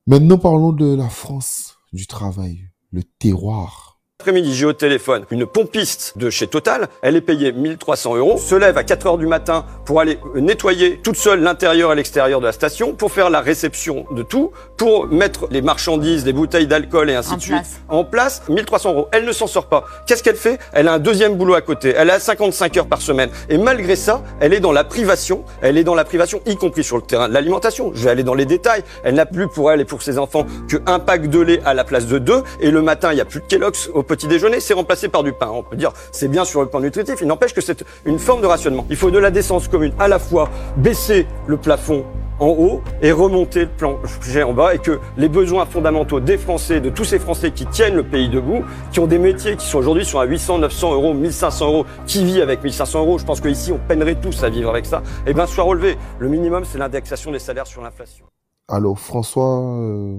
Maintenant, 0.06 0.38
parlons 0.38 0.72
de 0.72 0.94
la 0.94 1.08
France 1.08 1.78
du 1.92 2.06
travail, 2.06 2.70
le 2.92 3.02
terroir. 3.02 3.95
Après-midi, 4.18 4.54
j'ai 4.54 4.64
au 4.64 4.72
téléphone 4.72 5.26
une 5.30 5.44
pompiste 5.44 6.16
de 6.16 6.30
chez 6.30 6.46
Total. 6.46 6.88
Elle 7.02 7.16
est 7.16 7.20
payée 7.20 7.52
1300 7.52 8.16
euros. 8.16 8.38
Se 8.38 8.54
lève 8.54 8.78
à 8.78 8.82
4 8.82 9.06
heures 9.06 9.18
du 9.18 9.26
matin 9.26 9.66
pour 9.84 10.00
aller 10.00 10.18
nettoyer 10.34 10.98
toute 11.04 11.16
seule 11.16 11.42
l'intérieur 11.42 11.92
et 11.92 11.94
l'extérieur 11.94 12.40
de 12.40 12.46
la 12.46 12.52
station, 12.52 12.94
pour 12.94 13.12
faire 13.12 13.28
la 13.28 13.40
réception 13.40 14.06
de 14.10 14.22
tout, 14.22 14.52
pour 14.78 15.06
mettre 15.06 15.46
les 15.50 15.60
marchandises, 15.60 16.24
les 16.24 16.32
bouteilles 16.32 16.66
d'alcool 16.66 17.10
et 17.10 17.14
ainsi 17.14 17.34
En 17.34 17.36
de 17.36 17.42
suite 17.42 17.80
en 17.88 18.04
place. 18.04 18.42
1300 18.48 18.94
euros. 18.94 19.08
Elle 19.12 19.26
ne 19.26 19.32
s'en 19.32 19.46
sort 19.46 19.66
pas. 19.66 19.84
Qu'est-ce 20.06 20.22
qu'elle 20.22 20.36
fait? 20.36 20.58
Elle 20.72 20.88
a 20.88 20.94
un 20.94 20.98
deuxième 20.98 21.36
boulot 21.36 21.54
à 21.54 21.60
côté. 21.60 21.92
Elle 21.94 22.08
a 22.08 22.18
55 22.18 22.78
heures 22.78 22.88
par 22.88 23.02
semaine. 23.02 23.28
Et 23.50 23.58
malgré 23.58 23.96
ça, 23.96 24.24
elle 24.40 24.54
est 24.54 24.60
dans 24.60 24.72
la 24.72 24.82
privation. 24.82 25.44
Elle 25.60 25.76
est 25.76 25.84
dans 25.84 25.94
la 25.94 26.04
privation, 26.04 26.40
y 26.46 26.56
compris 26.56 26.84
sur 26.84 26.96
le 26.96 27.02
terrain 27.02 27.28
de 27.28 27.34
l'alimentation. 27.34 27.92
Je 27.94 28.02
vais 28.02 28.10
aller 28.10 28.24
dans 28.24 28.34
les 28.34 28.46
détails. 28.46 28.82
Elle 29.04 29.14
n'a 29.16 29.26
plus 29.26 29.46
pour 29.46 29.70
elle 29.70 29.82
et 29.82 29.84
pour 29.84 30.00
ses 30.00 30.18
enfants 30.18 30.46
qu'un 30.68 31.00
pack 31.00 31.28
de 31.28 31.38
lait 31.38 31.60
à 31.66 31.74
la 31.74 31.84
place 31.84 32.06
de 32.06 32.18
deux. 32.18 32.42
Et 32.60 32.70
le 32.70 32.80
matin, 32.80 33.12
il 33.12 33.16
n'y 33.16 33.20
a 33.20 33.26
plus 33.26 33.40
de 33.40 33.46
Kellogg's 33.46 33.90
au 33.92 34.05
petit 34.06 34.26
déjeuner. 34.26 34.60
C'est 34.60 34.74
remplacé 34.74 35.08
par 35.08 35.22
du 35.22 35.32
pain. 35.32 35.50
On 35.52 35.62
peut 35.62 35.76
dire, 35.76 35.92
c'est 36.12 36.28
bien 36.28 36.44
sur 36.44 36.62
le 36.62 36.68
plan 36.68 36.80
nutritif. 36.80 37.16
Il 37.20 37.26
n'empêche 37.26 37.54
que 37.54 37.60
c'est 37.60 37.84
une 38.04 38.18
forme 38.18 38.40
de 38.40 38.46
rationnement. 38.46 38.86
Il 38.90 38.96
faut 38.96 39.10
de 39.10 39.18
la 39.18 39.30
décence 39.30 39.68
commune. 39.68 39.92
À 39.98 40.08
la 40.08 40.18
fois 40.18 40.48
baisser 40.76 41.26
le 41.46 41.56
plafond 41.56 42.04
en 42.38 42.48
haut 42.48 42.82
et 43.02 43.12
remonter 43.12 43.60
le 43.60 43.68
plancher 43.68 44.42
en 44.42 44.52
bas 44.52 44.74
et 44.74 44.78
que 44.78 45.00
les 45.16 45.28
besoins 45.28 45.64
fondamentaux 45.66 46.20
des 46.20 46.36
Français, 46.36 46.80
de 46.80 46.90
tous 46.90 47.04
ces 47.04 47.18
Français 47.18 47.50
qui 47.50 47.66
tiennent 47.66 47.94
le 47.94 48.02
pays 48.02 48.28
debout, 48.28 48.62
qui 48.92 49.00
ont 49.00 49.06
des 49.06 49.18
métiers 49.18 49.56
qui 49.56 49.66
sont 49.66 49.78
aujourd'hui 49.78 50.04
sur 50.04 50.20
à 50.20 50.24
800, 50.24 50.58
900 50.58 50.94
euros, 50.94 51.14
1500 51.14 51.66
euros, 51.66 51.86
qui 52.06 52.24
vit 52.24 52.40
avec 52.40 52.62
1500 52.62 53.00
euros, 53.00 53.18
je 53.18 53.24
pense 53.24 53.40
qu'ici 53.40 53.72
on 53.72 53.78
peinerait 53.78 54.16
tous 54.16 54.42
à 54.44 54.50
vivre 54.50 54.70
avec 54.70 54.86
ça, 54.86 55.02
et 55.26 55.32
bien 55.32 55.46
soit 55.46 55.64
relevé. 55.64 55.96
Le 56.18 56.28
minimum 56.28 56.64
c'est 56.64 56.78
l'indexation 56.78 57.30
des 57.30 57.38
salaires 57.38 57.66
sur 57.66 57.82
l'inflation. 57.82 58.26
Alors, 58.68 58.98
François 58.98 59.62
euh, 59.62 60.18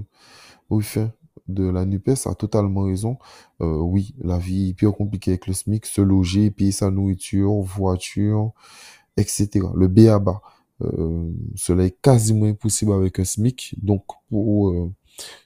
Ruffin 0.70 1.12
de 1.48 1.68
la 1.68 1.86
NUPES 1.86 2.28
a 2.28 2.36
totalement 2.36 2.84
raison. 2.84 3.18
Euh, 3.62 3.78
oui, 3.78 4.14
la 4.22 4.38
vie 4.38 4.66
est 4.66 4.70
hyper 4.70 4.94
compliquée 4.94 5.32
avec 5.32 5.48
le 5.48 5.54
SMIC, 5.54 5.86
se 5.86 6.02
loger, 6.02 6.52
payer 6.52 6.72
sa 6.72 6.90
nourriture, 6.92 7.52
voiture, 7.62 8.52
etc. 9.18 9.62
Le 9.76 9.88
B 9.88 10.08
à 10.08 10.20
bas. 10.20 10.42
Euh, 10.82 11.32
cela 11.56 11.86
est 11.86 12.00
quasiment 12.02 12.46
impossible 12.46 12.94
avec 12.94 13.20
un 13.20 13.24
SMIC. 13.24 13.76
Donc, 13.82 14.06
pour 14.30 14.70
euh, 14.70 14.92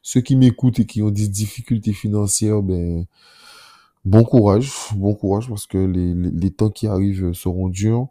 ceux 0.01 0.21
qui 0.21 0.35
m'écoutent 0.35 0.79
et 0.79 0.85
qui 0.85 1.01
ont 1.01 1.11
des 1.11 1.27
difficultés 1.27 1.93
financières, 1.93 2.61
ben, 2.61 3.05
bon 4.05 4.23
courage, 4.23 4.71
bon 4.95 5.13
courage 5.13 5.47
parce 5.47 5.67
que 5.67 5.77
les, 5.77 6.13
les, 6.13 6.51
temps 6.51 6.69
qui 6.69 6.87
arrivent 6.87 7.33
seront 7.33 7.69
durs. 7.69 8.07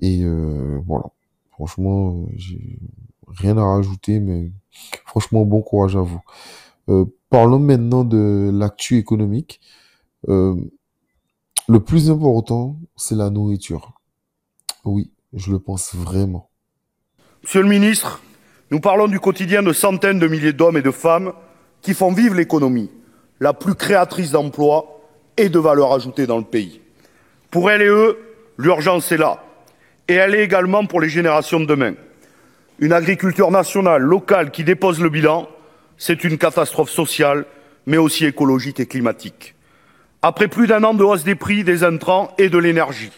Et 0.00 0.22
euh, 0.22 0.80
voilà. 0.86 1.06
Franchement, 1.52 2.26
j'ai 2.36 2.78
rien 3.28 3.56
à 3.58 3.64
rajouter, 3.64 4.18
mais 4.20 4.50
franchement, 5.06 5.44
bon 5.44 5.62
courage 5.62 5.96
à 5.96 6.00
vous. 6.00 6.20
Euh, 6.90 7.04
parlons 7.30 7.60
maintenant 7.60 8.04
de 8.04 8.50
l'actu 8.52 8.98
économique. 8.98 9.60
Euh, 10.28 10.54
le 11.68 11.80
plus 11.80 12.10
important, 12.10 12.76
c'est 12.96 13.14
la 13.14 13.30
nourriture. 13.30 13.92
Oui, 14.84 15.12
je 15.32 15.52
le 15.52 15.60
pense 15.60 15.94
vraiment. 15.94 16.50
Monsieur 17.42 17.62
le 17.62 17.68
ministre, 17.68 18.20
nous 18.70 18.80
parlons 18.80 19.06
du 19.06 19.20
quotidien 19.20 19.62
de 19.62 19.72
centaines 19.72 20.18
de 20.18 20.26
milliers 20.26 20.52
d'hommes 20.52 20.76
et 20.76 20.82
de 20.82 20.90
femmes 20.90 21.32
qui 21.80 21.94
font 21.94 22.12
vivre 22.12 22.34
l'économie, 22.34 22.90
la 23.38 23.54
plus 23.54 23.74
créatrice 23.74 24.32
d'emplois 24.32 25.00
et 25.36 25.48
de 25.48 25.58
valeur 25.58 25.92
ajoutée 25.92 26.26
dans 26.26 26.38
le 26.38 26.44
pays. 26.44 26.80
Pour 27.50 27.70
elles 27.70 27.82
et 27.82 27.86
eux, 27.86 28.18
l'urgence 28.58 29.10
est 29.12 29.16
là. 29.16 29.42
Et 30.08 30.14
elle 30.14 30.34
est 30.34 30.42
également 30.42 30.84
pour 30.86 31.00
les 31.00 31.08
générations 31.08 31.60
de 31.60 31.66
demain. 31.66 31.94
Une 32.80 32.92
agriculture 32.92 33.50
nationale, 33.50 34.02
locale, 34.02 34.50
qui 34.50 34.64
dépose 34.64 35.00
le 35.00 35.08
bilan, 35.08 35.48
c'est 36.00 36.24
une 36.24 36.38
catastrophe 36.38 36.90
sociale, 36.90 37.44
mais 37.84 37.98
aussi 37.98 38.24
écologique 38.24 38.80
et 38.80 38.86
climatique. 38.86 39.54
Après 40.22 40.48
plus 40.48 40.66
d'un 40.66 40.82
an 40.82 40.94
de 40.94 41.04
hausse 41.04 41.24
des 41.24 41.34
prix 41.34 41.62
des 41.62 41.84
intrants 41.84 42.34
et 42.38 42.48
de 42.48 42.56
l'énergie, 42.56 43.12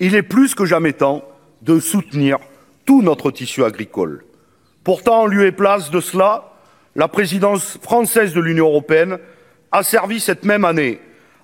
il 0.00 0.16
est 0.16 0.24
plus 0.24 0.56
que 0.56 0.64
jamais 0.64 0.92
temps 0.92 1.22
de 1.62 1.78
soutenir 1.78 2.38
tout 2.84 3.02
notre 3.02 3.30
tissu 3.30 3.62
agricole. 3.62 4.24
Pourtant, 4.82 5.22
en 5.22 5.26
lieu 5.26 5.46
et 5.46 5.52
place 5.52 5.92
de 5.92 6.00
cela, 6.00 6.52
la 6.96 7.06
présidence 7.06 7.78
française 7.82 8.34
de 8.34 8.40
l'Union 8.40 8.66
européenne 8.66 9.18
a 9.70 9.84
servi 9.84 10.18
cette 10.18 10.44
même 10.44 10.64
année 10.64 11.00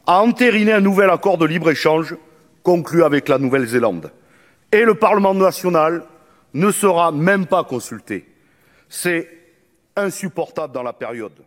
à 0.08 0.22
entériner 0.22 0.72
un 0.72 0.80
nouvel 0.80 1.10
accord 1.10 1.38
de 1.38 1.46
libre-échange 1.46 2.16
conclu 2.64 3.04
avec 3.04 3.28
la 3.28 3.38
Nouvelle-Zélande. 3.38 4.10
Et 4.72 4.82
le 4.82 4.96
Parlement 4.96 5.34
national 5.34 6.04
ne 6.52 6.72
sera 6.72 7.12
même 7.12 7.46
pas 7.46 7.62
consulté. 7.62 8.26
C'est 8.88 9.43
insupportable 9.96 10.72
dans 10.74 10.82
la 10.82 10.92
période. 10.92 11.44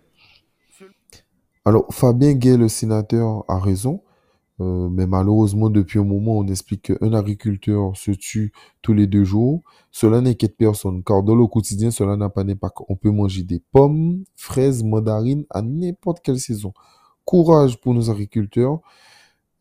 Alors, 1.66 1.86
Fabien 1.94 2.34
Gay, 2.34 2.56
le 2.56 2.70
sénateur, 2.70 3.44
a 3.50 3.60
raison. 3.60 4.02
Euh, 4.60 4.90
mais 4.90 5.06
malheureusement, 5.06 5.70
depuis 5.70 6.00
un 6.00 6.04
moment, 6.04 6.38
on 6.38 6.48
explique 6.48 6.94
qu'un 6.94 7.14
agriculteur 7.14 7.96
se 7.96 8.12
tue 8.12 8.52
tous 8.82 8.94
les 8.94 9.06
deux 9.06 9.24
jours. 9.24 9.62
Cela 9.92 10.22
n'inquiète 10.22 10.58
personne, 10.58 11.04
car 11.04 11.24
dans 11.24 11.36
le 11.36 11.46
quotidien, 11.46 11.92
cela 11.92 12.16
n'a 12.16 12.30
pas 12.30 12.44
d'impact. 12.44 12.78
On 12.90 12.96
peut 12.96 13.12
manger 13.12 13.44
des 13.44 13.62
pommes, 13.72 14.24
fraises, 14.36 14.84
mandarines 14.84 15.46
à 15.50 15.62
n'importe 15.62 16.22
quelle 16.24 16.40
saison. 16.40 16.74
Courage 17.26 17.80
pour 17.80 17.94
nos 17.94 18.10
agriculteurs. 18.10 18.80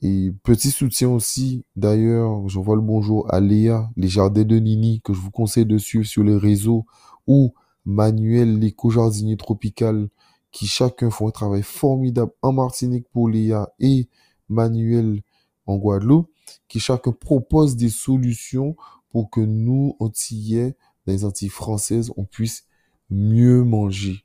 Et 0.03 0.33
petit 0.43 0.71
soutien 0.71 1.09
aussi, 1.11 1.65
d'ailleurs, 1.75 2.49
j'envoie 2.49 2.77
le 2.77 2.83
bonjour 2.83 3.33
à 3.33 3.41
Léa, 3.41 3.91
les 3.97 4.09
jardins 4.09 4.45
de 4.45 4.57
Nini, 4.57 5.01
que 5.03 5.13
je 5.13 5.21
vous 5.21 5.31
conseille 5.31 5.67
de 5.67 5.79
suivre 5.79 6.05
sur 6.05 6.23
les 6.23 6.37
réseaux, 6.37 6.87
ou 7.27 7.53
Manuel, 7.87 8.59
l'éco-jardinier 8.59 9.37
tropical, 9.37 10.09
qui 10.51 10.67
chacun 10.67 11.11
font 11.11 11.29
un 11.29 11.33
travail 11.33 11.63
formidable 11.63 12.33
en 12.43 12.53
Martinique 12.53 13.09
pour 13.13 13.29
Léa 13.29 13.73
et 13.79 14.09
Manuel 14.49 15.23
en 15.67 15.77
Guadeloupe, 15.77 16.31
qui 16.69 16.81
chacun 16.81 17.13
propose 17.13 17.77
des 17.77 17.89
solutions 17.89 18.77
pour 19.11 19.31
que 19.31 19.41
nous, 19.41 19.97
Antillais, 20.01 20.77
les 21.07 21.25
Antilles 21.25 21.49
françaises, 21.49 22.13
on 22.17 22.25
puisse 22.25 22.67
mieux 23.11 23.63
manger. 23.63 24.25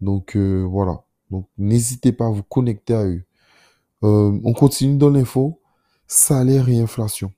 Donc 0.00 0.36
euh, 0.36 0.62
voilà. 0.62 1.04
Donc 1.30 1.48
n'hésitez 1.58 2.12
pas 2.12 2.26
à 2.26 2.30
vous 2.30 2.42
connecter 2.42 2.94
à 2.94 3.04
eux. 3.04 3.24
Euh, 4.02 4.38
on 4.44 4.52
continue 4.52 4.96
dans 4.96 5.10
l'info. 5.10 5.60
Salaire 6.06 6.68
et 6.68 6.80
inflation. 6.80 7.32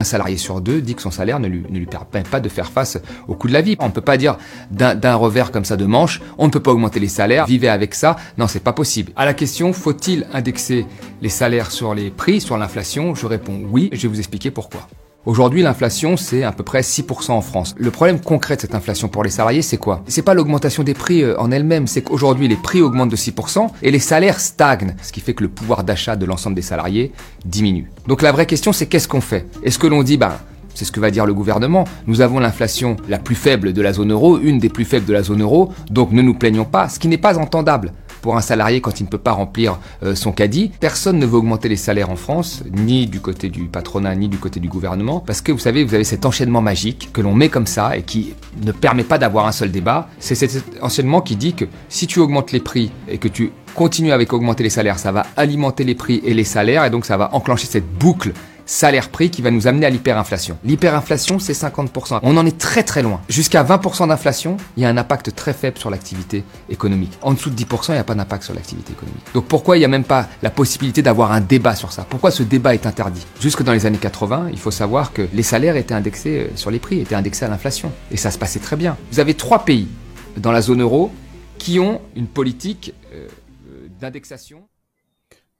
Un 0.00 0.04
salarié 0.04 0.36
sur 0.36 0.60
deux 0.60 0.80
dit 0.80 0.94
que 0.94 1.02
son 1.02 1.10
salaire 1.10 1.38
ne 1.38 1.48
lui, 1.48 1.86
permet 1.86 2.28
pas 2.28 2.40
de 2.40 2.48
faire 2.48 2.70
face 2.70 2.98
au 3.28 3.34
coût 3.34 3.48
de 3.48 3.52
la 3.52 3.60
vie. 3.60 3.76
On 3.78 3.86
ne 3.86 3.92
peut 3.92 4.00
pas 4.00 4.16
dire 4.16 4.36
d'un 4.70 4.94
d'un 4.94 5.14
revers 5.14 5.52
comme 5.52 5.64
ça 5.64 5.76
de 5.76 5.84
manche, 5.84 6.20
on 6.38 6.46
ne 6.46 6.50
peut 6.50 6.60
pas 6.60 6.72
augmenter 6.72 7.00
les 7.00 7.08
salaires, 7.08 7.46
vivez 7.46 7.68
avec 7.68 7.94
ça. 7.94 8.16
Non, 8.38 8.46
c'est 8.46 8.60
pas 8.60 8.72
possible. 8.72 9.12
À 9.16 9.24
la 9.24 9.34
question, 9.34 9.72
faut-il 9.72 10.26
indexer 10.32 10.86
les 11.20 11.28
salaires 11.28 11.70
sur 11.70 11.94
les 11.94 12.10
prix, 12.10 12.40
sur 12.40 12.56
l'inflation? 12.56 13.14
Je 13.14 13.26
réponds 13.26 13.60
oui, 13.70 13.90
je 13.92 14.02
vais 14.02 14.08
vous 14.08 14.18
expliquer 14.18 14.50
pourquoi. 14.50 14.88
Aujourd'hui, 15.24 15.62
l'inflation, 15.62 16.16
c'est 16.16 16.42
à 16.42 16.50
peu 16.50 16.64
près 16.64 16.80
6% 16.80 17.30
en 17.30 17.42
France. 17.42 17.76
Le 17.78 17.92
problème 17.92 18.18
concret 18.18 18.56
de 18.56 18.60
cette 18.62 18.74
inflation 18.74 19.06
pour 19.06 19.22
les 19.22 19.30
salariés, 19.30 19.62
c'est 19.62 19.76
quoi? 19.76 20.02
C'est 20.08 20.22
pas 20.22 20.34
l'augmentation 20.34 20.82
des 20.82 20.94
prix 20.94 21.22
euh, 21.22 21.38
en 21.38 21.52
elle-même, 21.52 21.86
c'est 21.86 22.02
qu'aujourd'hui, 22.02 22.48
les 22.48 22.56
prix 22.56 22.82
augmentent 22.82 23.10
de 23.10 23.16
6% 23.16 23.68
et 23.82 23.92
les 23.92 24.00
salaires 24.00 24.40
stagnent, 24.40 24.96
ce 25.00 25.12
qui 25.12 25.20
fait 25.20 25.32
que 25.32 25.44
le 25.44 25.48
pouvoir 25.48 25.84
d'achat 25.84 26.16
de 26.16 26.26
l'ensemble 26.26 26.56
des 26.56 26.62
salariés 26.62 27.12
diminue. 27.44 27.88
Donc 28.08 28.20
la 28.20 28.32
vraie 28.32 28.46
question, 28.46 28.72
c'est 28.72 28.86
qu'est-ce 28.86 29.06
qu'on 29.06 29.20
fait? 29.20 29.46
Est-ce 29.62 29.78
que 29.78 29.86
l'on 29.86 30.02
dit, 30.02 30.16
bah, 30.16 30.40
c'est 30.74 30.84
ce 30.84 30.90
que 30.90 30.98
va 30.98 31.12
dire 31.12 31.24
le 31.24 31.34
gouvernement. 31.34 31.84
Nous 32.08 32.20
avons 32.20 32.40
l'inflation 32.40 32.96
la 33.08 33.18
plus 33.18 33.36
faible 33.36 33.72
de 33.72 33.82
la 33.82 33.92
zone 33.92 34.10
euro, 34.10 34.40
une 34.40 34.58
des 34.58 34.70
plus 34.70 34.84
faibles 34.84 35.06
de 35.06 35.12
la 35.12 35.22
zone 35.22 35.42
euro, 35.42 35.72
donc 35.88 36.10
ne 36.10 36.22
nous 36.22 36.34
plaignons 36.34 36.64
pas, 36.64 36.88
ce 36.88 36.98
qui 36.98 37.06
n'est 37.06 37.16
pas 37.16 37.38
entendable. 37.38 37.92
Pour 38.22 38.36
un 38.36 38.40
salarié, 38.40 38.80
quand 38.80 39.00
il 39.00 39.04
ne 39.04 39.08
peut 39.08 39.18
pas 39.18 39.32
remplir 39.32 39.78
euh, 40.04 40.14
son 40.14 40.32
caddie, 40.32 40.70
personne 40.80 41.18
ne 41.18 41.26
veut 41.26 41.36
augmenter 41.36 41.68
les 41.68 41.76
salaires 41.76 42.08
en 42.08 42.16
France, 42.16 42.62
ni 42.72 43.06
du 43.06 43.20
côté 43.20 43.48
du 43.48 43.64
patronat, 43.64 44.14
ni 44.14 44.28
du 44.28 44.38
côté 44.38 44.60
du 44.60 44.68
gouvernement, 44.68 45.18
parce 45.20 45.40
que 45.40 45.50
vous 45.50 45.58
savez, 45.58 45.82
vous 45.82 45.94
avez 45.94 46.04
cet 46.04 46.24
enchaînement 46.24 46.62
magique 46.62 47.10
que 47.12 47.20
l'on 47.20 47.34
met 47.34 47.48
comme 47.48 47.66
ça 47.66 47.96
et 47.96 48.02
qui 48.02 48.34
ne 48.64 48.70
permet 48.70 49.02
pas 49.02 49.18
d'avoir 49.18 49.46
un 49.46 49.52
seul 49.52 49.72
débat. 49.72 50.08
C'est 50.20 50.36
cet 50.36 50.64
enchaînement 50.80 51.20
qui 51.20 51.34
dit 51.34 51.54
que 51.54 51.64
si 51.88 52.06
tu 52.06 52.20
augmentes 52.20 52.52
les 52.52 52.60
prix 52.60 52.92
et 53.08 53.18
que 53.18 53.28
tu 53.28 53.50
continues 53.74 54.12
avec 54.12 54.32
augmenter 54.32 54.62
les 54.62 54.70
salaires, 54.70 54.98
ça 54.98 55.10
va 55.10 55.26
alimenter 55.36 55.82
les 55.82 55.94
prix 55.96 56.20
et 56.24 56.32
les 56.32 56.44
salaires, 56.44 56.84
et 56.84 56.90
donc 56.90 57.04
ça 57.04 57.16
va 57.16 57.34
enclencher 57.34 57.66
cette 57.66 57.92
boucle 57.98 58.32
salaire-prix 58.66 59.30
qui 59.30 59.42
va 59.42 59.50
nous 59.50 59.66
amener 59.66 59.86
à 59.86 59.90
l'hyperinflation. 59.90 60.58
L'hyperinflation, 60.64 61.38
c'est 61.38 61.52
50%. 61.52 62.20
On 62.22 62.36
en 62.36 62.46
est 62.46 62.58
très 62.58 62.82
très 62.82 63.02
loin. 63.02 63.20
Jusqu'à 63.28 63.64
20% 63.64 64.08
d'inflation, 64.08 64.56
il 64.76 64.82
y 64.82 64.86
a 64.86 64.88
un 64.88 64.96
impact 64.96 65.34
très 65.34 65.52
faible 65.52 65.78
sur 65.78 65.90
l'activité 65.90 66.44
économique. 66.68 67.18
En 67.22 67.32
dessous 67.32 67.50
de 67.50 67.56
10%, 67.56 67.86
il 67.88 67.92
n'y 67.92 67.98
a 67.98 68.04
pas 68.04 68.14
d'impact 68.14 68.44
sur 68.44 68.54
l'activité 68.54 68.92
économique. 68.92 69.24
Donc 69.34 69.46
pourquoi 69.46 69.76
il 69.76 69.80
n'y 69.80 69.84
a 69.84 69.88
même 69.88 70.04
pas 70.04 70.28
la 70.42 70.50
possibilité 70.50 71.02
d'avoir 71.02 71.32
un 71.32 71.40
débat 71.40 71.74
sur 71.74 71.92
ça? 71.92 72.06
Pourquoi 72.08 72.30
ce 72.30 72.42
débat 72.42 72.74
est 72.74 72.86
interdit? 72.86 73.26
Jusque 73.40 73.62
dans 73.62 73.72
les 73.72 73.86
années 73.86 73.98
80, 73.98 74.48
il 74.52 74.58
faut 74.58 74.70
savoir 74.70 75.12
que 75.12 75.28
les 75.32 75.42
salaires 75.42 75.76
étaient 75.76 75.94
indexés 75.94 76.50
euh, 76.50 76.56
sur 76.56 76.70
les 76.70 76.78
prix, 76.78 77.00
étaient 77.00 77.14
indexés 77.14 77.44
à 77.44 77.48
l'inflation. 77.48 77.92
Et 78.10 78.16
ça 78.16 78.30
se 78.30 78.38
passait 78.38 78.60
très 78.60 78.76
bien. 78.76 78.96
Vous 79.10 79.20
avez 79.20 79.34
trois 79.34 79.64
pays 79.64 79.88
dans 80.36 80.52
la 80.52 80.62
zone 80.62 80.82
euro 80.82 81.10
qui 81.58 81.78
ont 81.78 82.00
une 82.16 82.26
politique 82.26 82.94
euh, 83.12 83.28
euh, 83.68 83.88
d'indexation 84.00 84.62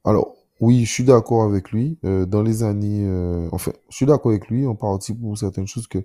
Alors, 0.04 0.34
oui, 0.62 0.84
je 0.84 0.92
suis 0.92 1.02
d'accord 1.04 1.42
avec 1.42 1.72
lui. 1.72 1.98
Euh, 2.04 2.24
dans 2.24 2.40
les 2.40 2.62
années, 2.62 3.04
euh, 3.04 3.48
enfin, 3.50 3.72
je 3.90 3.96
suis 3.96 4.06
d'accord 4.06 4.30
avec 4.30 4.48
lui 4.48 4.64
en 4.64 4.76
partie 4.76 5.12
pour 5.12 5.36
certaines 5.36 5.66
choses 5.66 5.88
que 5.88 5.98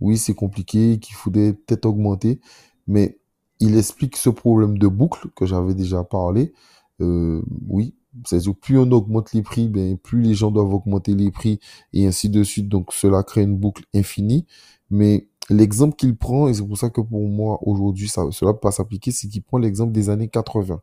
oui, 0.00 0.16
c'est 0.18 0.34
compliqué, 0.34 1.00
qu'il 1.00 1.16
faudrait 1.16 1.52
peut-être 1.52 1.84
augmenter, 1.86 2.40
mais 2.86 3.18
il 3.58 3.76
explique 3.76 4.16
ce 4.16 4.30
problème 4.30 4.78
de 4.78 4.86
boucle 4.86 5.30
que 5.34 5.46
j'avais 5.46 5.74
déjà 5.74 6.04
parlé. 6.04 6.52
Euh, 7.00 7.42
oui, 7.68 7.96
c'est-à-dire 8.24 8.54
plus 8.54 8.78
on 8.78 8.88
augmente 8.92 9.32
les 9.32 9.42
prix, 9.42 9.68
ben 9.68 9.96
plus 9.98 10.22
les 10.22 10.34
gens 10.34 10.52
doivent 10.52 10.74
augmenter 10.74 11.14
les 11.16 11.32
prix 11.32 11.58
et 11.92 12.06
ainsi 12.06 12.28
de 12.30 12.44
suite. 12.44 12.68
Donc 12.68 12.92
cela 12.92 13.24
crée 13.24 13.42
une 13.42 13.56
boucle 13.56 13.84
infinie. 13.94 14.46
Mais 14.90 15.26
l'exemple 15.50 15.96
qu'il 15.96 16.16
prend, 16.16 16.46
et 16.46 16.54
c'est 16.54 16.64
pour 16.64 16.78
ça 16.78 16.88
que 16.88 17.00
pour 17.00 17.28
moi 17.28 17.58
aujourd'hui 17.62 18.08
ça, 18.08 18.22
cela 18.30 18.52
peut 18.52 18.60
pas 18.60 18.70
s'appliquer, 18.70 19.10
c'est 19.10 19.26
qu'il 19.28 19.42
prend 19.42 19.58
l'exemple 19.58 19.90
des 19.92 20.08
années 20.08 20.28
80. 20.28 20.80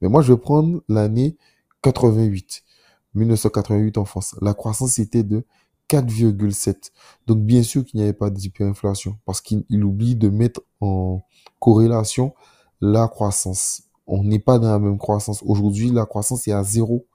Mais 0.00 0.08
moi 0.08 0.22
je 0.22 0.32
vais 0.32 0.38
prendre 0.38 0.80
l'année 0.88 1.36
88. 1.82 2.62
1988 3.18 3.98
en 3.98 4.04
France. 4.04 4.36
La 4.40 4.54
croissance 4.54 4.98
était 4.98 5.22
de 5.22 5.44
4,7. 5.88 6.90
Donc 7.26 7.38
bien 7.38 7.62
sûr 7.62 7.84
qu'il 7.84 7.98
n'y 7.98 8.04
avait 8.04 8.12
pas 8.12 8.30
d'hyperinflation 8.30 9.18
parce 9.24 9.40
qu'il 9.40 9.84
oublie 9.84 10.16
de 10.16 10.28
mettre 10.28 10.62
en 10.80 11.22
corrélation 11.60 12.34
la 12.80 13.08
croissance. 13.08 13.82
On 14.06 14.22
n'est 14.22 14.38
pas 14.38 14.58
dans 14.58 14.70
la 14.70 14.78
même 14.78 14.98
croissance. 14.98 15.42
Aujourd'hui, 15.42 15.90
la 15.90 16.06
croissance 16.06 16.46
est 16.48 16.52
à 16.52 16.62
0. 16.62 17.06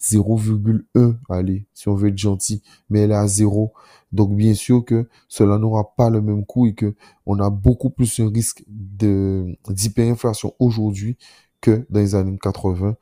0,1, 0.00 1.16
allez, 1.28 1.66
si 1.74 1.88
on 1.88 1.94
veut 1.94 2.10
être 2.10 2.18
gentil, 2.18 2.62
mais 2.88 3.00
elle 3.00 3.10
est 3.10 3.16
à 3.16 3.26
0. 3.26 3.72
Donc 4.12 4.34
bien 4.36 4.54
sûr 4.54 4.84
que 4.84 5.08
cela 5.28 5.58
n'aura 5.58 5.94
pas 5.96 6.08
le 6.08 6.22
même 6.22 6.46
coût 6.46 6.66
et 6.66 6.74
que 6.74 6.94
on 7.26 7.40
a 7.40 7.50
beaucoup 7.50 7.90
plus 7.90 8.20
un 8.20 8.30
risque 8.30 8.64
d'hyperinflation 8.68 10.54
aujourd'hui 10.60 11.18
que 11.60 11.84
dans 11.90 12.00
les 12.00 12.14
années 12.14 12.38
80 12.40 12.96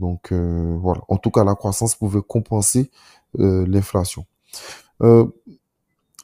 donc 0.00 0.32
euh, 0.32 0.76
voilà, 0.80 1.02
en 1.08 1.16
tout 1.18 1.30
cas 1.30 1.44
la 1.44 1.54
croissance 1.54 1.94
pouvait 1.94 2.22
compenser 2.26 2.90
euh, 3.38 3.64
l'inflation. 3.68 4.24
Euh, 5.02 5.26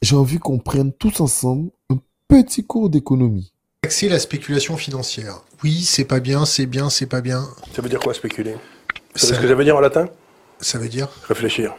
j'ai 0.01 0.15
envie 0.15 0.39
qu'on 0.39 0.59
prenne 0.59 0.91
tous 0.91 1.21
ensemble 1.21 1.69
un 1.89 1.97
petit 2.27 2.65
cours 2.65 2.89
d'économie. 2.89 3.53
Taxer 3.81 4.09
la 4.09 4.19
spéculation 4.19 4.75
financière. 4.75 5.41
Oui, 5.63 5.83
c'est 5.83 6.05
pas 6.05 6.19
bien, 6.19 6.45
c'est 6.45 6.65
bien, 6.65 6.89
c'est 6.89 7.05
pas 7.05 7.21
bien. 7.21 7.47
Ça 7.73 7.81
veut 7.81 7.89
dire 7.89 7.99
quoi 7.99 8.13
spéculer? 8.13 8.55
Savez 9.15 9.35
ce 9.35 9.39
que 9.41 9.47
ça 9.47 9.55
veut 9.55 9.63
dire 9.63 9.77
en 9.77 9.79
latin? 9.79 10.09
Ça 10.59 10.77
veut 10.77 10.89
dire? 10.89 11.07
Réfléchir. 11.27 11.75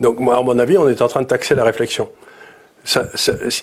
Donc 0.00 0.18
moi, 0.18 0.38
à 0.38 0.42
mon 0.42 0.58
avis, 0.58 0.78
on 0.78 0.88
est 0.88 1.02
en 1.02 1.08
train 1.08 1.22
de 1.22 1.26
taxer 1.26 1.54
la 1.54 1.64
réflexion. 1.64 2.10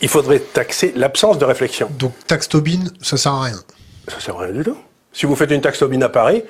il 0.01 0.09
faudrait 0.09 0.39
taxer 0.39 0.93
l'absence 0.95 1.37
de 1.39 1.45
réflexion. 1.45 1.89
Donc 1.97 2.13
taxe 2.27 2.47
Tobin, 2.47 2.83
ça 3.01 3.17
sert 3.17 3.33
à 3.33 3.43
rien. 3.43 3.59
Ça 4.07 4.19
sert 4.19 4.35
à 4.37 4.43
rien 4.43 4.53
du 4.53 4.63
tout. 4.63 4.77
Si 5.11 5.25
vous 5.25 5.35
faites 5.35 5.51
une 5.51 5.61
taxe 5.61 5.79
Tobin 5.79 6.01
à 6.01 6.09
Paris, 6.09 6.43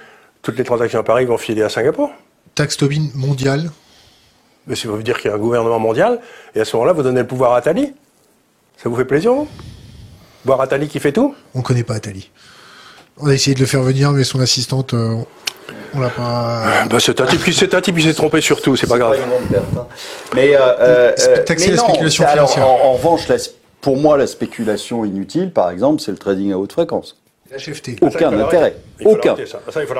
toutes 0.46 0.58
les 0.60 0.64
transactions 0.64 1.00
à 1.00 1.04
Paris 1.04 1.26
vont 1.26 1.40
filer 1.40 1.64
à 1.64 1.70
Singapour. 1.70 2.12
Taxe 2.54 2.78
Tobin 2.78 3.08
mondiale 3.16 3.72
Mais 4.68 4.76
si 4.76 4.86
vous 4.86 4.96
veut 4.96 5.02
dire 5.04 5.18
qu'il 5.20 5.30
y 5.30 5.34
a 5.34 5.36
un 5.36 5.40
gouvernement 5.40 5.80
mondial, 5.80 6.20
et 6.54 6.62
à 6.62 6.66
ce 6.66 6.76
moment-là, 6.78 6.94
vous 6.94 7.02
donnez 7.02 7.22
le 7.22 7.28
pouvoir 7.28 7.54
à 7.54 7.58
Attali 7.58 7.94
Ça 8.78 8.88
vous 8.88 8.96
fait 8.96 9.06
plaisir, 9.06 9.34
vous? 9.34 9.48
Voir 10.46 10.62
Attali 10.62 10.88
qui 10.88 11.00
fait 11.00 11.12
tout? 11.12 11.34
On 11.56 11.60
ne 11.60 11.64
connaît 11.64 11.84
pas 11.84 11.96
Attali. 11.96 12.30
On 13.18 13.28
a 13.28 13.34
essayé 13.34 13.56
de 13.56 13.60
le 13.60 13.66
faire 13.66 13.82
venir, 13.82 14.12
mais 14.12 14.24
son 14.24 14.40
assistante, 14.40 14.94
euh, 14.94 15.16
on 15.96 16.00
l'a 16.00 16.10
pas. 16.10 16.86
Bah, 16.92 16.98
c'est 17.00 17.20
un 17.20 17.26
type 17.26 17.44
qui 17.96 18.04
s'est 18.04 18.14
trompé 18.14 18.40
sur 18.40 18.62
tout, 18.62 18.76
c'est 18.76 18.88
pas 18.88 19.00
grave. 19.00 19.18
Mais, 20.36 20.56
euh, 20.56 20.60
euh, 20.80 21.44
taxer 21.44 21.72
la 21.72 21.78
non, 21.78 21.88
spéculation 21.88 22.24
alors, 22.28 22.52
financière. 22.52 22.68
en, 22.68 22.90
en 22.90 22.94
revanche, 22.94 23.28
la- 23.30 23.38
pour 23.82 23.98
moi, 23.98 24.16
la 24.16 24.28
spéculation 24.28 25.06
inutile, 25.06 25.52
par 25.52 25.72
exemple, 25.72 26.02
c'est 26.02 26.12
le 26.12 26.18
trading 26.18 26.52
à 26.54 26.60
haute 26.60 26.74
fréquence. 26.74 27.18
HFT. 27.52 27.98
Aucun 28.02 28.34
intérêt. 28.40 28.76
Aucun. 29.04 29.36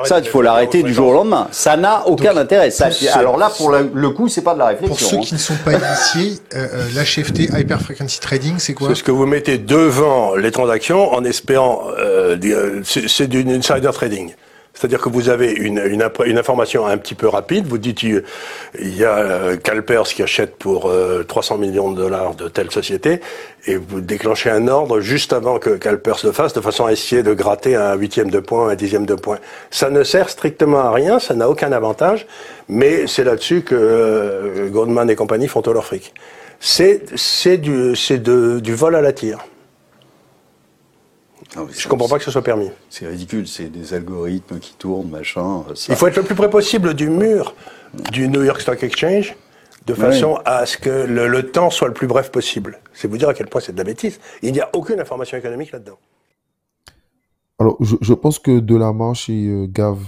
Ça, 0.04 0.18
il 0.18 0.26
faut 0.26 0.42
l'arrêter 0.42 0.82
du 0.82 0.92
jour 0.92 1.08
au 1.08 1.12
lendemain. 1.12 1.46
Ça 1.52 1.76
n'a 1.76 2.06
aucun 2.06 2.36
intérêt. 2.36 2.70
Ça, 2.70 2.88
alors 3.14 3.36
là, 3.36 3.50
pour 3.56 3.70
le, 3.70 3.90
le 3.94 4.10
coup, 4.10 4.28
c'est 4.28 4.42
pas 4.42 4.54
de 4.54 4.58
la 4.58 4.66
réflexion. 4.66 4.88
Pour 4.88 4.98
ceux 4.98 5.16
hein. 5.16 5.20
qui 5.20 5.34
ne 5.34 5.38
sont 5.38 5.56
pas 5.64 5.72
initiés, 5.74 6.40
euh, 6.54 6.66
euh, 6.74 7.02
l'HFT, 7.02 7.56
Hyper 7.56 7.80
Frequency 7.80 8.18
Trading, 8.20 8.58
c'est 8.58 8.74
quoi? 8.74 8.88
C'est 8.88 8.96
ce 8.96 9.04
que 9.04 9.12
vous 9.12 9.26
mettez 9.26 9.58
devant 9.58 10.34
les 10.34 10.50
transactions 10.50 11.12
en 11.12 11.24
espérant. 11.24 11.84
euh, 11.98 12.36
c'est 12.84 13.28
du 13.28 13.46
insider 13.48 13.90
trading. 13.92 14.34
C'est-à-dire 14.76 15.00
que 15.00 15.08
vous 15.08 15.30
avez 15.30 15.52
une, 15.52 15.78
une, 15.78 16.08
une 16.26 16.38
information 16.38 16.86
un 16.86 16.98
petit 16.98 17.14
peu 17.14 17.28
rapide. 17.28 17.66
Vous 17.66 17.78
dites 17.78 18.02
il 18.02 18.22
y 18.78 19.04
a 19.04 19.16
euh, 19.16 19.56
CalPERS 19.56 20.08
qui 20.08 20.22
achète 20.22 20.56
pour 20.56 20.86
euh, 20.86 21.24
300 21.24 21.56
millions 21.56 21.90
de 21.90 21.96
dollars 21.96 22.34
de 22.34 22.48
telle 22.48 22.70
société 22.70 23.20
et 23.66 23.76
vous 23.76 24.02
déclenchez 24.02 24.50
un 24.50 24.68
ordre 24.68 25.00
juste 25.00 25.32
avant 25.32 25.58
que 25.58 25.70
CalPERS 25.70 26.20
le 26.24 26.32
fasse 26.32 26.52
de 26.52 26.60
façon 26.60 26.84
à 26.84 26.92
essayer 26.92 27.22
de 27.22 27.32
gratter 27.32 27.74
un 27.74 27.94
huitième 27.94 28.30
de 28.30 28.38
point, 28.38 28.68
un 28.68 28.74
dixième 28.74 29.06
de 29.06 29.14
point. 29.14 29.38
Ça 29.70 29.88
ne 29.88 30.04
sert 30.04 30.28
strictement 30.28 30.80
à 30.80 30.92
rien, 30.92 31.18
ça 31.18 31.34
n'a 31.34 31.48
aucun 31.48 31.72
avantage, 31.72 32.26
mais 32.68 33.06
c'est 33.06 33.24
là-dessus 33.24 33.62
que 33.62 33.74
euh, 33.74 34.68
Goldman 34.68 35.08
et 35.08 35.16
compagnie 35.16 35.48
font 35.48 35.62
tout 35.62 35.72
leur 35.72 35.86
fric. 35.86 36.12
C'est 36.60 37.56
du, 37.58 37.94
du 38.60 38.74
vol 38.74 38.94
à 38.94 39.00
la 39.00 39.12
tire. 39.12 39.38
Je 41.70 41.88
comprends 41.88 42.08
pas 42.08 42.18
que 42.18 42.24
ce 42.24 42.30
soit 42.30 42.42
permis. 42.42 42.70
C'est 42.90 43.06
ridicule. 43.06 43.46
C'est 43.46 43.68
des 43.68 43.94
algorithmes 43.94 44.58
qui 44.58 44.74
tournent, 44.74 45.08
machin. 45.10 45.64
euh, 45.70 45.74
ça. 45.74 45.92
Il 45.92 45.96
faut 45.96 46.06
être 46.06 46.16
le 46.16 46.22
plus 46.22 46.34
près 46.34 46.50
possible 46.50 46.94
du 46.94 47.08
mur 47.08 47.54
du 48.12 48.28
New 48.28 48.42
York 48.42 48.60
Stock 48.60 48.82
Exchange 48.82 49.34
de 49.86 49.92
Oui. 49.94 50.00
façon 50.00 50.38
à 50.44 50.66
ce 50.66 50.76
que 50.76 50.90
le, 50.90 51.28
le 51.28 51.50
temps 51.50 51.70
soit 51.70 51.88
le 51.88 51.94
plus 51.94 52.08
bref 52.08 52.30
possible. 52.30 52.80
C'est 52.92 53.08
vous 53.08 53.16
dire 53.16 53.28
à 53.28 53.34
quel 53.34 53.46
point 53.46 53.60
c'est 53.60 53.72
de 53.72 53.78
la 53.78 53.84
bêtise. 53.84 54.18
Il 54.42 54.52
n'y 54.52 54.60
a 54.60 54.68
aucune 54.74 55.00
information 55.00 55.38
économique 55.38 55.70
là-dedans. 55.72 55.98
Alors, 57.58 57.76
je, 57.80 57.96
je 58.00 58.12
pense 58.12 58.38
que 58.38 58.58
Delamarche 58.60 59.30
et 59.30 59.46
euh, 59.46 59.66
Gav 59.66 59.98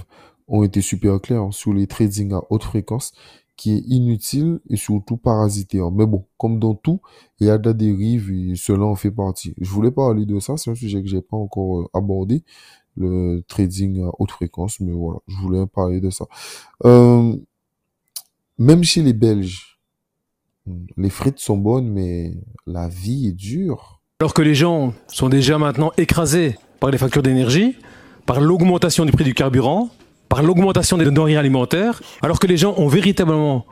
ont 0.47 0.63
été 0.63 0.81
super 0.81 1.19
clairs 1.21 1.41
hein, 1.41 1.51
sur 1.51 1.73
les 1.73 1.87
trading 1.87 2.33
à 2.33 2.41
haute 2.49 2.63
fréquence, 2.63 3.13
qui 3.59 3.73
est 3.73 3.83
inutile 3.87 4.61
et 4.69 4.77
surtout 4.77 5.17
parasitaire. 5.17 5.91
Mais 5.91 6.05
bon, 6.05 6.23
comme 6.37 6.59
dans 6.59 6.75
tout, 6.75 7.01
il 7.41 7.47
y 7.47 7.49
a 7.49 7.57
de 7.57 7.67
la 7.67 7.73
dérive 7.73 8.31
et 8.31 8.55
cela 8.55 8.85
en 8.85 8.95
fait 8.95 9.11
partie. 9.11 9.53
Je 9.59 9.69
voulais 9.69 9.91
parler 9.91 10.25
de 10.25 10.39
ça, 10.39 10.55
c'est 10.55 10.71
un 10.71 10.75
sujet 10.75 11.01
que 11.01 11.09
j'ai 11.09 11.21
pas 11.21 11.35
encore 11.35 11.81
euh, 11.81 11.89
abordé, 11.93 12.45
le 12.95 13.43
trading 13.49 14.05
à 14.05 14.11
haute 14.17 14.31
fréquence, 14.31 14.79
mais 14.79 14.93
voilà, 14.93 15.19
je 15.27 15.35
voulais 15.35 15.67
parler 15.67 15.99
de 15.99 16.09
ça. 16.09 16.23
Euh, 16.85 17.35
même 18.57 18.81
chez 18.85 19.03
les 19.03 19.11
Belges, 19.11 19.77
les 20.95 21.09
frites 21.09 21.39
sont 21.39 21.57
bonnes, 21.57 21.89
mais 21.89 22.37
la 22.65 22.87
vie 22.87 23.27
est 23.27 23.33
dure. 23.33 23.99
Alors 24.21 24.33
que 24.33 24.41
les 24.41 24.55
gens 24.55 24.93
sont 25.07 25.27
déjà 25.27 25.57
maintenant 25.57 25.91
écrasés 25.97 26.57
par 26.79 26.91
les 26.91 26.97
factures 26.97 27.23
d'énergie, 27.23 27.75
par 28.25 28.39
l'augmentation 28.39 29.03
du 29.03 29.11
prix 29.11 29.25
du 29.25 29.33
carburant, 29.33 29.89
par 30.29 30.43
l'augmentation 30.43 30.97
des 30.97 31.05
denrées 31.05 31.37
alimentaires, 31.37 32.01
alors 32.21 32.39
que 32.39 32.47
les 32.47 32.57
gens 32.57 32.75
ont 32.77 32.87
véritablement 32.87 33.65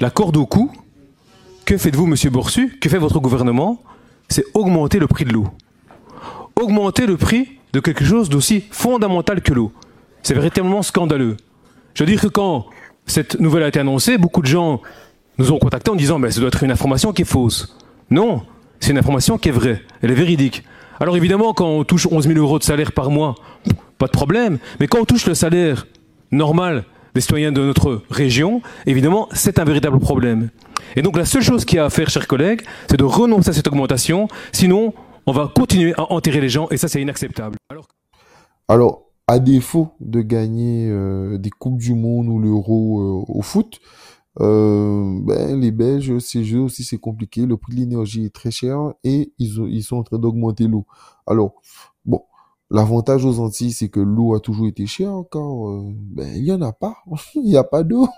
la 0.00 0.10
corde 0.10 0.36
au 0.36 0.46
cou, 0.46 0.70
que 1.64 1.78
faites-vous, 1.78 2.06
monsieur 2.06 2.28
Borsu? 2.28 2.78
Que 2.78 2.90
fait 2.90 2.98
votre 2.98 3.20
gouvernement? 3.20 3.82
C'est 4.28 4.44
augmenter 4.52 4.98
le 4.98 5.06
prix 5.06 5.24
de 5.24 5.32
l'eau. 5.32 5.48
Augmenter 6.60 7.06
le 7.06 7.16
prix 7.16 7.48
de 7.72 7.80
quelque 7.80 8.04
chose 8.04 8.28
d'aussi 8.28 8.64
fondamental 8.70 9.40
que 9.40 9.54
l'eau. 9.54 9.72
C'est 10.22 10.34
véritablement 10.34 10.82
scandaleux. 10.82 11.36
Je 11.94 12.04
veux 12.04 12.10
dire 12.10 12.20
que 12.20 12.26
quand 12.28 12.66
cette 13.06 13.40
nouvelle 13.40 13.62
a 13.62 13.68
été 13.68 13.80
annoncée, 13.80 14.18
beaucoup 14.18 14.42
de 14.42 14.46
gens 14.46 14.82
nous 15.38 15.52
ont 15.52 15.58
contactés 15.58 15.90
en 15.90 15.96
disant 15.96 16.18
mais 16.18 16.30
ça 16.30 16.40
doit 16.40 16.48
être 16.48 16.62
une 16.62 16.70
information 16.70 17.12
qui 17.12 17.22
est 17.22 17.26
fausse. 17.26 17.76
Non, 18.10 18.42
c'est 18.80 18.90
une 18.90 18.98
information 18.98 19.38
qui 19.38 19.48
est 19.48 19.52
vraie, 19.52 19.82
elle 20.02 20.10
est 20.10 20.14
véridique. 20.14 20.64
Alors 21.00 21.16
évidemment, 21.16 21.54
quand 21.54 21.66
on 21.66 21.84
touche 21.84 22.06
11 22.10 22.26
000 22.28 22.38
euros 22.38 22.58
de 22.58 22.64
salaire 22.64 22.92
par 22.92 23.10
mois, 23.10 23.34
pas 23.98 24.06
de 24.06 24.12
problème, 24.12 24.58
mais 24.80 24.86
quand 24.86 25.00
on 25.00 25.04
touche 25.04 25.26
le 25.26 25.34
salaire 25.34 25.86
normal 26.30 26.84
des 27.14 27.20
citoyens 27.20 27.52
de 27.52 27.60
notre 27.60 28.02
région, 28.10 28.60
évidemment, 28.86 29.28
c'est 29.32 29.58
un 29.58 29.64
véritable 29.64 29.98
problème. 30.00 30.50
Et 30.96 31.02
donc 31.02 31.16
la 31.16 31.24
seule 31.24 31.42
chose 31.42 31.64
qu'il 31.64 31.76
y 31.76 31.80
a 31.80 31.84
à 31.84 31.90
faire, 31.90 32.10
chers 32.10 32.26
collègues, 32.26 32.62
c'est 32.90 32.96
de 32.96 33.04
renoncer 33.04 33.50
à 33.50 33.52
cette 33.52 33.68
augmentation, 33.68 34.28
sinon 34.52 34.94
on 35.26 35.32
va 35.32 35.50
continuer 35.54 35.94
à 35.96 36.12
enterrer 36.12 36.40
les 36.40 36.48
gens, 36.48 36.68
et 36.70 36.76
ça 36.76 36.88
c'est 36.88 37.00
inacceptable. 37.00 37.56
Alors, 38.68 39.04
à 39.26 39.38
défaut 39.38 39.92
de 40.00 40.20
gagner 40.20 40.88
euh, 40.90 41.38
des 41.38 41.50
Coupes 41.50 41.78
du 41.78 41.94
Monde 41.94 42.28
ou 42.28 42.38
l'Euro 42.38 43.00
euh, 43.00 43.24
au 43.28 43.42
foot, 43.42 43.80
euh, 44.40 45.18
ben, 45.22 45.60
les 45.60 45.70
Belges, 45.70 46.18
ces 46.18 46.44
jeux 46.44 46.60
aussi, 46.60 46.82
c'est 46.84 46.98
compliqué. 46.98 47.46
Le 47.46 47.56
prix 47.56 47.74
de 47.74 47.80
l'énergie 47.80 48.24
est 48.24 48.34
très 48.34 48.50
cher 48.50 48.92
et 49.04 49.32
ils, 49.38 49.58
ils 49.68 49.82
sont 49.82 49.96
en 49.96 50.02
train 50.02 50.18
d'augmenter 50.18 50.66
l'eau. 50.66 50.86
Alors, 51.26 51.54
l'avantage 52.70 53.24
aux 53.24 53.40
Antilles, 53.40 53.72
c'est 53.72 53.88
que 53.88 54.00
l'eau 54.00 54.34
a 54.34 54.40
toujours 54.40 54.66
été 54.66 54.86
chère 54.86 55.22
car 55.30 55.68
euh, 55.68 55.92
ben, 55.94 56.34
il 56.36 56.44
n'y 56.44 56.52
en 56.52 56.62
a 56.62 56.72
pas. 56.72 56.96
Il 57.34 57.42
n'y 57.44 57.56
a 57.56 57.64
pas 57.64 57.82
d'eau. 57.82 58.08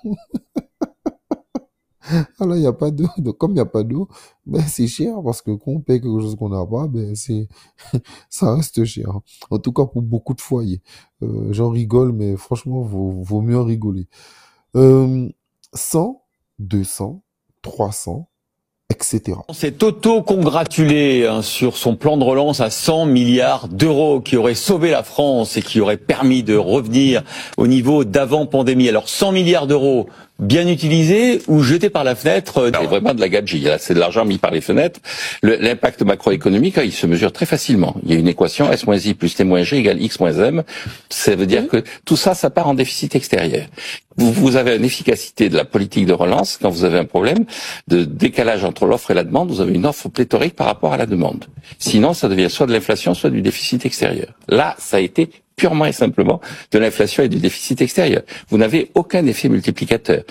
Alors, 2.38 2.56
il 2.56 2.60
n'y 2.60 2.66
a 2.66 2.72
pas 2.72 2.90
d'eau. 2.90 3.08
Donc, 3.18 3.36
comme 3.38 3.52
il 3.52 3.54
n'y 3.54 3.60
a 3.60 3.66
pas 3.66 3.82
d'eau, 3.82 4.08
ben, 4.46 4.62
c'est 4.62 4.86
cher 4.86 5.16
parce 5.24 5.42
que 5.42 5.50
quand 5.52 5.72
on 5.72 5.80
paye 5.80 6.00
quelque 6.00 6.20
chose 6.20 6.36
qu'on 6.36 6.48
n'a 6.50 6.64
pas, 6.64 6.86
ben, 6.86 7.14
c'est, 7.16 7.48
ça 8.30 8.54
reste 8.54 8.84
cher. 8.84 9.20
En 9.50 9.58
tout 9.58 9.72
cas, 9.72 9.86
pour 9.86 10.02
beaucoup 10.02 10.34
de 10.34 10.40
foyers. 10.40 10.82
Euh, 11.22 11.52
j'en 11.52 11.70
rigole, 11.70 12.12
mais 12.12 12.36
franchement, 12.36 12.82
vaut, 12.82 13.10
vaut 13.22 13.40
mieux 13.40 13.60
rigoler. 13.60 14.06
Euh, 14.76 15.28
100, 15.74 16.22
200, 16.60 17.22
300, 17.62 18.28
On 19.48 19.52
s'est 19.52 19.84
auto-congratulé 19.84 21.26
hein, 21.26 21.42
sur 21.42 21.76
son 21.76 21.96
plan 21.96 22.16
de 22.16 22.24
relance 22.24 22.60
à 22.60 22.70
100 22.70 23.06
milliards 23.06 23.68
d'euros 23.68 24.20
qui 24.20 24.36
aurait 24.36 24.54
sauvé 24.54 24.90
la 24.90 25.02
France 25.02 25.56
et 25.56 25.62
qui 25.62 25.80
aurait 25.80 25.96
permis 25.96 26.42
de 26.42 26.56
revenir 26.56 27.22
au 27.56 27.66
niveau 27.66 28.04
d'avant 28.04 28.46
pandémie. 28.46 28.88
Alors 28.88 29.08
100 29.08 29.32
milliards 29.32 29.66
d'euros, 29.66 30.08
bien 30.38 30.68
utilisé 30.68 31.40
ou 31.48 31.62
jeté 31.62 31.88
par 31.90 32.04
la 32.04 32.14
fenêtre 32.14 32.70
C'est 32.78 32.86
vraiment 32.86 33.14
de 33.14 33.20
la 33.20 33.28
gadget. 33.28 33.62
Là, 33.62 33.78
c'est 33.78 33.94
de 33.94 33.98
l'argent 33.98 34.24
mis 34.24 34.38
par 34.38 34.50
les 34.50 34.60
fenêtres. 34.60 35.00
Le- 35.42 35.56
L'impact 35.56 36.02
macroéconomique, 36.02 36.78
il 36.84 36.92
se 36.92 37.06
mesure 37.06 37.32
très 37.32 37.46
facilement. 37.46 37.96
Il 38.04 38.12
y 38.12 38.16
a 38.16 38.18
une 38.18 38.28
équation 38.28 38.70
S 38.70 38.86
moins 38.86 38.98
I 38.98 39.14
plus 39.14 39.34
T 39.34 39.44
moins 39.44 39.62
G 39.62 39.78
égale 39.78 40.00
X 40.02 40.20
moins 40.20 40.32
M. 40.32 40.62
Ça 41.08 41.34
veut 41.34 41.46
dire 41.46 41.66
que 41.68 41.82
tout 42.04 42.16
ça, 42.16 42.34
ça 42.34 42.50
part 42.50 42.68
en 42.68 42.74
déficit 42.74 43.14
extérieur. 43.16 43.66
Vous, 44.18 44.32
vous 44.32 44.56
avez 44.56 44.76
une 44.76 44.84
efficacité 44.84 45.48
de 45.48 45.56
la 45.56 45.64
politique 45.64 46.06
de 46.06 46.12
relance 46.12 46.58
quand 46.60 46.70
vous 46.70 46.84
avez 46.84 46.98
un 46.98 47.04
problème 47.04 47.44
de 47.88 48.04
décalage 48.04 48.64
entre 48.64 48.86
l'offre 48.86 49.10
et 49.10 49.14
la 49.14 49.24
demande. 49.24 49.50
Vous 49.50 49.60
avez 49.60 49.74
une 49.74 49.84
offre 49.86 50.08
pléthorique 50.08 50.54
par 50.56 50.66
rapport 50.66 50.92
à 50.92 50.96
la 50.96 51.06
demande. 51.06 51.44
Sinon, 51.78 52.14
ça 52.14 52.28
devient 52.28 52.48
soit 52.50 52.66
de 52.66 52.72
l'inflation, 52.72 53.14
soit 53.14 53.30
du 53.30 53.42
déficit 53.42 53.84
extérieur. 53.86 54.28
Là, 54.48 54.74
ça 54.78 54.98
a 54.98 55.00
été 55.00 55.30
purement 55.56 55.86
et 55.86 55.92
simplement 55.92 56.40
de 56.70 56.78
l'inflation 56.78 57.22
et 57.22 57.28
du 57.28 57.38
déficit 57.38 57.80
extérieur. 57.80 58.22
Vous 58.50 58.58
n'avez 58.58 58.90
aucun 58.94 59.24
effet 59.26 59.48
multiplicateur. 59.48 60.22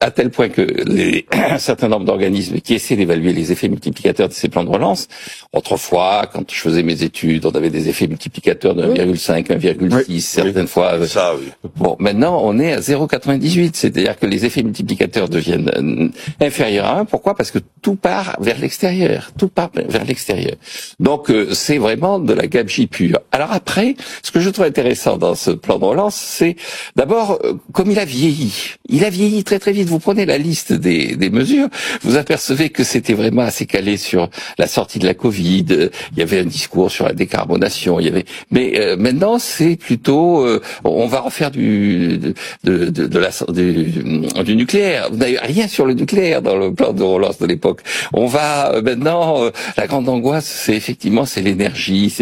À 0.00 0.10
tel 0.10 0.30
point 0.30 0.50
que 0.50 0.60
les, 0.60 1.26
un 1.32 1.58
certain 1.58 1.88
nombre 1.88 2.04
d'organismes 2.04 2.60
qui 2.60 2.74
essaient 2.74 2.96
d'évaluer 2.96 3.32
les 3.32 3.50
effets 3.50 3.68
multiplicateurs 3.68 4.28
de 4.28 4.34
ces 4.34 4.48
plans 4.50 4.64
de 4.64 4.68
relance, 4.70 5.08
autrefois, 5.54 6.28
quand 6.30 6.50
je 6.52 6.60
faisais 6.60 6.82
mes 6.82 7.02
études, 7.02 7.46
on 7.46 7.50
avait 7.50 7.70
des 7.70 7.88
effets 7.88 8.06
multiplicateurs 8.06 8.74
de 8.74 8.84
1,5, 8.84 9.46
1,6, 9.46 10.20
certaines 10.20 10.66
fois. 10.68 10.94
euh, 10.94 11.06
Ça, 11.06 11.34
oui. 11.34 11.48
Bon, 11.76 11.96
maintenant, 11.98 12.40
on 12.44 12.58
est 12.58 12.72
à 12.72 12.80
0,98. 12.80 13.70
C'est-à-dire 13.72 14.18
que 14.18 14.26
les 14.26 14.44
effets 14.44 14.62
multiplicateurs 14.62 15.30
deviennent 15.30 15.70
euh, 15.76 16.08
inférieurs 16.44 16.84
à 16.86 16.98
1. 17.00 17.04
Pourquoi? 17.06 17.34
Parce 17.34 17.50
que 17.50 17.58
tout 17.80 17.96
part 17.96 18.36
vers 18.40 18.58
l'extérieur. 18.58 19.30
Tout 19.38 19.48
part 19.48 19.70
vers 19.74 20.04
l'extérieur. 20.04 20.56
Donc, 21.00 21.30
euh, 21.30 21.54
c'est 21.54 21.78
vraiment 21.78 22.18
de 22.18 22.34
la 22.34 22.46
gabegie 22.46 22.86
pure. 22.86 23.20
Alors 23.32 23.52
après, 23.52 23.94
ce 24.22 24.30
que 24.30 24.40
je 24.40 24.50
trouve 24.58 24.66
intéressant 24.66 25.16
dans 25.18 25.34
ce 25.36 25.52
plan 25.52 25.78
de 25.78 25.84
relance, 25.84 26.16
c'est 26.16 26.56
d'abord, 26.96 27.38
euh, 27.44 27.54
comme 27.72 27.90
il 27.92 27.98
a 28.00 28.04
vieilli. 28.04 28.74
Il 28.88 29.04
a 29.04 29.10
vieilli 29.10 29.44
très 29.44 29.58
très 29.60 29.70
vite. 29.72 29.88
Vous 29.88 30.00
prenez 30.00 30.26
la 30.26 30.36
liste 30.36 30.72
des, 30.72 31.14
des 31.14 31.30
mesures, 31.30 31.68
vous 32.02 32.16
apercevez 32.16 32.70
que 32.70 32.82
c'était 32.82 33.12
vraiment 33.14 33.42
assez 33.42 33.66
calé 33.66 33.96
sur 33.96 34.28
la 34.58 34.66
sortie 34.66 34.98
de 34.98 35.06
la 35.06 35.14
Covid. 35.14 35.66
Euh, 35.70 35.90
Il 36.12 36.18
y 36.18 36.22
avait 36.22 36.40
un 36.40 36.44
discours 36.44 36.90
sur 36.90 37.04
la 37.04 37.12
décarbonation. 37.12 38.00
Il 38.00 38.06
y 38.06 38.08
avait, 38.08 38.24
mais 38.50 38.72
euh, 38.80 38.96
maintenant, 38.96 39.38
c'est 39.38 39.76
plutôt, 39.76 40.44
euh, 40.44 40.60
on 40.82 41.06
va 41.06 41.20
refaire 41.20 41.52
du 41.52 42.18
de, 42.18 42.34
de, 42.64 43.06
de, 43.06 43.18
la 43.18 43.30
du, 43.52 43.84
du 44.44 44.56
nucléaire. 44.56 45.08
Vous 45.10 45.18
n'avez 45.18 45.38
rien 45.38 45.68
sur 45.68 45.86
le 45.86 45.94
nucléaire 45.94 46.42
dans 46.42 46.56
le 46.56 46.74
plan 46.74 46.92
de 46.92 47.02
relance 47.04 47.38
de 47.38 47.46
l'époque. 47.46 47.82
On 48.12 48.26
va 48.26 48.72
euh, 48.72 48.82
maintenant, 48.82 49.44
euh, 49.44 49.50
la 49.76 49.86
grande 49.86 50.08
angoisse, 50.08 50.46
c'est 50.46 50.74
effectivement 50.74 51.26
c'est 51.26 51.42
l'énergie. 51.42 52.12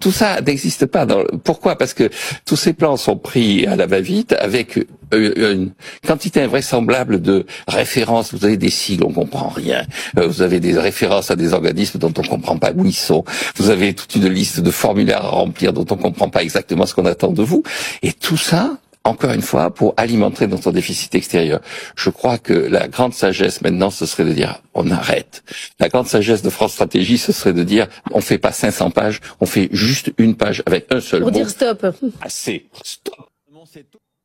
Tout 0.00 0.12
ça 0.12 0.42
n'existe 0.42 0.84
pas. 0.84 1.06
Dans 1.06 1.24
Pourquoi? 1.44 1.76
Parce 1.78 1.94
que 1.94 2.10
tous 2.44 2.56
ces 2.56 2.72
plans 2.72 2.96
sont 2.96 3.16
pris 3.16 3.66
à 3.66 3.76
la 3.76 3.86
va-vite 3.86 4.34
avec 4.38 4.78
euh, 5.14 5.52
une 5.54 5.70
quantité 6.06 6.42
invraisemblable 6.42 7.22
de 7.22 7.46
références. 7.66 8.34
Vous 8.34 8.44
avez 8.44 8.56
des 8.56 8.70
sigles, 8.70 9.04
on 9.04 9.12
comprend 9.12 9.48
rien. 9.48 9.84
Euh, 10.18 10.26
Vous 10.26 10.42
avez 10.42 10.60
des 10.60 10.78
références 10.78 11.30
à 11.30 11.36
des 11.36 11.52
organismes 11.52 11.98
dont 11.98 12.12
on 12.18 12.22
comprend 12.22 12.58
pas 12.58 12.72
où 12.74 12.84
ils 12.84 12.92
sont. 12.92 13.24
Vous 13.56 13.70
avez 13.70 13.94
toute 13.94 14.14
une 14.16 14.28
liste 14.28 14.60
de 14.60 14.70
formulaires 14.70 15.24
à 15.24 15.30
remplir 15.30 15.72
dont 15.72 15.86
on 15.90 15.96
comprend 15.96 16.28
pas 16.28 16.42
exactement 16.42 16.86
ce 16.86 16.94
qu'on 16.94 17.06
attend 17.06 17.32
de 17.32 17.42
vous. 17.42 17.62
Et 18.02 18.12
tout 18.12 18.36
ça, 18.36 18.78
encore 19.08 19.32
une 19.32 19.42
fois, 19.42 19.70
pour 19.72 19.94
alimenter 19.96 20.46
notre 20.46 20.70
déficit 20.72 21.14
extérieur. 21.14 21.60
Je 21.96 22.10
crois 22.10 22.38
que 22.38 22.52
la 22.52 22.88
grande 22.88 23.14
sagesse 23.14 23.62
maintenant, 23.62 23.90
ce 23.90 24.06
serait 24.06 24.24
de 24.24 24.32
dire 24.32 24.62
on 24.74 24.90
arrête. 24.90 25.42
La 25.80 25.88
grande 25.88 26.06
sagesse 26.06 26.42
de 26.42 26.50
France 26.50 26.72
Stratégie, 26.72 27.18
ce 27.18 27.32
serait 27.32 27.52
de 27.52 27.64
dire 27.64 27.88
on 28.12 28.20
fait 28.20 28.38
pas 28.38 28.52
500 28.52 28.90
pages, 28.90 29.20
on 29.40 29.46
fait 29.46 29.68
juste 29.72 30.12
une 30.18 30.36
page 30.36 30.62
avec 30.66 30.86
un 30.92 31.00
seul 31.00 31.20
Pour 31.22 31.30
mot. 31.32 31.36
dire 31.36 31.50
stop. 31.50 31.86
Assez. 32.20 32.66
Stop. 32.84 33.14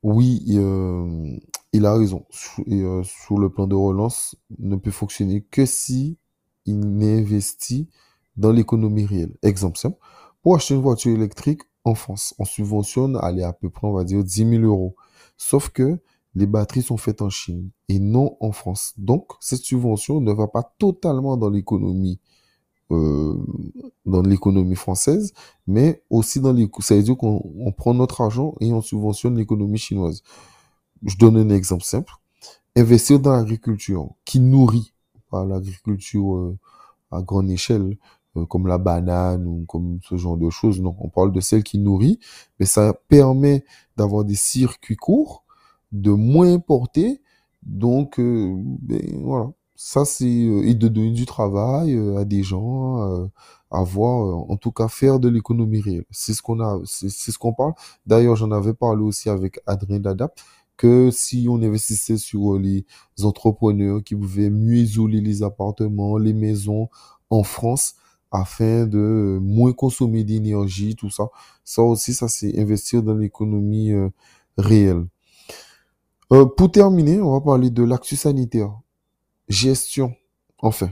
Oui, 0.03 0.43
euh, 0.51 1.37
il 1.71 1.85
a 1.85 1.93
raison. 1.93 2.25
Sous, 2.29 2.61
et, 2.67 2.81
euh, 2.81 3.01
sous 3.03 3.37
le 3.37 3.49
plan 3.49 3.67
de 3.67 3.75
relance, 3.75 4.35
ne 4.59 4.75
peut 4.75 4.91
fonctionner 4.91 5.41
que 5.49 5.65
si 5.65 6.17
il 6.65 6.81
investit 7.01 7.87
dans 8.35 8.51
l'économie 8.51 9.05
réelle. 9.05 9.35
Exemple 9.43 9.77
simple, 9.77 9.97
pour 10.41 10.55
acheter 10.55 10.73
une 10.73 10.81
voiture 10.81 11.13
électrique 11.15 11.61
en 11.85 11.95
France, 11.95 12.33
on 12.39 12.45
subventionne, 12.45 13.17
à 13.17 13.53
peu 13.53 13.69
près, 13.69 13.87
on 13.87 13.93
va 13.93 14.03
dire 14.03 14.23
10 14.23 14.49
000 14.49 14.63
euros. 14.63 14.95
Sauf 15.37 15.69
que 15.69 15.99
les 16.35 16.47
batteries 16.47 16.81
sont 16.81 16.97
faites 16.97 17.21
en 17.21 17.29
Chine 17.29 17.69
et 17.89 17.99
non 17.99 18.37
en 18.39 18.51
France. 18.51 18.93
Donc, 18.97 19.33
cette 19.39 19.61
subvention 19.61 20.21
ne 20.21 20.31
va 20.31 20.47
pas 20.47 20.63
totalement 20.79 21.37
dans 21.37 21.49
l'économie 21.49 22.19
euh, 22.91 23.37
dans 24.05 24.21
l'économie 24.21 24.75
française, 24.75 25.33
mais 25.65 26.03
aussi 26.09 26.39
dans 26.39 26.51
les... 26.51 26.69
Ça 26.81 26.95
veut 26.95 27.01
dire 27.01 27.17
qu'on 27.17 27.41
on 27.57 27.71
prend 27.71 27.93
notre 27.93 28.21
argent 28.21 28.55
et 28.59 28.71
on 28.71 28.81
subventionne 28.81 29.37
l'économie 29.37 29.77
chinoise. 29.77 30.21
Je 31.03 31.17
donne 31.17 31.37
un 31.37 31.49
exemple 31.49 31.83
simple. 31.83 32.13
Investir 32.75 33.19
dans 33.19 33.31
l'agriculture 33.31 34.09
qui 34.25 34.39
nourrit, 34.39 34.93
l'agriculture 35.31 36.35
euh, 36.35 36.57
à 37.11 37.21
grande 37.21 37.49
échelle, 37.49 37.97
euh, 38.37 38.45
comme 38.45 38.67
la 38.67 38.77
banane 38.77 39.45
ou 39.47 39.65
comme 39.67 39.99
ce 40.03 40.17
genre 40.17 40.37
de 40.37 40.49
choses. 40.49 40.81
Non, 40.81 40.95
on 40.99 41.09
parle 41.09 41.31
de 41.31 41.41
celle 41.41 41.63
qui 41.63 41.77
nourrit, 41.79 42.19
mais 42.59 42.65
ça 42.65 42.93
permet 43.09 43.63
d'avoir 43.97 44.23
des 44.25 44.35
circuits 44.35 44.95
courts, 44.95 45.43
de 45.91 46.11
moins 46.11 46.53
importer. 46.53 47.21
Donc, 47.63 48.19
euh, 48.19 48.53
ben, 48.81 49.01
voilà. 49.21 49.51
Ça, 49.75 50.05
c'est 50.05 50.25
euh, 50.25 50.63
et 50.67 50.75
de 50.75 50.87
donner 50.87 51.11
du 51.11 51.25
travail 51.25 51.93
euh, 51.95 52.17
à 52.17 52.25
des 52.25 52.43
gens, 52.43 53.29
avoir, 53.71 54.25
euh, 54.25 54.53
en 54.53 54.57
tout 54.57 54.71
cas, 54.71 54.87
faire 54.87 55.19
de 55.19 55.29
l'économie 55.29 55.81
réelle. 55.81 56.05
C'est 56.11 56.33
ce 56.33 56.41
qu'on 56.41 56.59
a, 56.61 56.79
c'est 56.85 57.09
ce 57.09 57.37
qu'on 57.37 57.53
parle. 57.53 57.73
D'ailleurs, 58.05 58.35
j'en 58.35 58.51
avais 58.51 58.73
parlé 58.73 59.01
aussi 59.03 59.29
avec 59.29 59.59
Adrien 59.65 59.99
Dadap, 59.99 60.39
que 60.77 61.11
si 61.11 61.47
on 61.49 61.61
investissait 61.61 62.17
sur 62.17 62.57
les 62.57 62.85
entrepreneurs 63.23 64.03
qui 64.03 64.15
pouvaient 64.15 64.49
mieux 64.49 64.77
isoler 64.77 65.21
les 65.21 65.43
appartements, 65.43 66.17
les 66.17 66.33
maisons 66.33 66.89
en 67.29 67.43
France, 67.43 67.95
afin 68.33 68.87
de 68.87 69.37
moins 69.41 69.71
consommer 69.73 70.23
d'énergie, 70.23 70.95
tout 70.95 71.11
ça. 71.11 71.29
Ça 71.63 71.83
aussi, 71.83 72.13
ça 72.13 72.27
c'est 72.27 72.59
investir 72.59 73.03
dans 73.03 73.13
l'économie 73.13 73.91
euh, 73.91 74.09
réelle. 74.57 75.05
Euh, 76.33 76.45
pour 76.45 76.71
terminer, 76.71 77.21
on 77.21 77.31
va 77.31 77.41
parler 77.41 77.69
de 77.69 77.83
l'actu 77.83 78.15
sanitaire. 78.15 78.73
Gestion. 79.47 80.15
Enfin, 80.57 80.89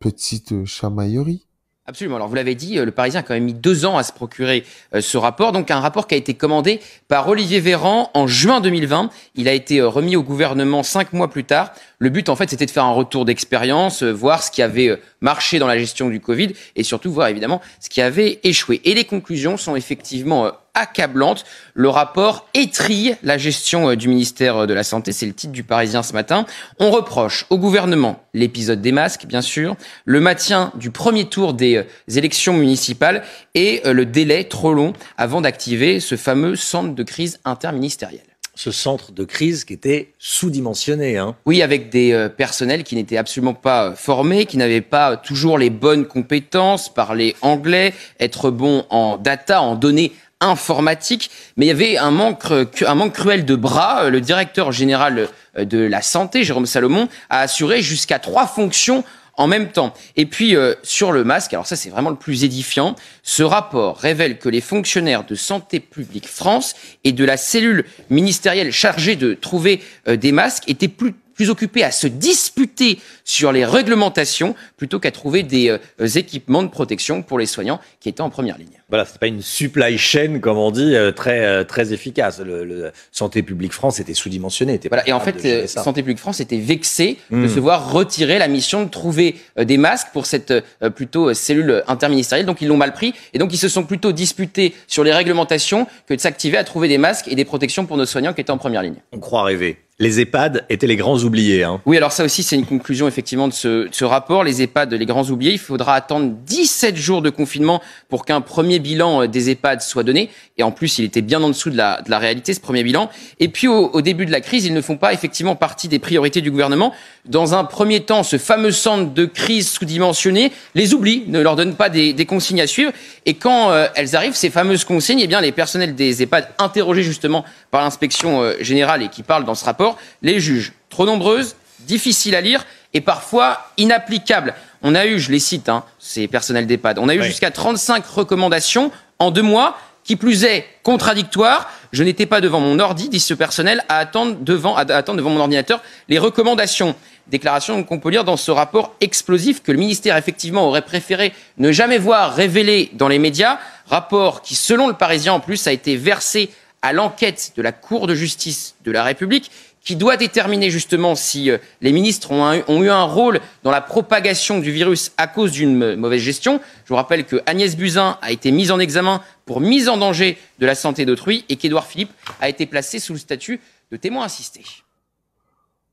petite 0.00 0.52
euh, 0.52 0.64
chamaillerie. 0.64 1.46
Absolument. 1.84 2.14
Alors 2.14 2.28
vous 2.28 2.36
l'avez 2.36 2.54
dit, 2.54 2.78
euh, 2.78 2.84
le 2.84 2.92
Parisien 2.92 3.20
a 3.20 3.22
quand 3.24 3.34
même 3.34 3.42
mis 3.42 3.54
deux 3.54 3.84
ans 3.84 3.98
à 3.98 4.04
se 4.04 4.12
procurer 4.12 4.64
euh, 4.94 5.00
ce 5.00 5.16
rapport. 5.16 5.50
Donc 5.50 5.68
un 5.72 5.80
rapport 5.80 6.06
qui 6.06 6.14
a 6.14 6.16
été 6.16 6.34
commandé 6.34 6.78
par 7.08 7.26
Olivier 7.26 7.58
Véran 7.58 8.08
en 8.14 8.28
juin 8.28 8.60
2020. 8.60 9.10
Il 9.34 9.48
a 9.48 9.52
été 9.52 9.80
euh, 9.80 9.88
remis 9.88 10.14
au 10.14 10.22
gouvernement 10.22 10.84
cinq 10.84 11.12
mois 11.12 11.28
plus 11.28 11.42
tard. 11.42 11.72
Le 11.98 12.08
but 12.08 12.28
en 12.28 12.36
fait 12.36 12.48
c'était 12.50 12.66
de 12.66 12.70
faire 12.70 12.84
un 12.84 12.92
retour 12.92 13.24
d'expérience, 13.24 14.04
voir 14.04 14.44
ce 14.44 14.52
qui 14.52 14.62
avait 14.62 14.96
marché 15.20 15.58
dans 15.58 15.66
la 15.66 15.76
gestion 15.76 16.08
du 16.08 16.20
Covid 16.20 16.52
et 16.76 16.84
surtout 16.84 17.12
voir 17.12 17.26
évidemment 17.26 17.60
ce 17.80 17.88
qui 17.88 18.00
avait 18.00 18.38
échoué. 18.44 18.80
Et 18.84 18.94
les 18.94 19.04
conclusions 19.04 19.56
sont 19.56 19.74
effectivement 19.74 20.52
accablantes. 20.74 21.44
Le 21.74 21.88
rapport 21.88 22.48
étrille 22.54 23.16
la 23.22 23.38
gestion 23.38 23.90
euh, 23.90 23.96
du 23.96 24.08
ministère 24.08 24.58
euh, 24.58 24.66
de 24.66 24.74
la 24.74 24.84
Santé. 24.84 25.12
C'est 25.12 25.26
le 25.26 25.32
titre 25.32 25.52
du 25.52 25.64
Parisien 25.64 26.02
ce 26.02 26.12
matin. 26.12 26.46
On 26.78 26.90
reproche 26.90 27.46
au 27.50 27.58
gouvernement 27.58 28.22
l'épisode 28.34 28.80
des 28.80 28.92
masques, 28.92 29.26
bien 29.26 29.42
sûr, 29.42 29.76
le 30.04 30.20
maintien 30.20 30.72
du 30.74 30.90
premier 30.90 31.26
tour 31.26 31.54
des 31.54 31.76
euh, 31.76 32.16
élections 32.16 32.54
municipales 32.54 33.22
et 33.54 33.82
le 33.84 34.06
délai 34.06 34.44
trop 34.44 34.72
long 34.72 34.92
avant 35.16 35.40
d'activer 35.40 36.00
ce 36.00 36.16
fameux 36.16 36.56
centre 36.56 36.94
de 36.94 37.02
crise 37.02 37.40
interministériel. 37.44 38.22
Ce 38.54 38.70
centre 38.70 39.12
de 39.12 39.24
crise 39.24 39.64
qui 39.64 39.72
était 39.72 40.12
sous-dimensionné. 40.18 41.16
Hein. 41.16 41.36
Oui, 41.46 41.62
avec 41.62 41.88
des 41.88 42.12
euh, 42.12 42.28
personnels 42.28 42.84
qui 42.84 42.96
n'étaient 42.96 43.16
absolument 43.16 43.54
pas 43.54 43.86
euh, 43.86 43.94
formés, 43.94 44.44
qui 44.44 44.58
n'avaient 44.58 44.82
pas 44.82 45.16
toujours 45.16 45.56
les 45.56 45.70
bonnes 45.70 46.06
compétences, 46.06 46.92
parler 46.92 47.34
anglais, 47.40 47.94
être 48.20 48.50
bon 48.50 48.84
en 48.90 49.16
data, 49.16 49.62
en 49.62 49.74
données 49.74 50.12
informatiques. 50.42 51.30
Mais 51.56 51.66
il 51.66 51.68
y 51.68 51.72
avait 51.72 51.96
un 51.96 52.10
manque, 52.10 52.50
euh, 52.50 52.66
un 52.86 52.94
manque 52.94 53.14
cruel 53.14 53.44
de 53.44 53.56
bras. 53.56 54.04
Euh, 54.04 54.10
Le 54.10 54.20
directeur 54.20 54.72
général 54.72 55.28
euh, 55.56 55.64
de 55.64 55.78
la 55.78 56.02
santé, 56.02 56.44
Jérôme 56.44 56.66
Salomon, 56.66 57.08
a 57.30 57.40
assuré 57.40 57.82
jusqu'à 57.82 58.18
trois 58.18 58.46
fonctions 58.46 59.04
en 59.38 59.46
même 59.46 59.68
temps. 59.68 59.94
Et 60.16 60.26
puis 60.26 60.54
sur 60.82 61.10
le 61.10 61.24
masque, 61.24 61.54
alors 61.54 61.66
ça 61.66 61.74
c'est 61.74 61.88
vraiment 61.88 62.10
le 62.10 62.16
plus 62.16 62.44
édifiant, 62.44 62.94
ce 63.22 63.42
rapport 63.42 63.96
révèle 63.96 64.38
que 64.38 64.50
les 64.50 64.60
fonctionnaires 64.60 65.24
de 65.24 65.34
Santé 65.34 65.80
publique 65.80 66.28
France 66.28 66.74
et 67.02 67.12
de 67.12 67.24
la 67.24 67.38
cellule 67.38 67.86
ministérielle 68.10 68.72
chargée 68.72 69.16
de 69.16 69.32
trouver 69.32 69.82
des 70.06 70.32
masques 70.32 70.68
étaient 70.68 70.86
plus 70.86 71.14
plus 71.42 71.50
occupés 71.50 71.82
à 71.82 71.90
se 71.90 72.06
disputer 72.06 73.00
sur 73.24 73.50
les 73.50 73.64
réglementations 73.64 74.54
plutôt 74.76 75.00
qu'à 75.00 75.10
trouver 75.10 75.42
des 75.42 75.70
euh, 75.70 76.06
équipements 76.06 76.62
de 76.62 76.68
protection 76.68 77.22
pour 77.22 77.36
les 77.36 77.46
soignants 77.46 77.80
qui 77.98 78.08
étaient 78.08 78.20
en 78.20 78.30
première 78.30 78.58
ligne. 78.58 78.80
Voilà, 78.88 79.04
c'est 79.04 79.18
pas 79.18 79.26
une 79.26 79.42
supply 79.42 79.98
chain, 79.98 80.38
comme 80.38 80.58
on 80.58 80.70
dit, 80.70 80.94
euh, 80.94 81.10
très, 81.10 81.40
euh, 81.44 81.64
très 81.64 81.92
efficace. 81.92 82.38
Le, 82.38 82.64
le 82.64 82.92
Santé 83.10 83.42
publique 83.42 83.72
France 83.72 83.98
était 83.98 84.14
sous-dimensionné. 84.14 84.78
Voilà, 84.88 85.08
et 85.08 85.12
en 85.12 85.18
fait. 85.18 85.66
Santé 85.66 86.02
publique 86.02 86.20
France 86.20 86.38
était 86.38 86.58
vexée 86.58 87.18
de 87.30 87.36
Mm. 87.38 87.48
se 87.48 87.58
voir 87.58 87.90
retirer 87.90 88.38
la 88.38 88.46
mission 88.46 88.84
de 88.84 88.88
trouver 88.88 89.36
des 89.56 89.78
masques 89.78 90.08
pour 90.12 90.26
cette 90.26 90.52
plutôt 90.94 91.34
cellule 91.34 91.82
interministérielle. 91.88 92.46
Donc 92.46 92.60
ils 92.60 92.68
l'ont 92.68 92.76
mal 92.76 92.92
pris 92.92 93.14
et 93.32 93.38
donc 93.38 93.52
ils 93.52 93.58
se 93.58 93.68
sont 93.68 93.82
plutôt 93.84 94.12
disputés 94.12 94.74
sur 94.86 95.02
les 95.02 95.12
réglementations 95.12 95.86
que 96.06 96.14
de 96.14 96.20
s'activer 96.20 96.56
à 96.56 96.62
trouver 96.64 96.86
des 96.86 96.98
masques 96.98 97.26
et 97.28 97.34
des 97.34 97.44
protections 97.44 97.86
pour 97.86 97.96
nos 97.96 98.06
soignants 98.06 98.32
qui 98.32 98.42
étaient 98.42 98.52
en 98.52 98.58
première 98.58 98.82
ligne. 98.82 99.00
On 99.12 99.18
croit 99.18 99.42
rêver. 99.44 99.78
Les 100.02 100.18
EHPAD 100.18 100.64
étaient 100.68 100.88
les 100.88 100.96
grands 100.96 101.18
oubliés. 101.18 101.62
Hein. 101.62 101.80
Oui, 101.86 101.96
alors 101.96 102.10
ça 102.10 102.24
aussi, 102.24 102.42
c'est 102.42 102.56
une 102.56 102.66
conclusion 102.66 103.06
effectivement 103.06 103.46
de 103.46 103.52
ce, 103.52 103.86
de 103.86 103.94
ce 103.94 104.04
rapport. 104.04 104.42
Les 104.42 104.60
EHPAD, 104.60 104.92
les 104.94 105.06
grands 105.06 105.22
oubliés, 105.30 105.52
il 105.52 105.60
faudra 105.60 105.94
attendre 105.94 106.34
17 106.44 106.96
jours 106.96 107.22
de 107.22 107.30
confinement 107.30 107.80
pour 108.08 108.24
qu'un 108.24 108.40
premier 108.40 108.80
bilan 108.80 109.22
euh, 109.22 109.26
des 109.28 109.50
EHPAD 109.50 109.80
soit 109.80 110.02
donné. 110.02 110.28
Et 110.58 110.64
en 110.64 110.72
plus, 110.72 110.98
il 110.98 111.04
était 111.04 111.22
bien 111.22 111.40
en 111.40 111.46
dessous 111.46 111.70
de 111.70 111.76
la, 111.76 112.02
de 112.02 112.10
la 112.10 112.18
réalité, 112.18 112.52
ce 112.52 112.58
premier 112.58 112.82
bilan. 112.82 113.10
Et 113.38 113.46
puis, 113.46 113.68
au, 113.68 113.90
au 113.92 114.02
début 114.02 114.26
de 114.26 114.32
la 114.32 114.40
crise, 114.40 114.64
ils 114.64 114.74
ne 114.74 114.80
font 114.80 114.96
pas 114.96 115.12
effectivement 115.12 115.54
partie 115.54 115.86
des 115.86 116.00
priorités 116.00 116.40
du 116.40 116.50
gouvernement. 116.50 116.92
Dans 117.24 117.54
un 117.54 117.62
premier 117.62 118.00
temps, 118.00 118.24
ce 118.24 118.38
fameux 118.38 118.72
centre 118.72 119.14
de 119.14 119.24
crise 119.24 119.70
sous-dimensionné 119.70 120.50
les 120.74 120.94
oublie, 120.94 121.22
ne 121.28 121.38
leur 121.40 121.54
donne 121.54 121.76
pas 121.76 121.88
des, 121.88 122.12
des 122.12 122.26
consignes 122.26 122.60
à 122.60 122.66
suivre. 122.66 122.90
Et 123.24 123.34
quand 123.34 123.70
euh, 123.70 123.86
elles 123.94 124.16
arrivent, 124.16 124.34
ces 124.34 124.50
fameuses 124.50 124.84
consignes, 124.84 125.20
eh 125.20 125.28
bien, 125.28 125.40
les 125.40 125.52
personnels 125.52 125.94
des 125.94 126.24
EHPAD 126.24 126.48
interrogés 126.58 127.04
justement 127.04 127.44
par 127.70 127.82
l'inspection 127.82 128.42
euh, 128.42 128.54
générale 128.58 129.04
et 129.04 129.08
qui 129.08 129.22
parlent 129.22 129.44
dans 129.44 129.54
ce 129.54 129.64
rapport, 129.64 129.91
les 130.22 130.40
jugent 130.40 130.72
trop 130.90 131.06
nombreuses, 131.06 131.56
difficiles 131.80 132.34
à 132.34 132.40
lire 132.40 132.64
et 132.94 133.00
parfois 133.00 133.70
inapplicables. 133.76 134.54
On 134.82 134.94
a 134.94 135.06
eu, 135.06 135.18
je 135.18 135.30
les 135.30 135.38
cite, 135.38 135.68
hein, 135.68 135.84
ces 135.98 136.26
personnels 136.28 136.66
d'EHPAD, 136.66 136.98
on 136.98 137.08
a 137.08 137.14
eu 137.14 137.20
Oui. 137.20 137.26
jusqu'à 137.26 137.50
35 137.50 138.04
recommandations 138.06 138.90
en 139.18 139.30
deux 139.30 139.42
mois, 139.42 139.78
qui 140.04 140.16
plus 140.16 140.42
est 140.44 140.66
contradictoires. 140.82 141.70
Je 141.92 142.02
n'étais 142.02 142.26
pas 142.26 142.40
devant 142.40 142.58
mon 142.58 142.80
ordi, 142.80 143.08
dit 143.08 143.20
ce 143.20 143.34
personnel, 143.34 143.84
à 143.88 143.98
attendre 143.98 144.36
devant, 144.40 144.74
à 144.76 144.80
attendre 144.80 145.18
devant 145.18 145.30
mon 145.30 145.38
ordinateur 145.40 145.80
les 146.08 146.18
recommandations. 146.18 146.96
Déclaration 147.28 147.84
qu'on 147.84 148.00
peut 148.00 148.10
lire 148.10 148.24
dans 148.24 148.36
ce 148.36 148.50
rapport 148.50 148.96
explosif 149.00 149.62
que 149.62 149.70
le 149.70 149.78
ministère 149.78 150.16
effectivement 150.16 150.66
aurait 150.66 150.82
préféré 150.82 151.32
ne 151.58 151.70
jamais 151.70 151.98
voir 151.98 152.34
révélé 152.34 152.90
dans 152.94 153.06
les 153.06 153.20
médias. 153.20 153.58
Rapport 153.88 154.42
qui, 154.42 154.56
selon 154.56 154.88
le 154.88 154.94
Parisien 154.94 155.34
en 155.34 155.40
plus, 155.40 155.66
a 155.68 155.72
été 155.72 155.96
versé 155.96 156.50
à 156.82 156.92
l'enquête 156.92 157.52
de 157.56 157.62
la 157.62 157.70
Cour 157.70 158.08
de 158.08 158.14
justice 158.16 158.74
de 158.84 158.90
la 158.90 159.04
République 159.04 159.52
qui 159.84 159.96
doit 159.96 160.16
déterminer 160.16 160.70
justement 160.70 161.14
si 161.14 161.50
euh, 161.50 161.58
les 161.80 161.92
ministres 161.92 162.30
ont, 162.30 162.62
ont 162.68 162.82
eu 162.82 162.90
un 162.90 163.04
rôle 163.04 163.40
dans 163.62 163.70
la 163.70 163.80
propagation 163.80 164.58
du 164.60 164.70
virus 164.70 165.12
à 165.16 165.26
cause 165.26 165.52
d'une 165.52 165.96
mauvaise 165.96 166.22
gestion. 166.22 166.60
Je 166.84 166.88
vous 166.90 166.96
rappelle 166.96 167.24
que 167.24 167.42
Agnès 167.46 167.76
Buzyn 167.76 168.18
a 168.22 168.32
été 168.32 168.50
mise 168.52 168.70
en 168.70 168.78
examen 168.78 169.22
pour 169.44 169.60
mise 169.60 169.88
en 169.88 169.96
danger 169.96 170.38
de 170.58 170.66
la 170.66 170.74
santé 170.74 171.04
d'autrui 171.04 171.44
et 171.48 171.56
qu'Édouard 171.56 171.86
Philippe 171.86 172.12
a 172.40 172.48
été 172.48 172.66
placé 172.66 172.98
sous 172.98 173.12
le 173.12 173.18
statut 173.18 173.60
de 173.90 173.96
témoin 173.96 174.24
assisté. 174.24 174.62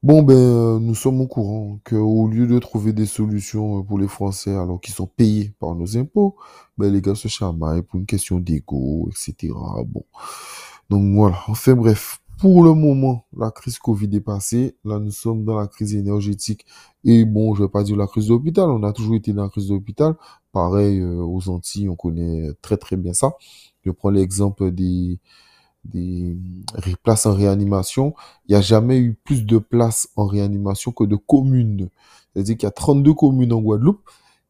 Bon, 0.02 0.24
ben, 0.24 0.80
nous 0.80 0.96
sommes 0.96 1.20
au 1.20 1.28
courant 1.28 1.78
qu'au 1.84 2.30
lieu 2.30 2.48
de 2.48 2.58
trouver 2.60 2.94
des 2.94 3.06
solutions 3.06 3.80
euh, 3.80 3.84
pour 3.84 4.00
les 4.00 4.08
Français 4.08 4.52
alors 4.52 4.80
qu'ils 4.80 4.94
sont 4.94 5.08
payés 5.08 5.52
par 5.60 5.76
nos 5.76 5.98
impôts, 5.98 6.38
ben, 6.78 6.94
les 6.94 7.02
gars 7.02 7.16
se 7.16 7.28
chamaillent 7.28 7.82
pour 7.82 8.00
une 8.00 8.06
question 8.06 8.40
d'ego, 8.40 9.10
etc. 9.12 9.52
Bon. 9.86 10.06
Donc 10.90 11.16
voilà. 11.16 11.40
Enfin 11.50 11.74
bref, 11.74 12.22
pour 12.40 12.64
le 12.64 12.74
moment, 12.74 13.26
la 13.36 13.52
crise 13.52 13.80
Covid 13.80 14.10
est 14.16 14.22
passée. 14.22 14.78
Là, 14.86 14.98
nous 15.00 15.12
sommes 15.12 15.44
dans 15.44 15.60
la 15.60 15.68
crise 15.68 15.94
énergétique. 15.96 16.66
Et 17.04 17.26
bon, 17.26 17.54
je 17.54 17.64
vais 17.64 17.70
pas 17.70 17.84
dire 17.84 17.98
la 17.98 18.08
crise 18.08 18.28
de 18.28 18.34
l'hôpital. 18.34 18.70
On 18.70 18.84
a 18.84 18.94
toujours 18.94 19.16
été 19.16 19.34
dans 19.34 19.44
la 19.44 19.50
crise 19.50 19.68
de 19.68 19.74
l'hôpital. 19.74 20.16
Pareil, 20.54 21.00
euh, 21.00 21.22
aux 21.22 21.50
Antilles, 21.50 21.90
on 21.90 21.96
connaît 21.96 22.50
très 22.62 22.78
très 22.78 22.96
bien 22.96 23.14
ça. 23.14 23.34
Je 23.84 23.92
prends 23.92 24.10
l'exemple 24.10 24.72
des, 24.72 25.20
des 25.86 26.38
places 27.04 27.26
en 27.26 27.34
réanimation. 27.34 28.14
Il 28.48 28.52
n'y 28.52 28.58
a 28.58 28.62
jamais 28.62 29.00
eu 29.00 29.16
plus 29.16 29.46
de 29.46 29.58
places 29.58 30.10
en 30.16 30.26
réanimation 30.26 30.92
que 30.92 31.04
de 31.04 31.18
communes. 31.18 31.90
C'est-à-dire 32.34 32.58
qu'il 32.58 32.68
y 32.68 32.68
a 32.68 32.72
32 32.72 33.14
communes 33.14 33.54
en 33.54 33.62
Guadeloupe 33.62 34.02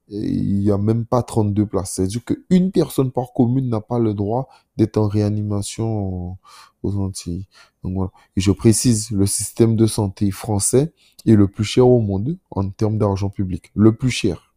il 0.09 0.59
n'y 0.59 0.71
a 0.71 0.77
même 0.77 1.05
pas 1.05 1.23
32 1.23 1.65
places. 1.65 1.93
C'est-à-dire 1.93 2.21
qu'une 2.25 2.71
personne 2.71 3.11
par 3.11 3.33
commune 3.33 3.69
n'a 3.69 3.81
pas 3.81 3.99
le 3.99 4.13
droit 4.13 4.49
d'être 4.77 4.97
en 4.97 5.07
réanimation 5.07 6.37
aux 6.83 6.97
Antilles. 6.97 7.47
Donc 7.83 7.93
voilà. 7.95 8.11
Et 8.35 8.41
je 8.41 8.51
précise, 8.51 9.11
le 9.11 9.25
système 9.25 9.75
de 9.75 9.85
santé 9.85 10.31
français 10.31 10.93
est 11.25 11.35
le 11.35 11.47
plus 11.47 11.63
cher 11.63 11.87
au 11.87 11.99
monde 11.99 12.37
en 12.51 12.69
termes 12.69 12.97
d'argent 12.97 13.29
public. 13.29 13.71
Le 13.75 13.95
plus 13.95 14.11
cher. 14.11 14.53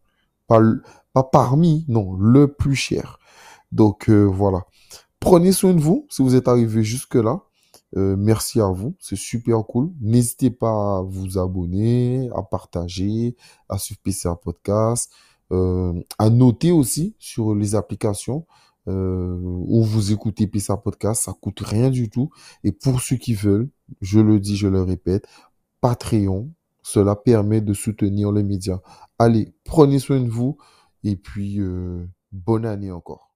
Pas, 0.47 0.61
pas 1.13 1.23
parmi, 1.23 1.85
non, 1.87 2.13
le 2.15 2.47
plus 2.47 2.75
cher. 2.75 3.19
Donc 3.71 4.09
euh, 4.09 4.23
voilà. 4.23 4.65
Prenez 5.19 5.51
soin 5.51 5.73
de 5.73 5.79
vous 5.79 6.05
si 6.09 6.21
vous 6.21 6.35
êtes 6.35 6.47
arrivé 6.47 6.83
jusque-là. 6.83 7.41
Euh, 7.95 8.15
merci 8.17 8.59
à 8.59 8.67
vous, 8.67 8.95
c'est 8.99 9.15
super 9.15 9.63
cool. 9.65 9.91
N'hésitez 10.01 10.49
pas 10.49 10.97
à 10.97 11.01
vous 11.05 11.37
abonner, 11.37 12.29
à 12.35 12.41
partager, 12.41 13.35
à 13.69 13.77
suivre 13.77 13.99
PCA 14.03 14.35
Podcast, 14.35 15.11
à 15.51 16.29
noter 16.29 16.71
aussi 16.71 17.15
sur 17.19 17.53
les 17.53 17.75
applications 17.75 18.45
euh, 18.87 19.37
où 19.41 19.83
vous 19.83 20.11
écoutez 20.11 20.47
PCA 20.47 20.77
Podcast. 20.77 21.23
Ça 21.23 21.33
coûte 21.33 21.61
rien 21.61 21.89
du 21.89 22.09
tout. 22.09 22.29
Et 22.63 22.71
pour 22.71 23.01
ceux 23.01 23.15
qui 23.15 23.33
veulent, 23.33 23.69
je 24.01 24.19
le 24.19 24.39
dis, 24.39 24.57
je 24.57 24.67
le 24.67 24.81
répète, 24.81 25.25
Patreon, 25.81 26.51
cela 26.81 27.15
permet 27.15 27.61
de 27.61 27.73
soutenir 27.73 28.31
les 28.31 28.43
médias. 28.43 28.81
Allez, 29.19 29.53
prenez 29.63 29.99
soin 29.99 30.19
de 30.19 30.29
vous 30.29 30.57
et 31.03 31.15
puis 31.15 31.59
euh, 31.59 32.05
bonne 32.31 32.65
année 32.65 32.91
encore. 32.91 33.32